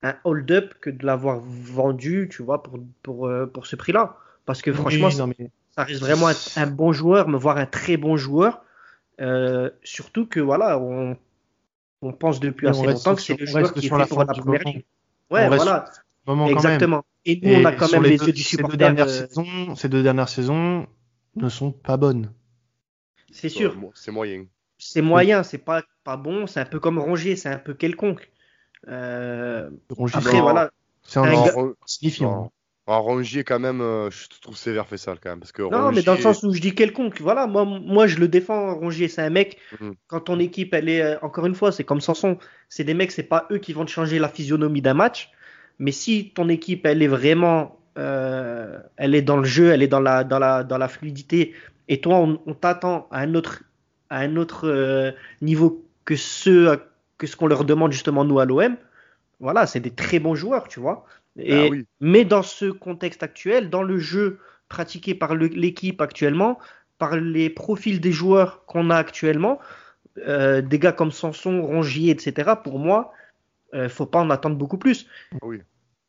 un 0.02 0.14
hold-up 0.24 0.74
que 0.80 0.88
de 0.88 1.04
l'avoir 1.04 1.40
vendu, 1.40 2.30
tu 2.32 2.42
vois, 2.42 2.62
pour 2.62 2.78
pour 3.02 3.26
euh, 3.26 3.46
pour 3.46 3.66
ce 3.66 3.76
prix-là. 3.76 4.16
Parce 4.46 4.62
que 4.62 4.72
franchement 4.72 5.10
ça 5.10 5.84
reste 5.84 6.00
vraiment 6.00 6.28
un, 6.28 6.34
un, 6.56 6.66
bon 6.66 6.92
joueur, 6.92 7.28
me 7.28 7.36
voir 7.36 7.58
un 7.58 7.66
très 7.66 7.98
bon 7.98 8.16
joueur. 8.16 8.63
Euh, 9.20 9.70
surtout 9.82 10.26
que 10.26 10.40
voilà, 10.40 10.78
on, 10.78 11.16
on 12.02 12.12
pense 12.12 12.40
depuis 12.40 12.68
assez 12.68 12.84
longtemps 12.84 13.14
que 13.14 13.22
c'est 13.22 13.38
le 13.38 13.46
joueur 13.46 13.72
qui 13.72 13.86
est 13.86 13.88
fait 13.88 13.88
pour 13.88 14.24
la 14.24 14.34
première 14.34 14.62
ligue. 14.64 14.84
Ouais, 15.30 15.48
voilà. 15.48 15.90
Exactement. 16.48 17.04
Et 17.24 17.40
nous, 17.42 17.62
on 17.62 17.64
a 17.64 17.72
quand 17.72 17.90
même 17.90 18.02
les, 18.02 18.16
yeux 18.16 18.32
du 18.32 18.42
supporter. 18.42 18.72
Ces 18.72 18.76
deux, 18.76 18.84
dernières 18.84 19.08
saisons, 19.08 19.74
ces 19.76 19.88
deux 19.88 20.02
dernières 20.02 20.28
saisons 20.28 20.86
ne 21.36 21.48
sont 21.48 21.72
pas 21.72 21.96
bonnes. 21.96 22.32
C'est 23.30 23.48
sûr. 23.48 23.74
c'est 23.94 24.10
moyen. 24.10 24.44
C'est 24.78 25.02
moyen, 25.02 25.42
c'est 25.42 25.58
pas, 25.58 25.82
pas 26.02 26.16
bon. 26.16 26.46
C'est 26.46 26.60
un 26.60 26.66
peu 26.66 26.80
comme 26.80 26.98
Rongier, 26.98 27.36
c'est 27.36 27.48
un 27.48 27.58
peu 27.58 27.74
quelconque. 27.74 28.30
Euh... 28.88 29.70
Rongier, 29.90 30.18
après, 30.18 30.40
voilà. 30.40 30.70
C'est 31.02 31.18
un, 31.18 31.24
un 31.24 31.74
signifiant. 31.86 32.52
En 32.86 33.00
Rongier, 33.00 33.44
quand 33.44 33.58
même, 33.58 33.80
euh, 33.80 34.10
je 34.10 34.28
trouve 34.42 34.56
sévère 34.56 34.86
fait 34.86 34.98
ça 34.98 35.14
quand 35.20 35.30
même. 35.30 35.40
Parce 35.40 35.52
que 35.52 35.62
non, 35.62 35.90
mais 35.90 36.02
dans 36.02 36.14
le 36.14 36.20
sens 36.20 36.42
où 36.42 36.52
je 36.52 36.60
dis 36.60 36.74
quelconque, 36.74 37.20
voilà, 37.20 37.46
moi, 37.46 37.64
moi 37.64 38.06
je 38.06 38.18
le 38.18 38.28
défends, 38.28 38.74
Rongier, 38.74 39.08
c'est 39.08 39.22
un 39.22 39.30
mec, 39.30 39.58
mhm. 39.80 39.94
quand 40.06 40.20
ton 40.20 40.38
équipe, 40.38 40.74
elle 40.74 40.90
est, 40.90 41.00
euh, 41.00 41.16
encore 41.22 41.46
une 41.46 41.54
fois, 41.54 41.72
c'est 41.72 41.84
comme 41.84 42.02
Sanson, 42.02 42.36
c'est 42.68 42.84
des 42.84 42.92
mecs, 42.92 43.10
c'est 43.10 43.22
pas 43.22 43.46
eux 43.50 43.58
qui 43.58 43.72
vont 43.72 43.86
te 43.86 43.90
changer 43.90 44.18
la 44.18 44.28
physionomie 44.28 44.82
d'un 44.82 44.92
match, 44.92 45.30
mais 45.78 45.92
si 45.92 46.32
ton 46.34 46.50
équipe, 46.50 46.84
elle 46.84 47.02
est 47.02 47.08
vraiment, 47.08 47.78
euh, 47.96 48.78
elle 48.96 49.14
est 49.14 49.22
dans 49.22 49.38
le 49.38 49.44
jeu, 49.44 49.70
elle 49.70 49.82
est 49.82 49.88
dans 49.88 50.00
la, 50.00 50.22
dans 50.22 50.38
la, 50.38 50.62
dans 50.62 50.78
la 50.78 50.88
fluidité, 50.88 51.54
et 51.88 52.00
toi, 52.02 52.18
on, 52.18 52.54
t'attend 52.54 53.08
à 53.10 53.20
un 53.20 53.34
autre, 53.34 53.62
à 54.10 54.18
un 54.18 54.36
autre 54.36 54.68
euh, 54.68 55.12
niveau 55.40 55.84
que 56.04 56.16
ce, 56.16 56.78
que 57.16 57.26
ce 57.26 57.36
qu'on 57.36 57.46
leur 57.46 57.64
demande 57.64 57.92
justement 57.92 58.24
nous 58.24 58.38
à 58.38 58.44
l'OM. 58.44 58.76
Voilà, 59.40 59.66
c'est 59.66 59.80
des 59.80 59.90
très 59.90 60.18
bons 60.18 60.34
joueurs, 60.34 60.68
tu 60.68 60.80
vois. 60.80 61.04
Et, 61.38 61.70
ah 61.72 61.76
Mais 62.00 62.24
dans 62.24 62.42
ce 62.42 62.66
contexte 62.66 63.22
actuel, 63.22 63.70
dans 63.70 63.82
le 63.82 63.98
jeu 63.98 64.38
pratiqué 64.68 65.14
par 65.14 65.34
l'équipe 65.34 66.00
actuellement, 66.00 66.58
par 66.98 67.16
les 67.16 67.50
profils 67.50 68.00
des 68.00 68.12
joueurs 68.12 68.64
qu'on 68.66 68.90
a 68.90 68.96
actuellement, 68.96 69.58
euh, 70.26 70.62
des 70.62 70.78
gars 70.78 70.92
comme 70.92 71.10
Sanson, 71.10 71.62
Rongier, 71.62 72.10
etc. 72.10 72.52
Pour 72.62 72.78
moi, 72.78 73.12
euh, 73.74 73.88
faut 73.88 74.06
pas 74.06 74.20
en 74.20 74.30
attendre 74.30 74.56
beaucoup 74.56 74.78
plus. 74.78 75.06
Oui. 75.42 75.60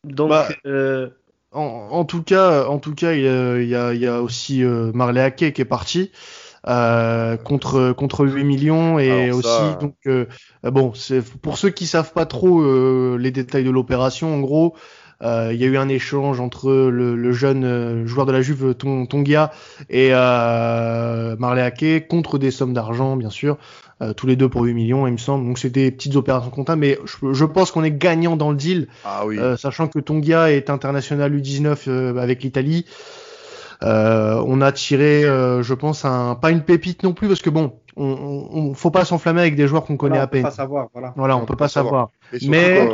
Donc, 0.06 0.30
bah, 0.30 0.48
euh, 0.66 1.10
en, 1.52 2.04
tout 2.04 2.22
cas, 2.22 2.66
en 2.66 2.78
tout 2.78 2.94
cas, 2.94 3.12
il 3.12 3.22
y 3.22 3.28
a, 3.28 3.92
il 3.92 4.00
y 4.00 4.06
a, 4.06 4.22
aussi 4.22 4.62
euh, 4.62 4.92
Marley 4.94 5.20
Hake 5.20 5.52
qui 5.52 5.60
est 5.60 5.66
parti. 5.66 6.12
Euh, 6.68 7.36
contre 7.36 7.92
contre 7.92 8.26
8 8.26 8.42
millions 8.42 8.98
et 8.98 9.30
aussi 9.30 9.76
donc 9.80 9.94
bon 10.64 10.94
c'est 10.94 11.22
pour 11.22 11.58
ceux 11.58 11.70
qui 11.70 11.86
savent 11.86 12.12
pas 12.12 12.26
trop 12.26 13.16
les 13.16 13.30
détails 13.30 13.62
de 13.62 13.70
l'opération 13.70 14.34
en 14.34 14.40
gros 14.40 14.74
il 15.22 15.56
y 15.56 15.64
a 15.64 15.66
eu 15.66 15.76
un 15.76 15.88
échange 15.88 16.40
entre 16.40 16.70
le, 16.70 17.32
jeune 17.32 18.06
joueur 18.06 18.26
de 18.26 18.32
la 18.32 18.42
Juve 18.42 18.74
Tongia 18.74 19.50
et 19.88 20.10
Marley 20.10 21.62
Hake 21.62 22.08
contre 22.08 22.38
des 22.38 22.50
sommes 22.50 22.72
d'argent 22.74 23.16
bien 23.16 23.30
sûr 23.30 23.58
euh, 24.02 24.12
tous 24.12 24.26
les 24.26 24.36
deux 24.36 24.48
pour 24.48 24.62
8 24.62 24.74
millions, 24.74 25.06
il 25.06 25.12
me 25.12 25.18
semble. 25.18 25.46
Donc 25.46 25.58
c'est 25.58 25.70
des 25.70 25.90
petites 25.90 26.16
opérations 26.16 26.50
comptables, 26.50 26.80
mais 26.80 26.98
je, 27.04 27.44
pense 27.44 27.70
qu'on 27.70 27.82
est 27.82 27.92
gagnant 27.92 28.36
dans 28.36 28.50
le 28.50 28.56
deal, 28.56 28.88
ah, 29.04 29.24
oui. 29.26 29.38
euh, 29.38 29.56
sachant 29.56 29.88
que 29.88 29.98
Tonga 29.98 30.50
est 30.50 30.68
international 30.68 31.34
U19 31.34 31.88
euh, 31.88 32.16
avec 32.18 32.42
l'Italie. 32.42 32.84
Euh, 33.82 34.42
on 34.46 34.60
a 34.60 34.72
tiré, 34.72 35.22
je 35.22 35.74
pense, 35.74 36.04
un, 36.04 36.34
pas 36.34 36.50
une 36.50 36.62
pépite 36.62 37.02
non 37.04 37.14
plus, 37.14 37.28
parce 37.28 37.40
que 37.40 37.50
bon, 37.50 37.72
on, 37.96 38.48
on 38.52 38.74
faut 38.74 38.90
pas 38.90 39.06
s'enflammer 39.06 39.40
avec 39.40 39.56
des 39.56 39.66
joueurs 39.66 39.84
qu'on 39.84 39.96
connaît 39.96 40.18
à 40.18 40.26
peine. 40.26 40.40
On 40.40 40.44
peut 40.44 40.50
pas 40.50 40.56
savoir, 40.56 40.88
voilà. 40.92 41.14
Voilà, 41.16 41.36
on, 41.36 41.46
peut, 41.46 41.56
pas 41.56 41.68
savoir. 41.68 42.10
Mais 42.46 42.86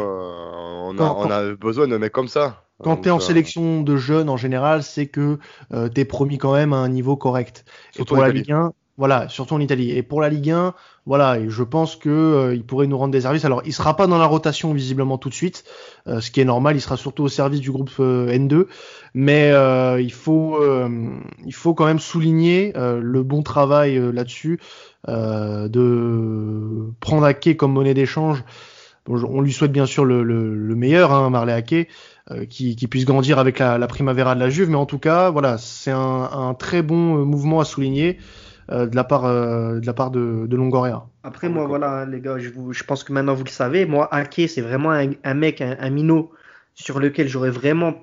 on 0.83 0.99
a, 0.99 1.03
on, 1.03 1.31
a, 1.31 1.55
besoin 1.55 1.89
de 1.89 1.97
mecs 1.97 2.13
comme 2.13 2.29
ça. 2.29 2.65
Quand 2.83 2.97
tu 2.97 3.09
es 3.09 3.11
en 3.13 3.21
sélection 3.21 3.83
de 3.83 3.97
jeunes 3.97 4.29
en 4.29 4.37
général, 4.37 4.83
c'est 4.83 5.07
que 5.07 5.39
euh, 5.73 5.89
tu 5.89 6.01
es 6.01 6.05
promis 6.05 6.39
quand 6.39 6.53
même 6.53 6.73
à 6.73 6.79
un 6.79 6.89
niveau 6.89 7.17
correct. 7.17 7.65
Et 7.97 8.05
pour 8.05 8.17
la 8.17 8.31
Ligue 8.31 8.51
1, 8.51 8.73
voilà, 8.99 9.29
surtout 9.29 9.55
en 9.55 9.61
Italie. 9.61 9.91
Et 9.91 10.03
pour 10.03 10.21
la 10.21 10.29
Ligue 10.29 10.51
1, 10.51 10.75
voilà, 11.07 11.39
et 11.39 11.49
je 11.49 11.63
pense 11.63 11.97
que 11.97 12.09
euh, 12.11 12.55
il 12.55 12.65
pourrait 12.65 12.87
nous 12.87 12.99
rendre 12.99 13.13
des 13.13 13.23
services. 13.23 13.45
Alors, 13.45 13.63
il 13.65 13.73
sera 13.73 13.97
pas 13.97 14.07
dans 14.07 14.19
la 14.19 14.27
rotation 14.27 14.73
visiblement 14.73 15.19
tout 15.19 15.29
de 15.29 15.35
suite, 15.35 15.65
euh, 16.07 16.21
ce 16.21 16.31
qui 16.31 16.41
est 16.41 16.45
normal. 16.45 16.77
Il 16.77 16.81
sera 16.81 16.97
surtout 16.97 17.25
au 17.25 17.29
service 17.29 17.61
du 17.61 17.73
groupe 17.73 17.91
euh, 18.01 18.29
N2, 18.29 18.67
mais 19.15 19.51
il 20.01 20.13
faut, 20.13 20.61
il 21.45 21.55
faut 21.55 21.75
quand 21.75 21.87
même 21.87 21.99
souligner 21.99 22.73
le 22.77 23.23
bon 23.23 23.43
travail 23.43 24.01
là-dessus, 24.13 24.61
de 25.09 26.93
prendre 27.01 27.25
Ake 27.25 27.57
comme 27.57 27.73
monnaie 27.73 27.95
d'échange. 27.95 28.45
On 29.09 29.41
lui 29.41 29.53
souhaite 29.53 29.73
bien 29.73 29.87
sûr 29.87 30.05
le, 30.05 30.23
le, 30.23 30.75
meilleur, 30.75 31.13
hein, 31.13 31.31
Marley 31.31 31.53
Ake, 31.53 31.89
qui, 32.49 32.77
qui, 32.77 32.87
puisse 32.87 33.05
grandir 33.05 33.39
avec 33.39 33.59
la, 33.59 33.79
la 33.79 33.87
Primavera 33.89 34.35
de 34.35 34.41
la 34.41 34.49
Juve, 34.49 34.71
mais 34.71 34.77
en 34.77 34.87
tout 34.87 34.99
cas, 34.99 35.31
voilà, 35.31 35.59
c'est 35.59 35.91
un, 35.91 36.29
un, 36.33 36.55
très 36.55 36.83
bon 36.83 37.25
mouvement 37.25 37.61
à 37.61 37.65
souligner. 37.65 38.19
Euh, 38.71 38.87
de 38.87 38.95
la 38.95 39.05
part, 39.05 39.25
euh, 39.25 39.81
de, 39.81 39.87
la 39.87 39.93
part 39.93 40.11
de, 40.11 40.47
de, 40.47 40.57
Longoria. 40.57 41.05
Après, 41.25 41.49
moi, 41.49 41.67
voilà, 41.67 42.07
les 42.07 42.21
gars, 42.21 42.39
je, 42.39 42.51
je, 42.71 42.85
pense 42.85 43.03
que 43.03 43.13
maintenant 43.13 43.35
vous 43.35 43.45
le 43.45 43.51
savez. 43.51 43.87
Moi, 43.87 44.09
Ake, 44.15 44.43
c'est 44.49 44.61
vraiment 44.61 44.91
un, 44.91 45.35
mec, 45.35 45.61
un, 45.61 45.91
minot 45.91 46.31
sur 46.75 47.01
lequel 47.01 47.29
j'aurais 47.29 47.51
vraiment 47.51 47.95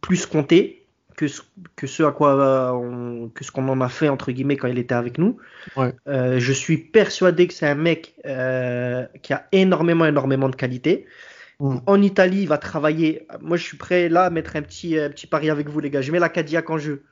plus 0.00 0.26
compté 0.26 0.83
que 1.16 1.28
ce, 1.28 1.42
que 1.76 1.86
ce 1.86 2.02
à 2.02 2.12
quoi 2.12 2.72
on, 2.74 3.28
que 3.28 3.44
ce 3.44 3.52
qu'on 3.52 3.68
en 3.68 3.80
a 3.80 3.88
fait 3.88 4.08
entre 4.08 4.32
guillemets 4.32 4.56
quand 4.56 4.68
il 4.68 4.78
était 4.78 4.94
avec 4.94 5.18
nous. 5.18 5.38
Ouais. 5.76 5.94
Euh, 6.08 6.38
je 6.38 6.52
suis 6.52 6.76
persuadé 6.78 7.46
que 7.46 7.54
c'est 7.54 7.68
un 7.68 7.74
mec 7.74 8.14
euh, 8.26 9.06
qui 9.22 9.32
a 9.32 9.46
énormément 9.52 10.06
énormément 10.06 10.48
de 10.48 10.56
qualité. 10.56 11.06
Mm. 11.60 11.78
En 11.86 12.02
Italie, 12.02 12.42
il 12.42 12.48
va 12.48 12.58
travailler. 12.58 13.26
Moi, 13.40 13.56
je 13.56 13.64
suis 13.64 13.76
prêt 13.76 14.08
là 14.08 14.24
à 14.24 14.30
mettre 14.30 14.56
un 14.56 14.62
petit, 14.62 14.98
un 14.98 15.10
petit 15.10 15.26
pari 15.26 15.50
avec 15.50 15.68
vous, 15.68 15.80
les 15.80 15.90
gars. 15.90 16.00
Je 16.00 16.10
mets 16.10 16.18
la 16.18 16.28
Cadillac 16.28 16.68
en 16.70 16.78
jeu. 16.78 17.04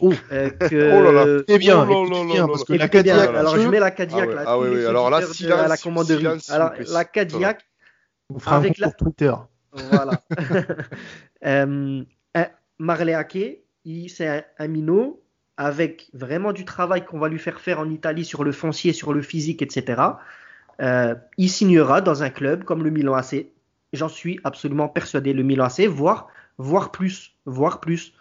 Oh. 0.00 0.12
Euh, 0.32 0.50
que... 0.70 0.92
oh 0.92 1.02
là 1.02 1.12
là. 1.12 1.42
Eh 1.48 1.58
bien, 1.58 1.86
oh 1.88 2.24
bien 2.26 2.46
parce 2.46 2.64
que 2.64 2.74
la 2.74 2.88
Cadillac. 2.88 3.30
Alors 3.34 3.58
je 3.58 3.68
mets 3.68 3.80
la 3.80 3.90
Cadillac 3.90 4.28
ah 4.32 4.34
là. 4.34 4.44
Ah 4.46 4.58
oui, 4.58 4.84
Alors 4.84 5.10
là, 5.10 5.22
silence, 5.22 5.68
la 5.68 5.76
commanderie. 5.76 6.26
alors 6.48 6.72
la 6.90 7.04
Cadillac. 7.04 7.64
On 8.30 8.38
fera 8.38 8.56
avec 8.56 8.80
un 8.80 8.86
la... 8.86 8.92
Twitter. 8.92 9.32
voilà. 9.72 10.22
euh, 11.46 12.02
Marley 12.78 13.14
Ake, 13.14 13.62
c'est 14.08 14.44
un, 14.58 14.68
minot 14.68 15.22
avec 15.56 16.08
vraiment 16.12 16.52
du 16.52 16.64
travail 16.64 17.04
qu'on 17.04 17.18
va 17.18 17.28
lui 17.28 17.38
faire 17.38 17.60
faire 17.60 17.80
en 17.80 17.90
Italie 17.90 18.24
sur 18.24 18.44
le 18.44 18.52
foncier, 18.52 18.92
sur 18.92 19.12
le 19.12 19.22
physique, 19.22 19.62
etc. 19.62 20.02
Euh, 20.80 21.14
il 21.36 21.48
signera 21.48 22.00
dans 22.00 22.22
un 22.22 22.30
club 22.30 22.64
comme 22.64 22.84
le 22.84 22.90
Milan 22.90 23.14
AC. 23.14 23.46
J'en 23.92 24.08
suis 24.08 24.38
absolument 24.44 24.88
persuadé. 24.88 25.32
Le 25.32 25.42
Milan 25.42 25.64
AC, 25.64 25.86
voire, 25.86 26.28
voire 26.58 26.92
plus, 26.92 27.34
voire 27.46 27.80
plus. 27.80 28.12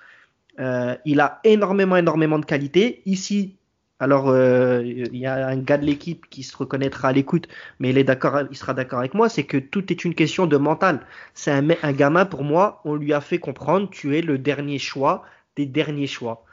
Euh, 0.60 0.96
il 1.06 1.20
a 1.20 1.40
énormément, 1.44 1.96
énormément 1.98 2.40
de 2.40 2.46
qualité. 2.46 3.04
Ici, 3.06 3.58
alors 4.00 4.30
euh, 4.30 4.82
il 4.86 5.16
y 5.18 5.26
a 5.26 5.48
un 5.48 5.58
gars 5.58 5.78
de 5.78 5.86
l'équipe 5.86 6.30
qui 6.30 6.44
se 6.44 6.56
reconnaîtra 6.56 7.10
à 7.10 7.12
l'écoute, 7.12 7.48
mais 7.80 7.90
il 7.90 7.98
est 7.98 8.04
d'accord, 8.04 8.42
il 8.50 8.58
sera 8.58 8.74
d'accord 8.74 9.00
avec 9.00 9.14
moi, 9.14 9.30
c'est 9.30 9.44
que 9.44 9.58
tout 9.58 9.92
est 9.92 10.06
une 10.06 10.14
question 10.14 10.46
de 10.46 10.58
mental. 10.58 11.06
C'est 11.34 11.52
un, 11.52 11.68
un 11.82 11.92
gamin 11.94 12.26
pour 12.26 12.44
moi, 12.44 12.82
on 12.86 12.96
lui 12.96 13.14
a 13.14 13.22
fait 13.22 13.40
comprendre, 13.40 13.90
tu 13.90 14.18
es 14.18 14.22
le 14.22 14.38
dernier 14.38 14.80
choix 14.80 15.24
des 15.58 15.66
derniers 15.66 16.08
choix. 16.08 16.46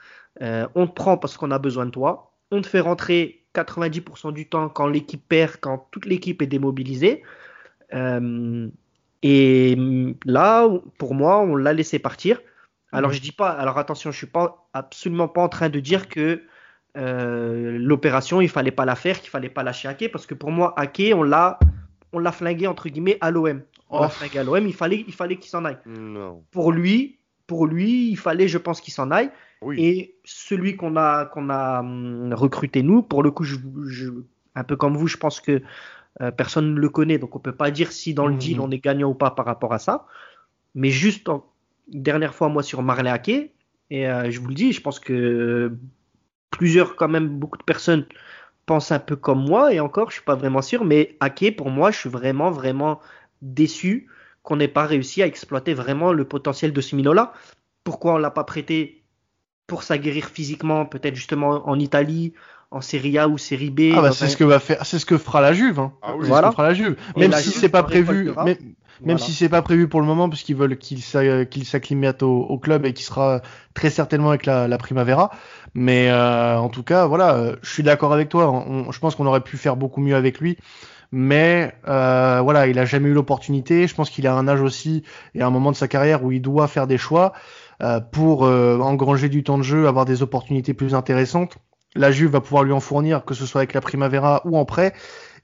Euh, 0.42 0.66
on 0.74 0.86
te 0.86 0.92
prend 0.92 1.16
parce 1.16 1.36
qu'on 1.36 1.50
a 1.52 1.58
besoin 1.58 1.86
de 1.86 1.90
toi. 1.90 2.32
On 2.50 2.60
te 2.60 2.66
fait 2.66 2.80
rentrer 2.80 3.44
90% 3.54 4.32
du 4.32 4.48
temps 4.48 4.68
quand 4.68 4.88
l'équipe 4.88 5.22
perd, 5.28 5.56
quand 5.60 5.86
toute 5.90 6.06
l'équipe 6.06 6.42
est 6.42 6.46
démobilisée. 6.46 7.22
Euh, 7.92 8.68
et 9.22 9.76
là, 10.24 10.68
pour 10.98 11.14
moi, 11.14 11.40
on 11.40 11.54
l'a 11.54 11.72
laissé 11.72 11.98
partir. 11.98 12.40
Alors 12.92 13.12
je 13.12 13.20
dis 13.20 13.32
pas, 13.32 13.50
alors 13.50 13.78
attention, 13.78 14.12
je 14.12 14.16
suis 14.16 14.26
pas 14.26 14.68
absolument 14.72 15.28
pas 15.28 15.42
en 15.42 15.48
train 15.48 15.68
de 15.68 15.80
dire 15.80 16.08
que 16.08 16.42
euh, 16.96 17.76
l'opération, 17.78 18.40
il 18.40 18.48
fallait 18.48 18.70
pas 18.70 18.84
la 18.84 18.94
faire, 18.94 19.20
qu'il 19.20 19.30
fallait 19.30 19.48
pas 19.48 19.62
lâcher 19.62 19.88
Ake, 19.88 20.10
parce 20.12 20.26
que 20.26 20.34
pour 20.34 20.50
moi, 20.50 20.74
Ake, 20.76 21.12
on 21.14 21.22
l'a, 21.22 21.58
on 22.12 22.18
l'a 22.18 22.32
flingué 22.32 22.66
entre 22.66 22.88
guillemets 22.88 23.18
à 23.20 23.30
l'OM. 23.30 23.62
On 23.90 24.00
l'a 24.00 24.06
oh. 24.06 24.10
flingué 24.10 24.38
à 24.38 24.44
l'OM, 24.44 24.66
il 24.66 24.74
fallait, 24.74 25.04
il 25.06 25.14
fallait 25.14 25.36
qu'il 25.36 25.50
s'en 25.50 25.64
aille. 25.64 25.78
Pour 26.50 26.72
lui, 26.72 27.18
pour 27.46 27.66
lui, 27.66 28.10
il 28.10 28.16
fallait, 28.16 28.48
je 28.48 28.58
pense, 28.58 28.80
qu'il 28.80 28.92
s'en 28.92 29.10
aille. 29.10 29.30
Et 29.76 30.16
celui 30.24 30.76
qu'on 30.76 30.96
a, 30.96 31.24
qu'on 31.24 31.48
a 31.48 31.80
hum, 31.80 32.34
recruté 32.34 32.82
nous, 32.82 33.02
pour 33.02 33.22
le 33.22 33.30
coup, 33.30 33.44
je, 33.44 33.56
un 34.54 34.64
peu 34.64 34.76
comme 34.76 34.96
vous, 34.96 35.06
je 35.06 35.16
pense 35.16 35.40
que 35.40 35.62
euh, 36.20 36.30
personne 36.30 36.74
ne 36.74 36.80
le 36.80 36.88
connaît, 36.90 37.18
donc 37.18 37.34
on 37.34 37.38
peut 37.38 37.54
pas 37.54 37.70
dire 37.70 37.90
si 37.90 38.14
dans 38.14 38.26
le 38.26 38.34
deal 38.34 38.58
mhm. 38.58 38.62
on 38.62 38.70
est 38.70 38.78
gagnant 38.78 39.08
ou 39.08 39.14
pas 39.14 39.30
par 39.30 39.46
rapport 39.46 39.72
à 39.72 39.78
ça. 39.78 40.06
Mais 40.74 40.90
juste 40.90 41.28
dernière 41.88 42.34
fois, 42.34 42.48
moi, 42.48 42.62
sur 42.62 42.82
Marley 42.82 43.10
Ake, 43.10 43.52
et 43.90 44.08
euh, 44.08 44.30
je 44.30 44.38
vous 44.40 44.48
le 44.48 44.54
dis, 44.54 44.72
je 44.72 44.80
pense 44.80 45.00
que 45.00 45.76
plusieurs, 46.56 46.96
quand 46.96 47.08
même, 47.08 47.28
beaucoup 47.28 47.58
de 47.58 47.64
personnes 47.64 48.06
pensent 48.66 48.92
un 48.92 48.98
peu 48.98 49.16
comme 49.16 49.44
moi, 49.44 49.74
et 49.74 49.80
encore, 49.80 50.10
je 50.10 50.14
suis 50.14 50.24
pas 50.24 50.36
vraiment 50.36 50.62
sûr, 50.62 50.84
mais 50.84 51.16
Ake, 51.20 51.56
pour 51.56 51.70
moi, 51.70 51.90
je 51.90 51.98
suis 51.98 52.08
vraiment, 52.08 52.50
vraiment 52.50 53.00
déçu 53.42 54.08
qu'on 54.42 54.56
n'ait 54.56 54.68
pas 54.68 54.86
réussi 54.86 55.22
à 55.22 55.26
exploiter 55.26 55.74
vraiment 55.74 56.12
le 56.12 56.24
potentiel 56.24 56.72
de 56.72 56.80
ce 56.80 56.96
minot-là. 56.96 57.32
Pourquoi 57.82 58.14
on 58.14 58.18
l'a 58.18 58.30
pas 58.30 58.44
prêté 58.44 59.02
pour 59.66 59.82
s'aguerrir 59.82 60.26
physiquement, 60.26 60.86
peut-être 60.86 61.14
justement 61.14 61.68
en 61.68 61.78
Italie, 61.78 62.34
en 62.70 62.80
Serie 62.80 63.18
A 63.18 63.28
ou 63.28 63.38
Serie 63.38 63.70
B. 63.70 63.92
Ah 63.94 64.02
bah 64.02 64.12
c'est 64.12 64.28
ce 64.28 64.36
que 64.36 64.44
va 64.44 64.60
faire, 64.60 64.84
c'est 64.84 64.98
ce 64.98 65.06
que 65.06 65.16
fera 65.16 65.40
la 65.40 65.52
Juve. 65.52 65.78
Hein. 65.78 65.92
Ah 66.02 66.14
voilà. 66.18 66.48
Ce 66.48 66.50
que 66.50 66.52
fera 66.52 66.68
la 66.68 66.74
Juve. 66.74 66.96
Même 67.16 67.32
si 67.32 67.50
c'est 67.50 67.68
pas 67.68 67.82
prévu, 67.82 68.32
même, 68.44 68.56
si 69.18 69.32
c'est 69.32 69.48
pas 69.48 69.62
prévu 69.62 69.88
pour 69.88 70.00
le 70.00 70.06
moment, 70.06 70.28
puisqu'ils 70.28 70.56
veulent 70.56 70.76
qu'il 70.78 71.02
s'acclimate 71.02 72.22
au, 72.22 72.58
club 72.58 72.86
et 72.86 72.92
qu'il 72.92 73.04
sera 73.04 73.42
très 73.74 73.90
certainement 73.90 74.30
avec 74.30 74.46
la, 74.46 74.78
Primavera. 74.78 75.30
Mais 75.74 76.08
euh, 76.08 76.58
en 76.58 76.68
tout 76.68 76.82
cas, 76.82 77.06
voilà, 77.06 77.54
je 77.62 77.70
suis 77.70 77.82
d'accord 77.82 78.12
avec 78.12 78.28
toi. 78.28 78.64
je 78.90 78.98
pense 78.98 79.14
qu'on 79.14 79.26
aurait 79.26 79.40
pu 79.40 79.56
faire 79.56 79.76
beaucoup 79.76 80.00
mieux 80.00 80.16
avec 80.16 80.40
lui 80.40 80.58
mais 81.16 81.72
euh, 81.86 82.40
voilà, 82.42 82.66
il 82.66 82.76
a 82.80 82.84
jamais 82.84 83.08
eu 83.08 83.12
l'opportunité. 83.12 83.86
Je 83.86 83.94
pense 83.94 84.10
qu'il 84.10 84.26
a 84.26 84.34
un 84.34 84.48
âge 84.48 84.60
aussi 84.60 85.04
et 85.36 85.42
un 85.42 85.50
moment 85.50 85.70
de 85.70 85.76
sa 85.76 85.86
carrière 85.86 86.24
où 86.24 86.32
il 86.32 86.42
doit 86.42 86.66
faire 86.66 86.88
des 86.88 86.98
choix 86.98 87.32
euh, 87.82 88.00
pour 88.00 88.44
euh, 88.44 88.80
engranger 88.80 89.28
du 89.28 89.44
temps 89.44 89.56
de 89.56 89.62
jeu, 89.62 89.86
avoir 89.86 90.06
des 90.06 90.22
opportunités 90.22 90.74
plus 90.74 90.92
intéressantes. 90.92 91.56
La 91.94 92.10
Juve 92.10 92.32
va 92.32 92.40
pouvoir 92.40 92.64
lui 92.64 92.72
en 92.72 92.80
fournir, 92.80 93.24
que 93.24 93.34
ce 93.34 93.46
soit 93.46 93.60
avec 93.60 93.74
la 93.74 93.80
Primavera 93.80 94.42
ou 94.44 94.58
en 94.58 94.64
prêt. 94.64 94.92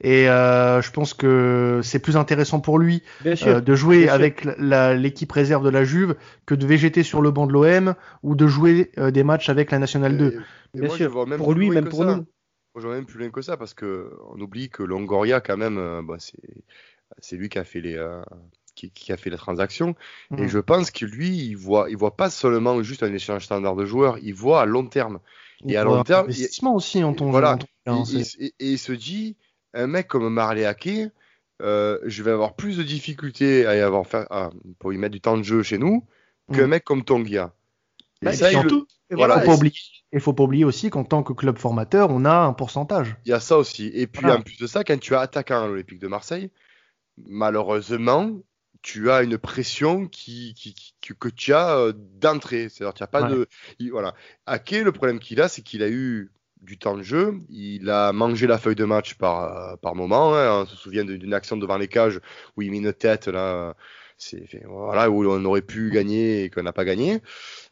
Et 0.02 0.28
euh, 0.28 0.80
je 0.80 0.90
pense 0.90 1.12
que 1.12 1.80
c'est 1.82 1.98
plus 1.98 2.16
intéressant 2.16 2.60
pour 2.60 2.78
lui 2.78 3.02
euh, 3.26 3.60
de 3.60 3.74
jouer 3.74 4.08
avec 4.08 4.44
l'équipe 4.44 5.30
réserve 5.30 5.64
de 5.64 5.70
la 5.70 5.84
Juve 5.84 6.16
que 6.46 6.54
de 6.54 6.66
végéter 6.66 7.02
sur 7.02 7.20
le 7.20 7.30
banc 7.30 7.46
de 7.46 7.52
l'OM 7.52 7.94
ou 8.22 8.34
de 8.34 8.46
jouer 8.46 8.92
euh, 8.98 9.10
des 9.10 9.24
matchs 9.24 9.48
avec 9.48 9.70
la 9.70 9.78
Nationale 9.78 10.16
2. 10.16 10.42
Bien 10.74 10.88
sûr, 10.88 11.26
pour 11.36 11.52
lui, 11.52 11.70
même 11.70 11.88
pour 11.88 12.04
nous. 12.04 12.24
Moi, 12.74 12.82
je 12.82 12.88
même 12.88 13.04
plus 13.04 13.18
loin 13.18 13.30
que 13.30 13.42
ça 13.42 13.56
parce 13.56 13.74
que 13.74 14.12
on 14.32 14.40
oublie 14.40 14.70
que 14.70 14.82
Longoria, 14.82 15.40
quand 15.40 15.56
même, 15.56 15.78
euh, 15.78 16.02
bah, 16.02 16.16
c'est 17.18 17.36
lui 17.36 17.48
qui 17.48 17.58
a 17.58 17.64
fait 17.64 17.80
les. 17.80 17.96
Euh, 17.96 18.22
qui, 18.76 19.12
a 19.12 19.18
fait 19.18 19.28
la 19.28 19.36
transaction 19.36 19.94
et 20.30 20.42
mhm. 20.42 20.48
je 20.48 20.58
pense 20.58 20.90
que 20.90 21.04
lui 21.04 21.36
il 21.36 21.54
voit 21.54 21.90
il 21.90 21.98
voit 21.98 22.16
pas 22.16 22.30
seulement 22.30 22.82
juste 22.82 23.02
un 23.02 23.12
échange 23.12 23.44
standard 23.44 23.76
de 23.76 23.84
joueurs 23.84 24.16
il 24.22 24.32
voit 24.32 24.62
à 24.62 24.64
long 24.64 24.86
terme 24.86 25.18
et 25.66 25.76
à 25.76 25.84
long 25.84 26.02
terme 26.02 26.26
investissement 26.26 26.74
aussi 26.74 27.04
en 27.04 27.12
ton 27.12 27.30
voilà 27.30 27.58
et, 27.86 28.54
il 28.58 28.78
se 28.78 28.92
dit 28.92 29.36
un 29.74 29.86
mec 29.86 30.08
comme 30.08 30.32
Marley 30.32 30.64
Ake 30.64 31.10
euh, 31.62 31.98
je 32.06 32.22
vais 32.22 32.30
avoir 32.30 32.54
plus 32.54 32.78
de 32.78 32.82
difficultés 32.82 33.66
à 33.66 33.76
y 33.76 33.80
avoir 33.80 34.04
pour 34.78 34.92
y 34.92 34.98
mettre 34.98 35.12
du 35.12 35.20
temps 35.20 35.36
de 35.36 35.42
jeu 35.42 35.62
chez 35.62 35.78
nous 35.78 36.06
qu'un 36.52 36.62
mhm. 36.62 36.70
mec 36.70 36.84
comme 36.84 37.04
Tongia 37.04 37.52
bah, 38.22 38.32
et 38.32 38.36
ça, 38.36 38.50
surtout, 38.50 38.86
voilà, 39.10 39.40
faut 39.40 39.46
pas 39.46 39.54
oublier 39.54 39.74
il 40.12 40.20
faut 40.20 40.32
pas 40.32 40.42
oublier 40.42 40.64
aussi 40.64 40.90
qu'en 40.90 41.04
tant 41.04 41.22
que 41.22 41.32
club 41.32 41.58
formateur, 41.58 42.10
on 42.10 42.24
a 42.24 42.34
un 42.34 42.52
pourcentage. 42.52 43.16
Il 43.26 43.30
y 43.30 43.32
a 43.32 43.40
ça 43.40 43.56
aussi. 43.56 43.90
Et 43.94 44.06
puis 44.06 44.26
en 44.26 44.42
plus 44.42 44.58
de 44.58 44.66
ça, 44.66 44.82
quand 44.82 44.98
tu 44.98 45.14
as 45.14 45.20
attaquant 45.20 45.62
à 45.62 45.66
l'Olympique 45.66 46.00
de 46.00 46.08
Marseille, 46.08 46.50
malheureusement, 47.26 48.32
tu 48.82 49.10
as 49.10 49.22
une 49.22 49.38
pression 49.38 50.08
qui, 50.08 50.54
que 51.18 51.28
tu 51.28 51.52
as 51.52 51.76
euh, 51.76 51.92
d'entrée. 51.94 52.68
C'est-à-dire 52.68 52.94
tu 52.94 53.02
as 53.02 53.06
pas 53.06 53.22
de. 53.22 53.46
voilà. 53.90 54.14
Ake, 54.46 54.72
le 54.82 54.90
problème 54.90 55.20
qu'il 55.20 55.40
a, 55.40 55.48
c'est 55.48 55.62
qu'il 55.62 55.82
a 55.82 55.88
eu 55.88 56.32
du 56.62 56.78
temps 56.78 56.96
de 56.96 57.02
jeu. 57.02 57.34
Il 57.48 57.90
a 57.90 58.12
mangé 58.12 58.46
la 58.46 58.58
feuille 58.58 58.74
de 58.74 58.84
match 58.84 59.14
par, 59.14 59.44
euh, 59.44 59.76
par 59.76 59.94
moment. 59.94 60.34
Hein. 60.34 60.62
On 60.62 60.66
se 60.66 60.76
souvient 60.76 61.04
d'une 61.04 61.34
action 61.34 61.56
devant 61.56 61.78
les 61.78 61.88
cages 61.88 62.20
où 62.56 62.62
il 62.62 62.70
met 62.70 62.78
une 62.78 62.92
tête 62.92 63.28
là. 63.28 63.74
Voilà 64.66 65.10
où 65.10 65.24
on 65.24 65.44
aurait 65.46 65.62
pu 65.62 65.90
gagner 65.90 66.44
et 66.44 66.50
qu'on 66.50 66.62
n'a 66.62 66.74
pas 66.74 66.84
gagné. 66.84 67.22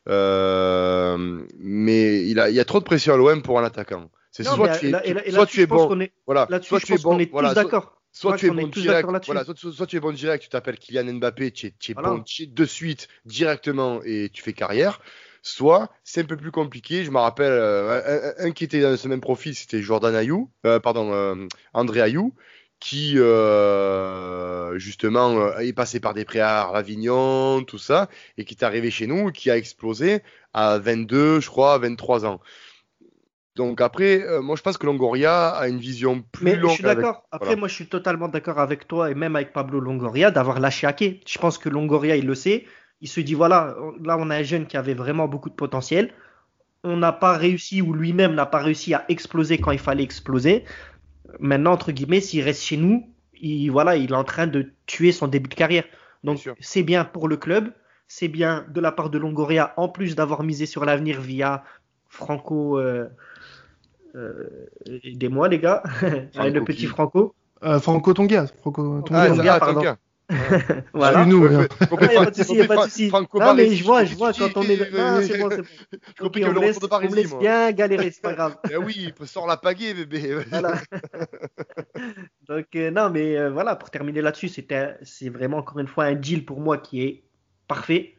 Euh, 0.09 1.45
mais 1.59 2.26
il, 2.26 2.41
a, 2.41 2.49
il 2.49 2.57
y 2.57 2.61
a 2.61 2.64
trop 2.64 2.78
de 2.78 2.84
pression 2.84 3.12
à 3.12 3.16
l'OM 3.16 3.43
pour 3.43 3.59
un 3.59 3.64
attaquant. 3.64 4.11
C'est 4.30 4.45
soit, 4.45 4.78
tu 4.78 4.89
es, 4.89 5.30
soit 5.30 5.47
tu 5.47 5.61
es 5.62 5.66
bon, 5.66 5.99
voilà, 6.26 6.49
soit 6.62 6.80
tu 6.80 6.95
es 6.95 6.99
bon, 6.99 7.18
voilà, 7.32 7.55
d'accord. 7.55 7.99
Soit, 8.11 8.36
tu 8.36 8.47
es 8.47 8.51
bon 8.51 8.66
direct, 8.68 9.05
voilà, 9.26 9.45
soit, 9.45 9.86
tu 9.86 9.97
es 9.97 10.01
bon 10.01 10.12
direct, 10.12 10.43
tu 10.43 10.49
t'appelles 10.49 10.78
Kylian 10.78 11.12
Mbappé, 11.14 11.53
tu 11.53 11.66
es, 11.66 11.95
bon 11.95 12.24
de 12.49 12.64
suite 12.64 13.09
directement 13.26 14.01
et 14.05 14.30
tu 14.32 14.43
fais 14.43 14.53
carrière. 14.53 15.01
Soit 15.43 15.91
c'est 16.05 16.22
un 16.22 16.24
peu 16.24 16.36
plus 16.36 16.51
compliqué. 16.51 17.05
Je 17.05 17.11
me 17.11 17.18
rappelle 17.18 17.53
euh, 17.53 18.32
un, 18.39 18.51
qui 18.51 18.64
était 18.64 18.80
dans 18.80 18.97
ce 18.97 19.09
même 19.09 19.20
profil, 19.20 19.55
c'était 19.55 19.82
Jordan 19.82 20.14
Ayou, 20.14 20.51
euh, 20.66 20.80
pardon, 20.80 21.49
André 21.72 22.01
Ayou, 22.01 22.34
qui 22.80 23.14
euh, 23.16 24.78
justement 24.78 25.36
euh, 25.39 25.59
est 25.59 25.72
passé 25.72 26.01
par 26.01 26.14
des 26.14 26.24
prêts 26.24 26.41
à 26.41 26.62
Avignon, 26.62 27.62
tout 27.64 27.78
ça, 27.78 28.09
et 28.36 28.45
qui 28.45 28.55
est 28.55 28.64
arrivé 28.64 28.91
chez 28.91 29.07
nous, 29.07 29.32
qui 29.32 29.51
a 29.51 29.57
explosé 29.57 30.22
à 30.53 30.78
22, 30.78 31.41
je 31.41 31.49
crois, 31.49 31.78
23 31.78 32.26
ans. 32.26 32.41
Donc 33.57 33.80
après, 33.80 34.22
euh, 34.22 34.41
moi 34.41 34.55
je 34.55 34.62
pense 34.62 34.78
que 34.78 34.86
Longoria 34.86 35.49
a 35.49 35.66
une 35.66 35.78
vision 35.78 36.22
plus 36.30 36.45
Mais 36.45 36.55
longue. 36.55 36.70
Je 36.70 36.74
suis 36.76 36.84
d'accord. 36.84 37.24
Après, 37.32 37.57
moi 37.57 37.66
je 37.66 37.74
suis 37.74 37.89
totalement 37.89 38.28
d'accord 38.28 38.61
avec 38.61 38.86
toi 38.86 39.11
et 39.11 39.14
même 39.14 39.34
avec 39.34 39.53
Pablo 39.53 39.80
Longoria 39.80 40.30
d'avoir 40.30 40.61
lâché 40.61 40.86
Ake. 40.86 41.22
Je 41.26 41.39
pense 41.39 41.59
que 41.59 41.68
Longoria 41.68 42.14
il 42.14 42.26
le 42.26 42.36
sait. 42.36 42.66
Il 43.01 43.09
se 43.09 43.20
dit 43.20 43.34
voilà, 43.34 43.76
là 44.03 44.16
on 44.18 44.30
a 44.30 44.36
un 44.36 44.42
jeune 44.42 44.66
qui 44.66 44.76
avait 44.76 44.94
vraiment 44.94 45.28
beaucoup 45.28 45.51
de 45.51 45.55
potentiel. 45.55 46.12
On 46.84 46.96
n'a 46.96 47.12
pas 47.12 47.36
réussi 47.36 47.82
ou 47.82 47.92
lui-même 47.92 48.34
n'a 48.34 48.46
pas 48.46 48.59
réussi 48.59 48.94
à 48.94 49.05
exploser 49.09 49.59
quand 49.59 49.72
il 49.72 49.78
fallait 49.78 50.05
exploser. 50.05 50.64
Maintenant, 51.40 51.72
entre 51.72 51.92
guillemets, 51.92 52.20
s'il 52.20 52.42
reste 52.42 52.62
chez 52.62 52.76
nous, 52.76 53.09
il, 53.40 53.68
voilà, 53.70 53.96
il 53.96 54.11
est 54.11 54.16
en 54.16 54.24
train 54.24 54.46
de 54.46 54.72
tuer 54.86 55.12
son 55.12 55.28
début 55.28 55.49
de 55.49 55.55
carrière. 55.55 55.84
Donc, 56.24 56.49
c'est 56.61 56.82
bien 56.82 57.05
pour 57.05 57.28
le 57.28 57.36
club, 57.36 57.72
c'est 58.07 58.28
bien 58.28 58.64
de 58.68 58.80
la 58.80 58.92
part 58.92 59.11
de 59.11 59.18
Longoria, 59.18 59.72
en 59.76 59.88
plus 59.88 60.16
d'avoir 60.16 60.42
misé 60.42 60.66
sur 60.66 60.84
l'avenir 60.84 61.20
via 61.20 61.62
Franco. 62.09 62.78
Euh, 62.78 63.09
euh, 64.14 64.66
aidez-moi, 65.05 65.49
les 65.49 65.59
gars, 65.59 65.82
le 66.03 66.61
petit 66.61 66.86
Franco. 66.86 67.34
Euh, 67.62 67.78
Franco 67.78 68.14
Tonga. 68.14 68.46
Franco 68.46 69.03
Tonga, 69.03 69.55
ah, 69.55 69.61
pardon. 69.61 69.96
voilà. 70.93 71.24
Nous, 71.24 71.47
il 71.47 72.09
n'y 72.09 72.16
a 72.16 72.24
pas 72.24 72.31
de 72.31 72.37
souci, 72.37 72.55
il 72.55 72.61
a 72.62 72.66
pas 72.66 72.76
de 72.76 72.91
souci. 72.91 73.11
Non, 73.11 73.55
mais 73.55 73.74
je 73.74 73.85
vois, 73.85 74.05
je 74.05 74.14
vois, 74.14 74.33
quand 74.33 74.57
on 74.57 74.62
est. 74.62 74.93
Non, 74.93 75.20
c'est 75.22 75.39
bon, 75.39 75.49
c'est 75.51 75.62
bon. 75.62 75.66
Je 76.18 76.24
okay, 76.24 76.45
on, 76.45 76.53
laisse, 76.53 76.79
on 76.91 76.99
laisse 77.14 77.35
bien 77.39 77.72
galérer, 77.72 78.11
c'est 78.11 78.20
pas 78.20 78.35
grave. 78.35 78.59
eh 78.70 78.76
oui, 78.76 78.95
il 78.99 79.14
peut 79.14 79.24
sort 79.24 79.47
la 79.47 79.57
pagaie, 79.57 79.95
bébé. 79.95 80.35
voilà. 80.51 80.74
Donc, 82.47 82.66
euh, 82.74 82.91
non, 82.91 83.09
mais 83.09 83.39
euh, 83.39 83.51
voilà, 83.51 83.74
pour 83.74 83.91
terminer 83.91 84.20
là-dessus, 84.20 84.49
c'est 84.49 85.29
vraiment 85.31 85.59
encore 85.59 85.79
une 85.79 85.89
fois 85.89 86.05
un 86.05 86.14
deal 86.14 86.45
pour 86.45 86.61
moi 86.61 86.76
qui 86.76 87.03
est 87.03 87.24
parfait. 87.66 88.14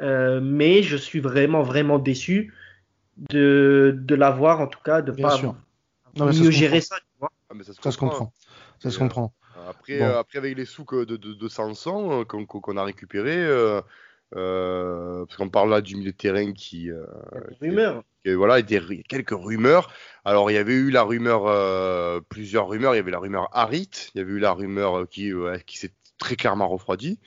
Euh, 0.00 0.40
mais 0.42 0.82
je 0.82 0.96
suis 0.96 1.20
vraiment, 1.20 1.62
vraiment 1.62 2.00
déçu 2.00 2.52
de, 3.16 3.94
de 3.96 4.14
l'avoir, 4.16 4.60
en 4.60 4.66
tout 4.66 4.80
cas, 4.84 5.02
de 5.02 5.12
ne 5.12 5.22
pas 5.22 5.36
sûr. 5.36 5.54
Non, 6.16 6.26
mieux 6.26 6.50
gérer 6.50 6.80
ça. 6.80 6.96
Tu 6.96 7.18
vois. 7.20 7.30
Ah, 7.48 7.54
mais 7.54 7.62
ça 7.62 7.72
se, 7.72 7.82
ça 7.82 7.92
se 7.92 7.98
comprend. 7.98 8.32
Ça 8.80 8.90
se 8.90 8.98
comprend. 8.98 9.32
Après, 9.68 10.00
après 10.00 10.38
avec 10.38 10.56
les 10.56 10.64
sous 10.64 10.84
de, 10.84 11.04
de, 11.04 11.34
de 11.34 11.48
Sanson 11.48 12.24
qu'on 12.24 12.76
a 12.76 12.84
récupéré, 12.84 13.46
parce 14.30 15.36
qu'on 15.36 15.48
parle 15.48 15.70
là 15.70 15.80
du 15.80 15.96
milieu 15.96 16.12
de 16.12 16.16
terrain 16.16 16.52
qui. 16.52 16.90
rumeurs. 17.60 18.04
voilà, 18.26 18.60
il 18.60 18.70
y 18.70 18.76
a 18.76 18.80
quelques 19.08 19.30
rumeurs. 19.30 19.92
Alors, 20.24 20.50
il 20.50 20.54
y 20.54 20.58
avait 20.58 20.74
eu 20.74 20.90
la 20.90 21.02
rumeur, 21.02 22.22
plusieurs 22.28 22.68
rumeurs. 22.68 22.94
Il 22.94 22.98
y 22.98 23.00
avait 23.00 23.10
la 23.10 23.18
rumeur 23.18 23.48
Harit, 23.52 23.90
il 24.14 24.18
y 24.18 24.20
avait 24.20 24.32
eu 24.32 24.38
la 24.38 24.52
rumeur 24.52 25.08
qui, 25.08 25.32
qui 25.66 25.78
s'est 25.78 25.92
très 26.18 26.36
clairement 26.36 26.68
refroidie. 26.68 27.18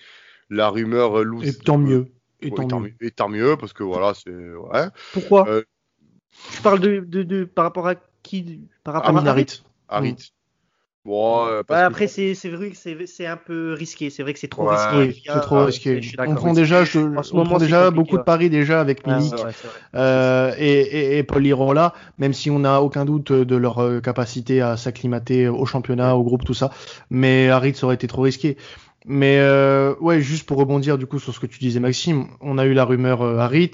La 0.49 0.69
rumeur 0.69 1.23
Lous. 1.23 1.43
Et 1.43 1.53
tant 1.53 1.77
mieux. 1.77 2.07
Et, 2.39 2.51
tant, 2.51 2.79
mieux. 2.79 2.93
et 3.01 3.11
tant 3.11 3.29
mieux, 3.29 3.57
parce 3.57 3.73
que 3.73 3.83
voilà, 3.83 4.13
c'est. 4.13 4.31
Ouais. 4.31 4.87
Pourquoi? 5.13 5.63
Tu 6.53 6.61
parles 6.61 6.79
de, 6.79 6.99
de, 6.99 7.23
de, 7.23 7.45
par 7.45 7.65
rapport 7.65 7.87
à 7.87 7.95
qui? 8.21 8.67
Par 8.83 8.93
rapport 8.93 9.17
à 9.17 9.29
Harit? 9.29 9.63
Harit. 9.87 10.33
Bon, 11.07 11.47
euh, 11.47 11.61
après, 11.69 12.07
c'est 12.07 12.33
vrai 12.49 12.69
que 12.69 13.05
c'est 13.05 13.25
un 13.25 13.37
peu 13.37 13.71
risqué. 13.71 14.09
C'est 14.09 14.23
vrai 14.23 14.33
que 14.33 14.39
c'est 14.39 14.49
trop 14.49 14.67
risqué. 14.67 15.21
c'est 15.25 15.39
trop 15.39 15.63
risqué. 15.63 16.01
on 16.19 16.35
prend 16.35 16.51
déjà, 16.51 16.83
je, 16.83 16.99
on 16.99 17.45
prend 17.45 17.59
déjà 17.59 17.91
beaucoup 17.91 18.17
de 18.17 18.23
paris 18.23 18.49
déjà 18.49 18.81
avec 18.81 19.07
Milik 19.07 19.33
euh, 19.95 20.53
et, 20.57 21.17
et, 21.17 21.23
Paul 21.23 21.43
Lirola, 21.43 21.93
même 22.17 22.33
si 22.33 22.51
on 22.51 22.59
n'a 22.59 22.81
aucun 22.81 23.05
doute 23.05 23.31
de 23.31 23.55
leur 23.55 23.79
euh, 23.79 24.01
capacité 24.01 24.59
à 24.59 24.75
s'acclimater 24.75 25.47
au 25.47 25.65
championnat, 25.65 26.17
au 26.17 26.23
groupe, 26.23 26.43
tout 26.43 26.53
ça. 26.53 26.71
Mais 27.09 27.47
Harit, 27.47 27.73
ça 27.73 27.85
aurait 27.85 27.95
été 27.95 28.07
trop 28.07 28.23
risqué. 28.23 28.57
Mais 29.05 29.37
euh, 29.39 29.95
ouais, 30.01 30.19
juste 30.19 30.45
pour 30.45 30.57
rebondir 30.57 30.97
du 30.97 31.05
coup 31.05 31.19
sur 31.19 31.33
ce 31.33 31.39
que 31.39 31.45
tu 31.45 31.59
disais, 31.59 31.79
Maxime, 31.79 32.27
on 32.41 32.57
a 32.57 32.65
eu 32.65 32.73
la 32.73 32.83
rumeur 32.83 33.21
Harit, 33.21 33.71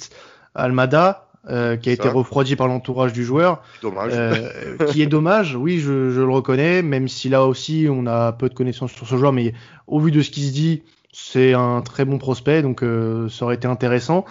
Almada, 0.54 1.32
euh, 1.50 1.76
qui 1.76 1.90
a 1.90 1.92
été 1.92 2.08
refroidi 2.08 2.56
par 2.56 2.70
l'entourage 2.70 3.12
du 3.12 3.26
joueur. 3.26 3.62
Dommage. 3.82 4.14
Euh, 4.16 4.78
qui 4.92 5.02
est 5.02 5.08
dommage, 5.08 5.56
oui, 5.56 5.80
je, 5.80 6.10
je, 6.10 6.22
le 6.22 6.30
reconnais, 6.30 6.82
même 6.82 7.10
si 7.10 7.28
là 7.28 7.46
aussi 7.46 7.88
on 7.90 8.08
a 8.08 8.32
peu 8.32 8.48
de 8.48 8.54
connaissances 8.54 8.94
sur 8.94 9.06
ce 9.06 9.18
joueur, 9.18 9.34
mais 9.34 9.54
au 9.88 10.00
vu 10.00 10.12
de 10.12 10.22
ce 10.22 10.30
qui 10.32 10.48
se 10.48 10.54
dit, 10.54 10.84
c'est 11.12 11.54
un 11.54 11.82
très 11.82 12.06
bon 12.06 12.18
prospect, 12.18 12.62
donc 12.62 12.82
euh, 12.82 13.28
ça 13.28 13.44
aurait 13.44 13.56
été 13.56 13.68
intéressant. 13.68 14.24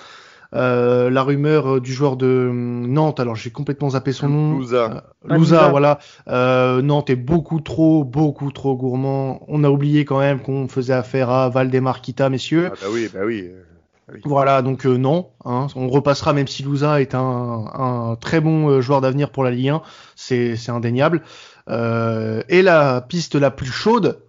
Euh, 0.55 1.11
la 1.11 1.23
rumeur 1.23 1.83
du 1.83 1.93
joueur 1.93 2.17
de 2.17 2.51
Nantes, 2.53 3.21
alors 3.21 3.37
j'ai 3.37 3.51
complètement 3.51 3.91
zappé 3.91 4.13
son 4.13 4.29
nom. 4.29 4.53
Louza. 4.53 5.05
Louza, 5.25 5.69
voilà. 5.69 5.99
Nantes 6.27 7.11
est 7.11 7.17
beaucoup 7.17 7.61
trop, 7.61 8.05
beaucoup 8.05 8.53
trop 8.53 8.75
gourmand. 8.75 9.45
On 9.49 9.65
a 9.65 9.71
oublié 9.71 10.07
quand 10.07 10.19
même 10.19 10.41
qu'on 10.41 10.67
faisait 10.67 10.95
affaire 10.95 11.29
à 11.29 11.51
Valdemar 11.51 12.01
Kita, 12.01 12.31
messieurs. 12.31 12.71
Ah 12.73 12.77
bah 12.83 12.89
oui, 12.91 13.11
bah 13.13 13.21
oui. 13.25 13.51
Voilà, 14.25 14.63
donc 14.63 14.87
euh, 14.87 14.97
non, 14.97 15.31
hein, 15.45 15.67
on 15.75 15.89
repassera 15.89 16.33
même 16.33 16.47
si 16.47 16.63
Louza 16.63 17.01
est 17.01 17.15
un, 17.15 18.17
très 18.21 18.41
bon 18.41 18.69
euh, 18.69 18.81
joueur 18.81 19.01
d'avenir 19.01 19.31
pour 19.31 19.45
la 19.45 19.51
Ligue 19.51 19.71
1, 19.71 19.83
c'est 20.17 20.69
indéniable. 20.69 21.23
Euh, 21.69 22.43
et 22.49 22.63
la 22.63 23.01
piste 23.01 23.35
la 23.35 23.51
plus 23.51 23.71
chaude, 23.71 24.21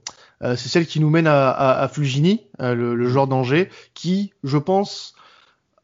c'est 0.41 0.67
celle 0.67 0.85
qui 0.85 0.99
nous 0.99 1.09
mène 1.09 1.27
à, 1.27 1.51
à, 1.51 1.89
le, 2.73 2.95
le, 2.95 3.07
joueur 3.07 3.27
d'Angers, 3.27 3.69
qui, 3.93 4.33
je 4.43 4.57
pense, 4.57 5.15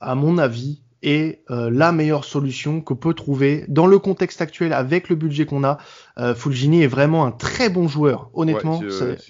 à 0.02 0.16
mon 0.16 0.38
avis, 0.38 0.82
est 1.02 1.44
euh, 1.50 1.70
la 1.72 1.92
meilleure 1.92 2.26
solution 2.26 2.82
que 2.82 2.94
peut 2.94 3.14
trouver 3.14 3.66
dans 3.68 3.88
le 3.88 4.00
contexte 4.00 4.42
actuel 4.42 4.74
avec 4.74 5.10
le 5.10 5.16
budget 5.16 5.46
qu'on 5.46 5.64
a. 5.64 5.78
Euh, 6.18 6.36
Fulgini 6.36 6.84
est 6.84 6.88
vraiment 6.88 7.26
un 7.26 7.32
très 7.32 7.70
bon 7.70 7.88
joueur. 7.88 8.30
Honnêtement, 8.34 8.82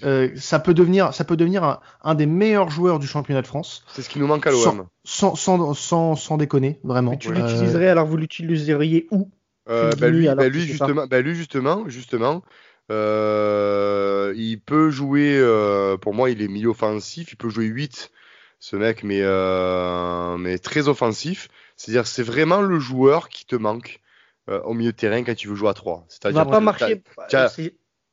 euh, 0.03 0.29
ça, 0.35 0.59
peut 0.59 0.73
devenir, 0.73 1.13
ça 1.13 1.23
peut 1.23 1.37
devenir 1.37 1.79
un, 2.03 2.15
des 2.15 2.25
meilleurs 2.25 2.69
joueurs 2.69 2.99
du 2.99 3.07
championnat 3.07 3.41
de 3.41 3.47
France. 3.47 3.83
C'est 3.93 4.01
ce 4.01 4.09
qui 4.09 4.19
nous 4.19 4.27
manque 4.27 4.47
à 4.47 4.51
l'OM. 4.51 4.87
Sans, 5.03 5.35
sans, 5.35 5.73
sans, 5.73 6.15
sans, 6.15 6.37
déconner, 6.37 6.79
vraiment. 6.83 7.15
tu 7.15 7.33
l'utiliserais 7.33 7.89
alors 7.89 8.05
vous 8.05 8.17
l'utiliseriez 8.17 9.07
où? 9.11 9.29
Bah 9.67 10.09
lui, 10.09 10.27
bah 10.27 10.49
lui, 10.49 10.61
justement, 10.61 11.05
bah 11.05 11.21
lui, 11.21 11.35
justement, 11.35 11.87
justement, 11.87 12.43
il 12.89 14.59
peut 14.65 14.89
jouer. 14.89 15.39
pour 16.01 16.13
moi, 16.13 16.31
il 16.31 16.41
est 16.41 16.47
milieu 16.47 16.69
offensif. 16.69 17.31
Il 17.31 17.35
peut 17.35 17.49
jouer 17.49 17.65
8 17.65 18.11
ce 18.59 18.75
mec, 18.75 19.03
mais, 19.03 19.21
euh, 19.21 20.37
mais 20.37 20.57
très 20.57 20.87
offensif. 20.87 21.47
C'est-à-dire, 21.75 22.05
c'est 22.05 22.23
vraiment 22.23 22.61
le 22.61 22.79
joueur 22.79 23.29
qui 23.29 23.45
te 23.45 23.55
manque 23.55 24.01
euh, 24.49 24.61
au 24.63 24.73
milieu 24.73 24.91
de 24.91 24.97
terrain 24.97 25.23
quand 25.23 25.35
tu 25.35 25.47
veux 25.47 25.55
jouer 25.55 25.69
à 25.69 25.73
3. 25.73 26.05
C'est-à-dire, 26.09 26.43
va 26.43 26.51
pas 26.51 26.59
marcher. 26.59 27.01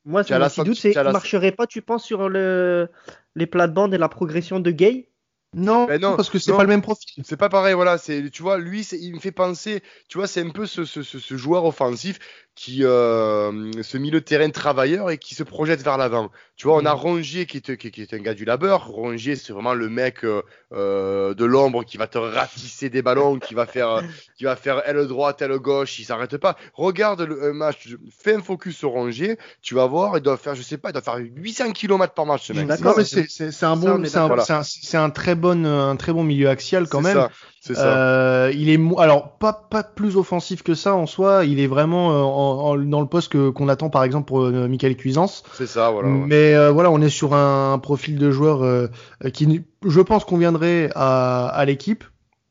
Moi, 0.05 0.23
mon 0.31 0.39
petit 0.39 0.63
doute, 0.63 0.77
c'est 0.77 0.95
marcherait 1.03 1.51
pas, 1.51 1.67
tu 1.67 1.83
penses, 1.83 2.05
sur 2.05 2.29
le, 2.29 2.89
les 3.35 3.47
plates-bandes 3.47 3.93
et 3.93 3.99
la 3.99 4.09
progression 4.09 4.61
de 4.61 4.71
Gay? 4.71 5.09
Non, 5.57 5.87
ben 5.87 5.99
non, 5.99 6.17
parce 6.17 6.29
que 6.29 6.39
c'est 6.39 6.53
pas 6.53 6.63
le 6.63 6.69
même 6.69 6.83
profil. 6.83 7.25
C'est 7.25 7.39
pas 7.39 7.49
pareil, 7.49 7.73
voilà. 7.73 7.97
C'est, 7.97 8.29
tu 8.31 8.43
vois, 8.43 8.59
lui, 8.59 8.83
il 8.93 9.15
me 9.15 9.21
fait 9.21 9.33
penser, 9.33 9.83
tu 10.07 10.19
vois, 10.19 10.27
c'est 10.27 10.43
un 10.43 10.51
peu 10.51 10.67
ce, 10.67 10.85
ce, 10.85 11.03
ce, 11.03 11.37
joueur 11.37 11.65
offensif 11.65 12.19
qui 12.55 12.85
euh, 12.85 13.83
se 13.83 13.99
mit 13.99 14.11
le 14.11 14.23
terrain 14.23 14.49
travailleur 14.49 15.11
et 15.11 15.19
qui 15.19 15.35
se 15.35 15.43
projette 15.43 15.83
vers 15.83 15.99
l'avant. 15.99 16.31
Tu 16.57 16.67
vois, 16.67 16.77
on 16.77 16.87
a 16.87 16.95
mm. 16.95 16.99
Rongier 16.99 17.47
qui 17.47 17.59
est, 17.59 17.77
qui, 17.77 18.01
est 18.01 18.15
un 18.15 18.19
gars 18.19 18.33
du 18.33 18.47
labeur. 18.47 18.87
Rongier, 18.87 19.37
c'est 19.37 19.53
vraiment 19.53 19.75
le 19.75 19.91
mec 19.91 20.25
euh, 20.25 20.43
euh, 20.73 21.35
de 21.35 21.45
l'ombre 21.45 21.85
qui 21.85 21.99
va 21.99 22.07
te 22.07 22.17
ratisser 22.17 22.89
des 22.89 23.03
ballons, 23.03 23.39
qui 23.39 23.53
va 23.53 23.67
faire, 23.67 24.03
qui 24.39 24.45
va 24.45 24.57
faire 24.57 24.83
elle 24.87 25.07
droite, 25.07 25.43
elle 25.43 25.59
gauche, 25.59 25.99
il 25.99 26.05
s'arrête 26.05 26.39
pas. 26.39 26.57
Regarde 26.73 27.21
le 27.21 27.53
match, 27.53 27.95
fais 28.11 28.35
un 28.35 28.43
focus 28.43 28.79
sur 28.79 28.91
Rongier, 28.91 29.39
tu 29.61 29.75
vas 29.75 29.87
voir, 29.87 30.17
il 30.17 30.23
doit 30.23 30.39
faire, 30.39 30.55
je 30.55 30.63
sais 30.63 30.79
pas, 30.79 30.89
il 30.89 30.93
doit 30.95 31.03
faire 31.03 31.19
800 31.19 31.73
km 31.73 32.15
par 32.15 32.25
match, 32.25 32.47
ce 32.47 32.55
mec. 32.55 32.67
D'accord, 32.67 32.95
mais 32.97 33.05
c'est 33.05 33.65
un 33.65 33.77
bon, 33.77 34.03
c'est 34.07 34.97
un, 34.97 35.05
un, 35.05 35.11
très 35.11 35.35
bon, 35.35 35.46
un 35.53 35.97
très 35.97 36.13
bon 36.13 36.25
milieu 36.25 36.49
axial 36.49 36.89
quand 36.89 37.01
même. 37.01 37.17
Ça. 37.17 37.29
Euh, 37.75 38.53
il 38.55 38.69
est 38.69 38.81
alors 38.99 39.39
pas 39.39 39.53
pas 39.53 39.83
plus 39.83 40.17
offensif 40.17 40.63
que 40.63 40.75
ça 40.75 40.95
en 40.95 41.07
soi. 41.07 41.45
Il 41.45 41.59
est 41.61 41.67
vraiment 41.67 42.13
euh, 42.13 42.23
en, 42.23 42.77
dans 42.77 43.01
le 43.01 43.07
poste 43.07 43.33
que 43.33 43.51
qu'on 43.51 43.69
attend 43.69 43.91
par 43.91 44.05
exemple 44.05 44.27
pour 44.27 44.43
euh, 44.43 44.69
Michael 44.69 44.97
Cuisance. 44.97 45.43
C'est 45.55 45.67
ça, 45.67 45.91
voilà. 45.91 46.09
Mais 46.09 46.71
voilà, 46.71 46.91
on 46.91 47.01
est 47.01 47.09
sur 47.09 47.35
un, 47.35 47.79
profil 47.79 48.17
de 48.19 48.31
joueur 48.31 48.89
qui, 49.33 49.65
je 49.85 50.01
pense, 50.01 50.25
conviendrait 50.25 50.91
à, 50.95 51.47
à 51.49 51.65
l'équipe. 51.65 52.05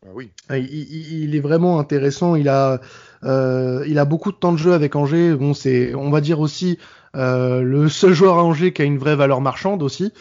Ah 0.06 0.12
oui. 0.14 0.32
Il, 0.52 1.24
il, 1.24 1.36
est 1.36 1.40
vraiment 1.40 1.80
intéressant. 1.80 2.36
Il 2.36 2.50
a 2.50 2.80
il 3.24 4.00
a 4.00 4.06
beaucoup 4.06 4.32
de 4.32 4.38
temps 4.38 4.52
de 4.52 4.58
jeu 4.58 4.74
avec 4.74 4.96
Angers. 4.96 5.36
Bon, 5.36 5.54
c'est 5.54 5.96
on 5.96 6.10
va 6.10 6.22
dire 6.22 6.40
aussi 6.40 6.78
le 7.14 7.88
seul 7.88 8.14
joueur 8.14 8.38
à 8.38 8.44
Angers 8.44 8.74
qui 8.74 8.82
a 8.82 8.86
une 8.86 8.98
vraie 8.98 9.16
valeur 9.16 9.42
marchande 9.42 9.82
aussi. 9.82 10.12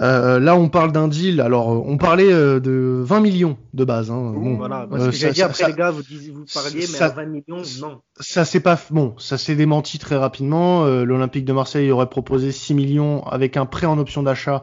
Euh, 0.00 0.38
là, 0.38 0.56
on 0.56 0.68
parle 0.68 0.92
d'un 0.92 1.08
deal. 1.08 1.40
Alors, 1.40 1.68
on 1.68 1.96
parlait 1.96 2.32
euh, 2.32 2.60
de 2.60 3.02
20 3.04 3.20
millions 3.20 3.58
de 3.74 3.84
base. 3.84 4.10
Hein. 4.10 4.32
Bon, 4.34 4.56
voilà. 4.56 4.86
Euh, 4.92 5.06
que 5.06 5.12
j'ai 5.12 5.30
dit 5.30 5.42
après, 5.42 5.66
les 5.66 5.72
gars, 5.74 5.90
vous, 5.90 6.02
vous 6.32 6.44
parliez, 6.52 6.86
mais 6.92 7.02
à 7.02 7.08
20 7.08 7.24
millions, 7.26 7.62
non. 7.80 8.00
Ça 8.20 8.44
c'est 8.44 8.60
pas 8.60 8.78
bon. 8.90 9.14
Ça 9.18 9.38
s'est 9.38 9.54
démenti 9.54 9.98
très 9.98 10.16
rapidement. 10.16 10.84
L'Olympique 10.86 11.44
de 11.44 11.52
Marseille 11.52 11.90
aurait 11.90 12.08
proposé 12.08 12.52
6 12.52 12.74
millions 12.74 13.24
avec 13.26 13.56
un 13.56 13.66
prêt 13.66 13.86
en 13.86 13.98
option 13.98 14.22
d'achat 14.22 14.62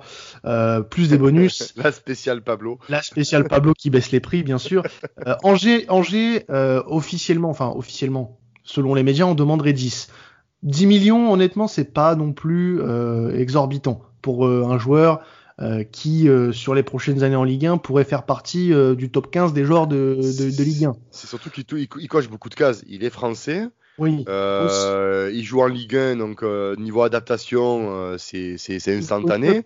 plus 0.90 1.10
des 1.10 1.18
bonus. 1.18 1.74
La 1.84 1.92
spéciale 1.92 2.42
Pablo. 2.42 2.80
La 2.90 3.02
spéciale 3.02 3.48
Pablo 3.48 3.74
qui 3.74 3.90
baisse 3.90 4.12
les 4.12 4.20
prix, 4.20 4.44
bien 4.44 4.58
sûr. 4.58 4.84
Angers, 5.44 5.86
Angers, 5.90 6.46
officiellement, 6.50 7.50
enfin 7.50 7.72
officiellement, 7.76 8.40
selon 8.64 8.94
les 8.94 9.04
médias, 9.04 9.26
on 9.26 9.36
demanderait 9.36 9.74
10. 9.74 10.10
10 10.64 10.88
millions, 10.88 11.32
honnêtement, 11.32 11.68
c'est 11.68 11.94
pas 11.94 12.16
non 12.16 12.34
plus 12.34 12.82
exorbitant 13.34 14.02
pour 14.26 14.47
euh, 14.47 14.65
un 14.65 14.80
joueur 14.80 15.23
euh, 15.61 15.84
qui, 15.84 16.28
euh, 16.28 16.51
sur 16.51 16.73
les 16.73 16.82
prochaines 16.82 17.21
années 17.21 17.36
en 17.36 17.43
Ligue 17.43 17.67
1, 17.67 17.78
pourrait 17.78 18.03
faire 18.03 18.23
partie 18.23 18.73
du 18.97 19.11
top 19.11 19.30
15 19.30 19.53
des 19.53 19.63
joueurs 19.63 19.86
de, 19.86 20.15
de, 20.19 20.63
Ligue 20.63 20.86
1. 20.86 20.95
C'est 21.11 21.28
surtout 21.28 21.51
qu'il 21.51 21.63
il, 21.78 22.07
coche 22.07 22.28
beaucoup 22.28 22.49
de 22.49 22.55
cases. 22.55 22.84
Il 22.88 23.03
est 23.03 23.11
français. 23.11 23.67
Oui. 23.99 24.26
il 24.28 25.43
joue 25.43 25.61
en 25.61 25.67
Ligue 25.67 25.95
1, 25.95 26.15
donc 26.15 26.43
niveau 26.80 27.03
adaptation, 27.03 28.17
c'est 28.17 28.57
instantané. 28.88 29.63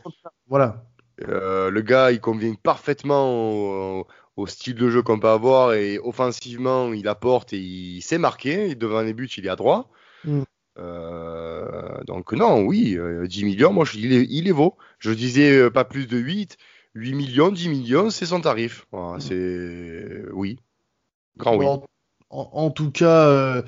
Voilà. 0.49 0.84
le 1.26 1.80
gars, 1.80 2.12
il 2.12 2.20
convient 2.20 2.53
parfaitement 2.62 4.03
au, 4.36 4.47
style 4.47 4.76
de 4.76 4.89
jeu 4.89 5.01
qu'on 5.01 5.20
peut 5.20 5.30
avoir 5.30 5.74
et 5.74 5.99
offensivement, 5.99 6.93
il 6.93 7.07
apporte 7.07 7.53
et 7.53 7.60
il 7.60 8.01
sait 8.01 8.18
marquer. 8.18 8.76
Devant 8.76 9.01
les 9.01 9.14
buts, 9.14 9.30
il 9.38 9.45
est 9.45 9.49
à 9.49 9.55
droit. 9.55 9.89
Mm. 10.26 10.41
Euh, 11.80 12.04
donc 12.06 12.34
non, 12.34 12.62
oui, 12.62 12.92
10 12.92 12.98
euh, 13.00 13.46
millions, 13.46 13.74
moi, 13.74 13.86
il, 13.96 14.14
est, 14.14 14.28
il 14.30 14.48
est 14.48 14.54
vaut. 14.54 14.76
Je 15.00 15.12
disais 15.12 15.52
euh, 15.52 15.70
pas 15.70 15.86
plus 15.86 16.08
de 16.08 16.18
8. 16.18 16.58
8 16.96 17.14
millions, 17.14 17.52
10 17.52 17.70
millions, 17.70 18.10
c'est 18.10 18.26
son 18.26 18.42
tarif. 18.42 18.88
Voilà, 18.92 19.20
c'est 19.20 20.24
oui. 20.34 20.60
Grand 21.38 21.56
oui. 21.56 21.66
En, 22.32 22.70
tout 22.70 22.92
cas, 22.92 23.64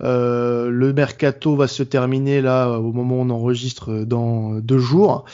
le 0.00 0.92
mercato 0.92 1.56
va 1.56 1.66
se 1.66 1.82
terminer 1.82 2.40
là 2.40 2.78
au 2.78 2.92
moment 2.92 3.16
où 3.16 3.20
on 3.20 3.30
enregistre 3.30 4.04
dans 4.04 4.54
deux 4.54 4.78
jours. 4.78 5.24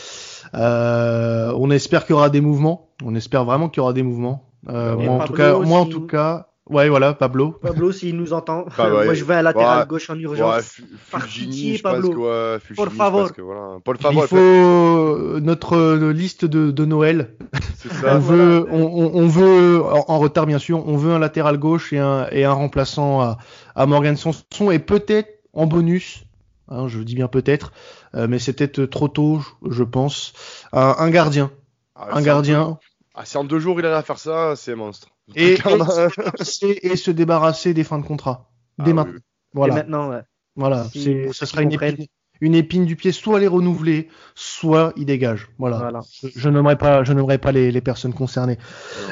on 0.53 1.71
espère 1.71 2.07
qu'il 2.07 2.14
y 2.14 2.17
aura 2.17 2.31
des 2.31 2.41
mouvements. 2.41 2.89
On 3.05 3.14
espère 3.14 3.45
vraiment 3.45 3.69
qu'il 3.69 3.81
y 3.81 3.83
aura 3.83 3.93
des 3.93 4.03
mouvements. 4.03 4.49
moi, 4.64 4.97
en 4.97 5.25
tout 5.27 5.33
cas, 5.35 5.59
moi, 5.59 5.81
en 5.81 5.87
tout 5.87 6.07
cas, 6.07 6.49
Ouais, 6.69 6.89
voilà, 6.89 7.14
Pablo. 7.14 7.53
Pablo, 7.62 7.93
s'il 7.93 8.17
nous 8.17 8.33
entend. 8.33 8.67
Bah 8.77 8.91
Moi, 9.05 9.14
je 9.14 9.25
vais 9.25 9.35
à 9.35 9.43
latéral 9.43 9.87
gauche 9.87 10.11
en 10.11 10.19
urgence. 10.19 10.79
Ouais, 10.79 11.21
Fulgini, 11.21 11.79
Pablo. 11.79 12.11
Que, 12.11 12.55
ouais, 12.55 12.75
Por 12.75 12.93
favor. 12.93 13.33
Que, 13.33 13.41
voilà. 13.41 13.79
Por 13.85 13.97
favor. 13.97 14.25
Il 14.25 14.29
faut 14.29 14.37
euh, 14.37 15.41
notre 15.41 15.77
euh, 15.77 16.12
liste 16.12 16.45
de, 16.45 16.73
de 16.73 16.85
Noël. 16.85 17.37
Ça. 18.01 18.17
on 18.17 18.19
veut, 18.19 18.67
on, 18.69 19.11
on, 19.14 19.29
veut 19.29 19.81
en, 19.85 20.19
retard 20.19 20.47
bien 20.47 20.59
sûr, 20.59 20.87
on 20.89 20.97
veut 20.97 21.12
un 21.12 21.21
latéral 21.21 21.57
gauche 21.57 21.93
et 21.93 21.99
un, 21.99 22.27
et 22.33 22.45
un 22.45 22.53
remplaçant 22.53 23.21
à, 23.21 23.39
à 23.77 23.87
Morgan 23.87 24.17
Sanson 24.17 24.71
et 24.73 24.81
peut-être 24.81 25.29
en 25.53 25.67
bonus 25.67 26.25
Hein, 26.69 26.89
je 26.89 26.99
dis 26.99 27.14
bien 27.14 27.29
peut-être, 27.29 27.73
mais 28.12 28.41
c'est 28.41 28.53
peut-être 28.53 28.87
trop 28.87 29.07
tôt, 29.07 29.41
je 29.71 29.85
pense. 29.85 30.33
Un, 30.73 31.11
gardien. 31.11 31.53
Ah, 31.95 32.09
un 32.17 32.23
gardien. 32.23 32.81
Ah, 33.19 33.25
si 33.25 33.39
en 33.39 33.45
deux 33.45 33.59
jours 33.59 33.81
il 33.81 33.87
à 33.87 34.03
faire 34.03 34.19
ça, 34.19 34.55
c'est 34.57 34.75
monstre. 34.75 35.09
Et, 35.35 35.55
et, 36.83 36.97
se 36.97 37.11
débarrasser 37.11 37.73
des 37.73 37.83
fins 37.83 37.99
de 37.99 38.05
contrat. 38.05 38.51
Dès 38.79 38.91
ah 38.91 38.95
maintenant. 38.95 39.21
Voilà. 39.55 39.75
maintenant, 39.75 40.11
ouais. 40.11 40.21
Voilà, 40.55 40.85
ce 40.93 41.47
sera 41.47 41.62
une 41.62 41.73
épine, 41.73 42.07
une 42.43 42.55
épine, 42.55 42.85
du 42.85 42.95
pied, 42.95 43.12
soit 43.12 43.41
les 43.41 43.47
renouveler, 43.47 44.09
soit 44.35 44.93
il 44.97 45.07
dégage. 45.07 45.49
Voilà. 45.59 46.01
Je, 46.23 46.49
n'aimerais 46.51 46.77
pas, 46.77 47.05
je 47.05 47.14
n'aimerais 47.14 47.39
pas 47.39 47.53
les, 47.53 47.73
les, 47.73 47.81
personnes 47.81 48.12
concernées, 48.12 48.59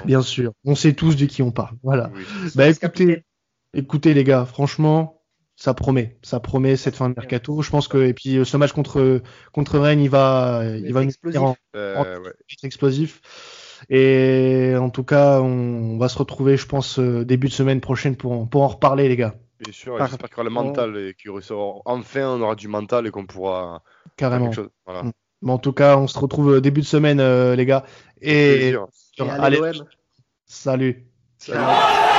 bien 0.04 0.20
sûr. 0.20 0.52
On 0.64 0.74
sait 0.74 0.92
tous 0.92 1.16
de 1.16 1.24
qui 1.24 1.42
on 1.42 1.50
parle. 1.50 1.76
Voilà. 1.82 2.10
bah 2.54 2.68
écoutez, 2.68 3.24
écoutez 3.72 4.12
les 4.12 4.24
gars, 4.24 4.44
franchement, 4.44 5.22
ça 5.56 5.72
promet, 5.72 6.18
ça 6.22 6.40
promet 6.40 6.76
cette 6.76 6.96
fin 6.96 7.08
de 7.08 7.14
mercato. 7.16 7.62
Je 7.62 7.70
pense 7.70 7.88
que 7.88 7.98
et 7.98 8.12
puis 8.12 8.36
euh, 8.36 8.44
ce 8.44 8.56
match 8.58 8.72
contre 8.72 9.22
contre 9.52 9.78
Rennes, 9.78 10.00
il 10.00 10.10
va, 10.10 10.62
il 10.64 10.92
va 10.92 11.02
nous 11.02 11.08
explosif. 11.08 11.40
Euh, 11.76 12.18
explosif. 12.62 13.20
Et 13.90 14.74
en 14.78 14.90
tout 14.90 15.04
cas, 15.04 15.40
on, 15.40 15.98
va 15.98 16.08
se 16.08 16.18
retrouver, 16.18 16.56
je 16.56 16.66
pense, 16.66 16.98
euh, 16.98 17.24
début 17.24 17.48
de 17.48 17.52
semaine 17.52 17.80
prochaine 17.80 18.16
pour, 18.16 18.48
pour 18.48 18.62
en 18.62 18.68
reparler, 18.68 19.08
les 19.08 19.16
gars. 19.16 19.34
Bien 19.60 19.72
sûr, 19.72 19.98
j'espère 19.98 20.28
qu'il 20.28 20.38
y 20.38 20.40
aura 20.40 20.44
le 20.44 20.50
mental 20.50 20.96
et 20.96 21.14
qu'il 21.14 21.30
ressort. 21.30 21.82
Enfin, 21.84 22.28
on 22.28 22.40
aura 22.40 22.54
du 22.54 22.68
mental 22.68 23.06
et 23.06 23.10
qu'on 23.10 23.26
pourra. 23.26 23.82
Carrément. 24.16 24.50
Voilà. 24.84 25.04
Mm. 25.04 25.12
Mais 25.42 25.52
en 25.52 25.58
tout 25.58 25.72
cas, 25.72 25.96
on 25.96 26.06
se 26.06 26.18
retrouve 26.18 26.60
début 26.60 26.80
de 26.80 26.86
semaine, 26.86 27.20
les 27.52 27.66
gars. 27.66 27.84
Et, 28.20 28.70
et 28.70 28.76
allez, 29.20 29.60
salut. 30.46 31.06
Salut. 31.38 32.13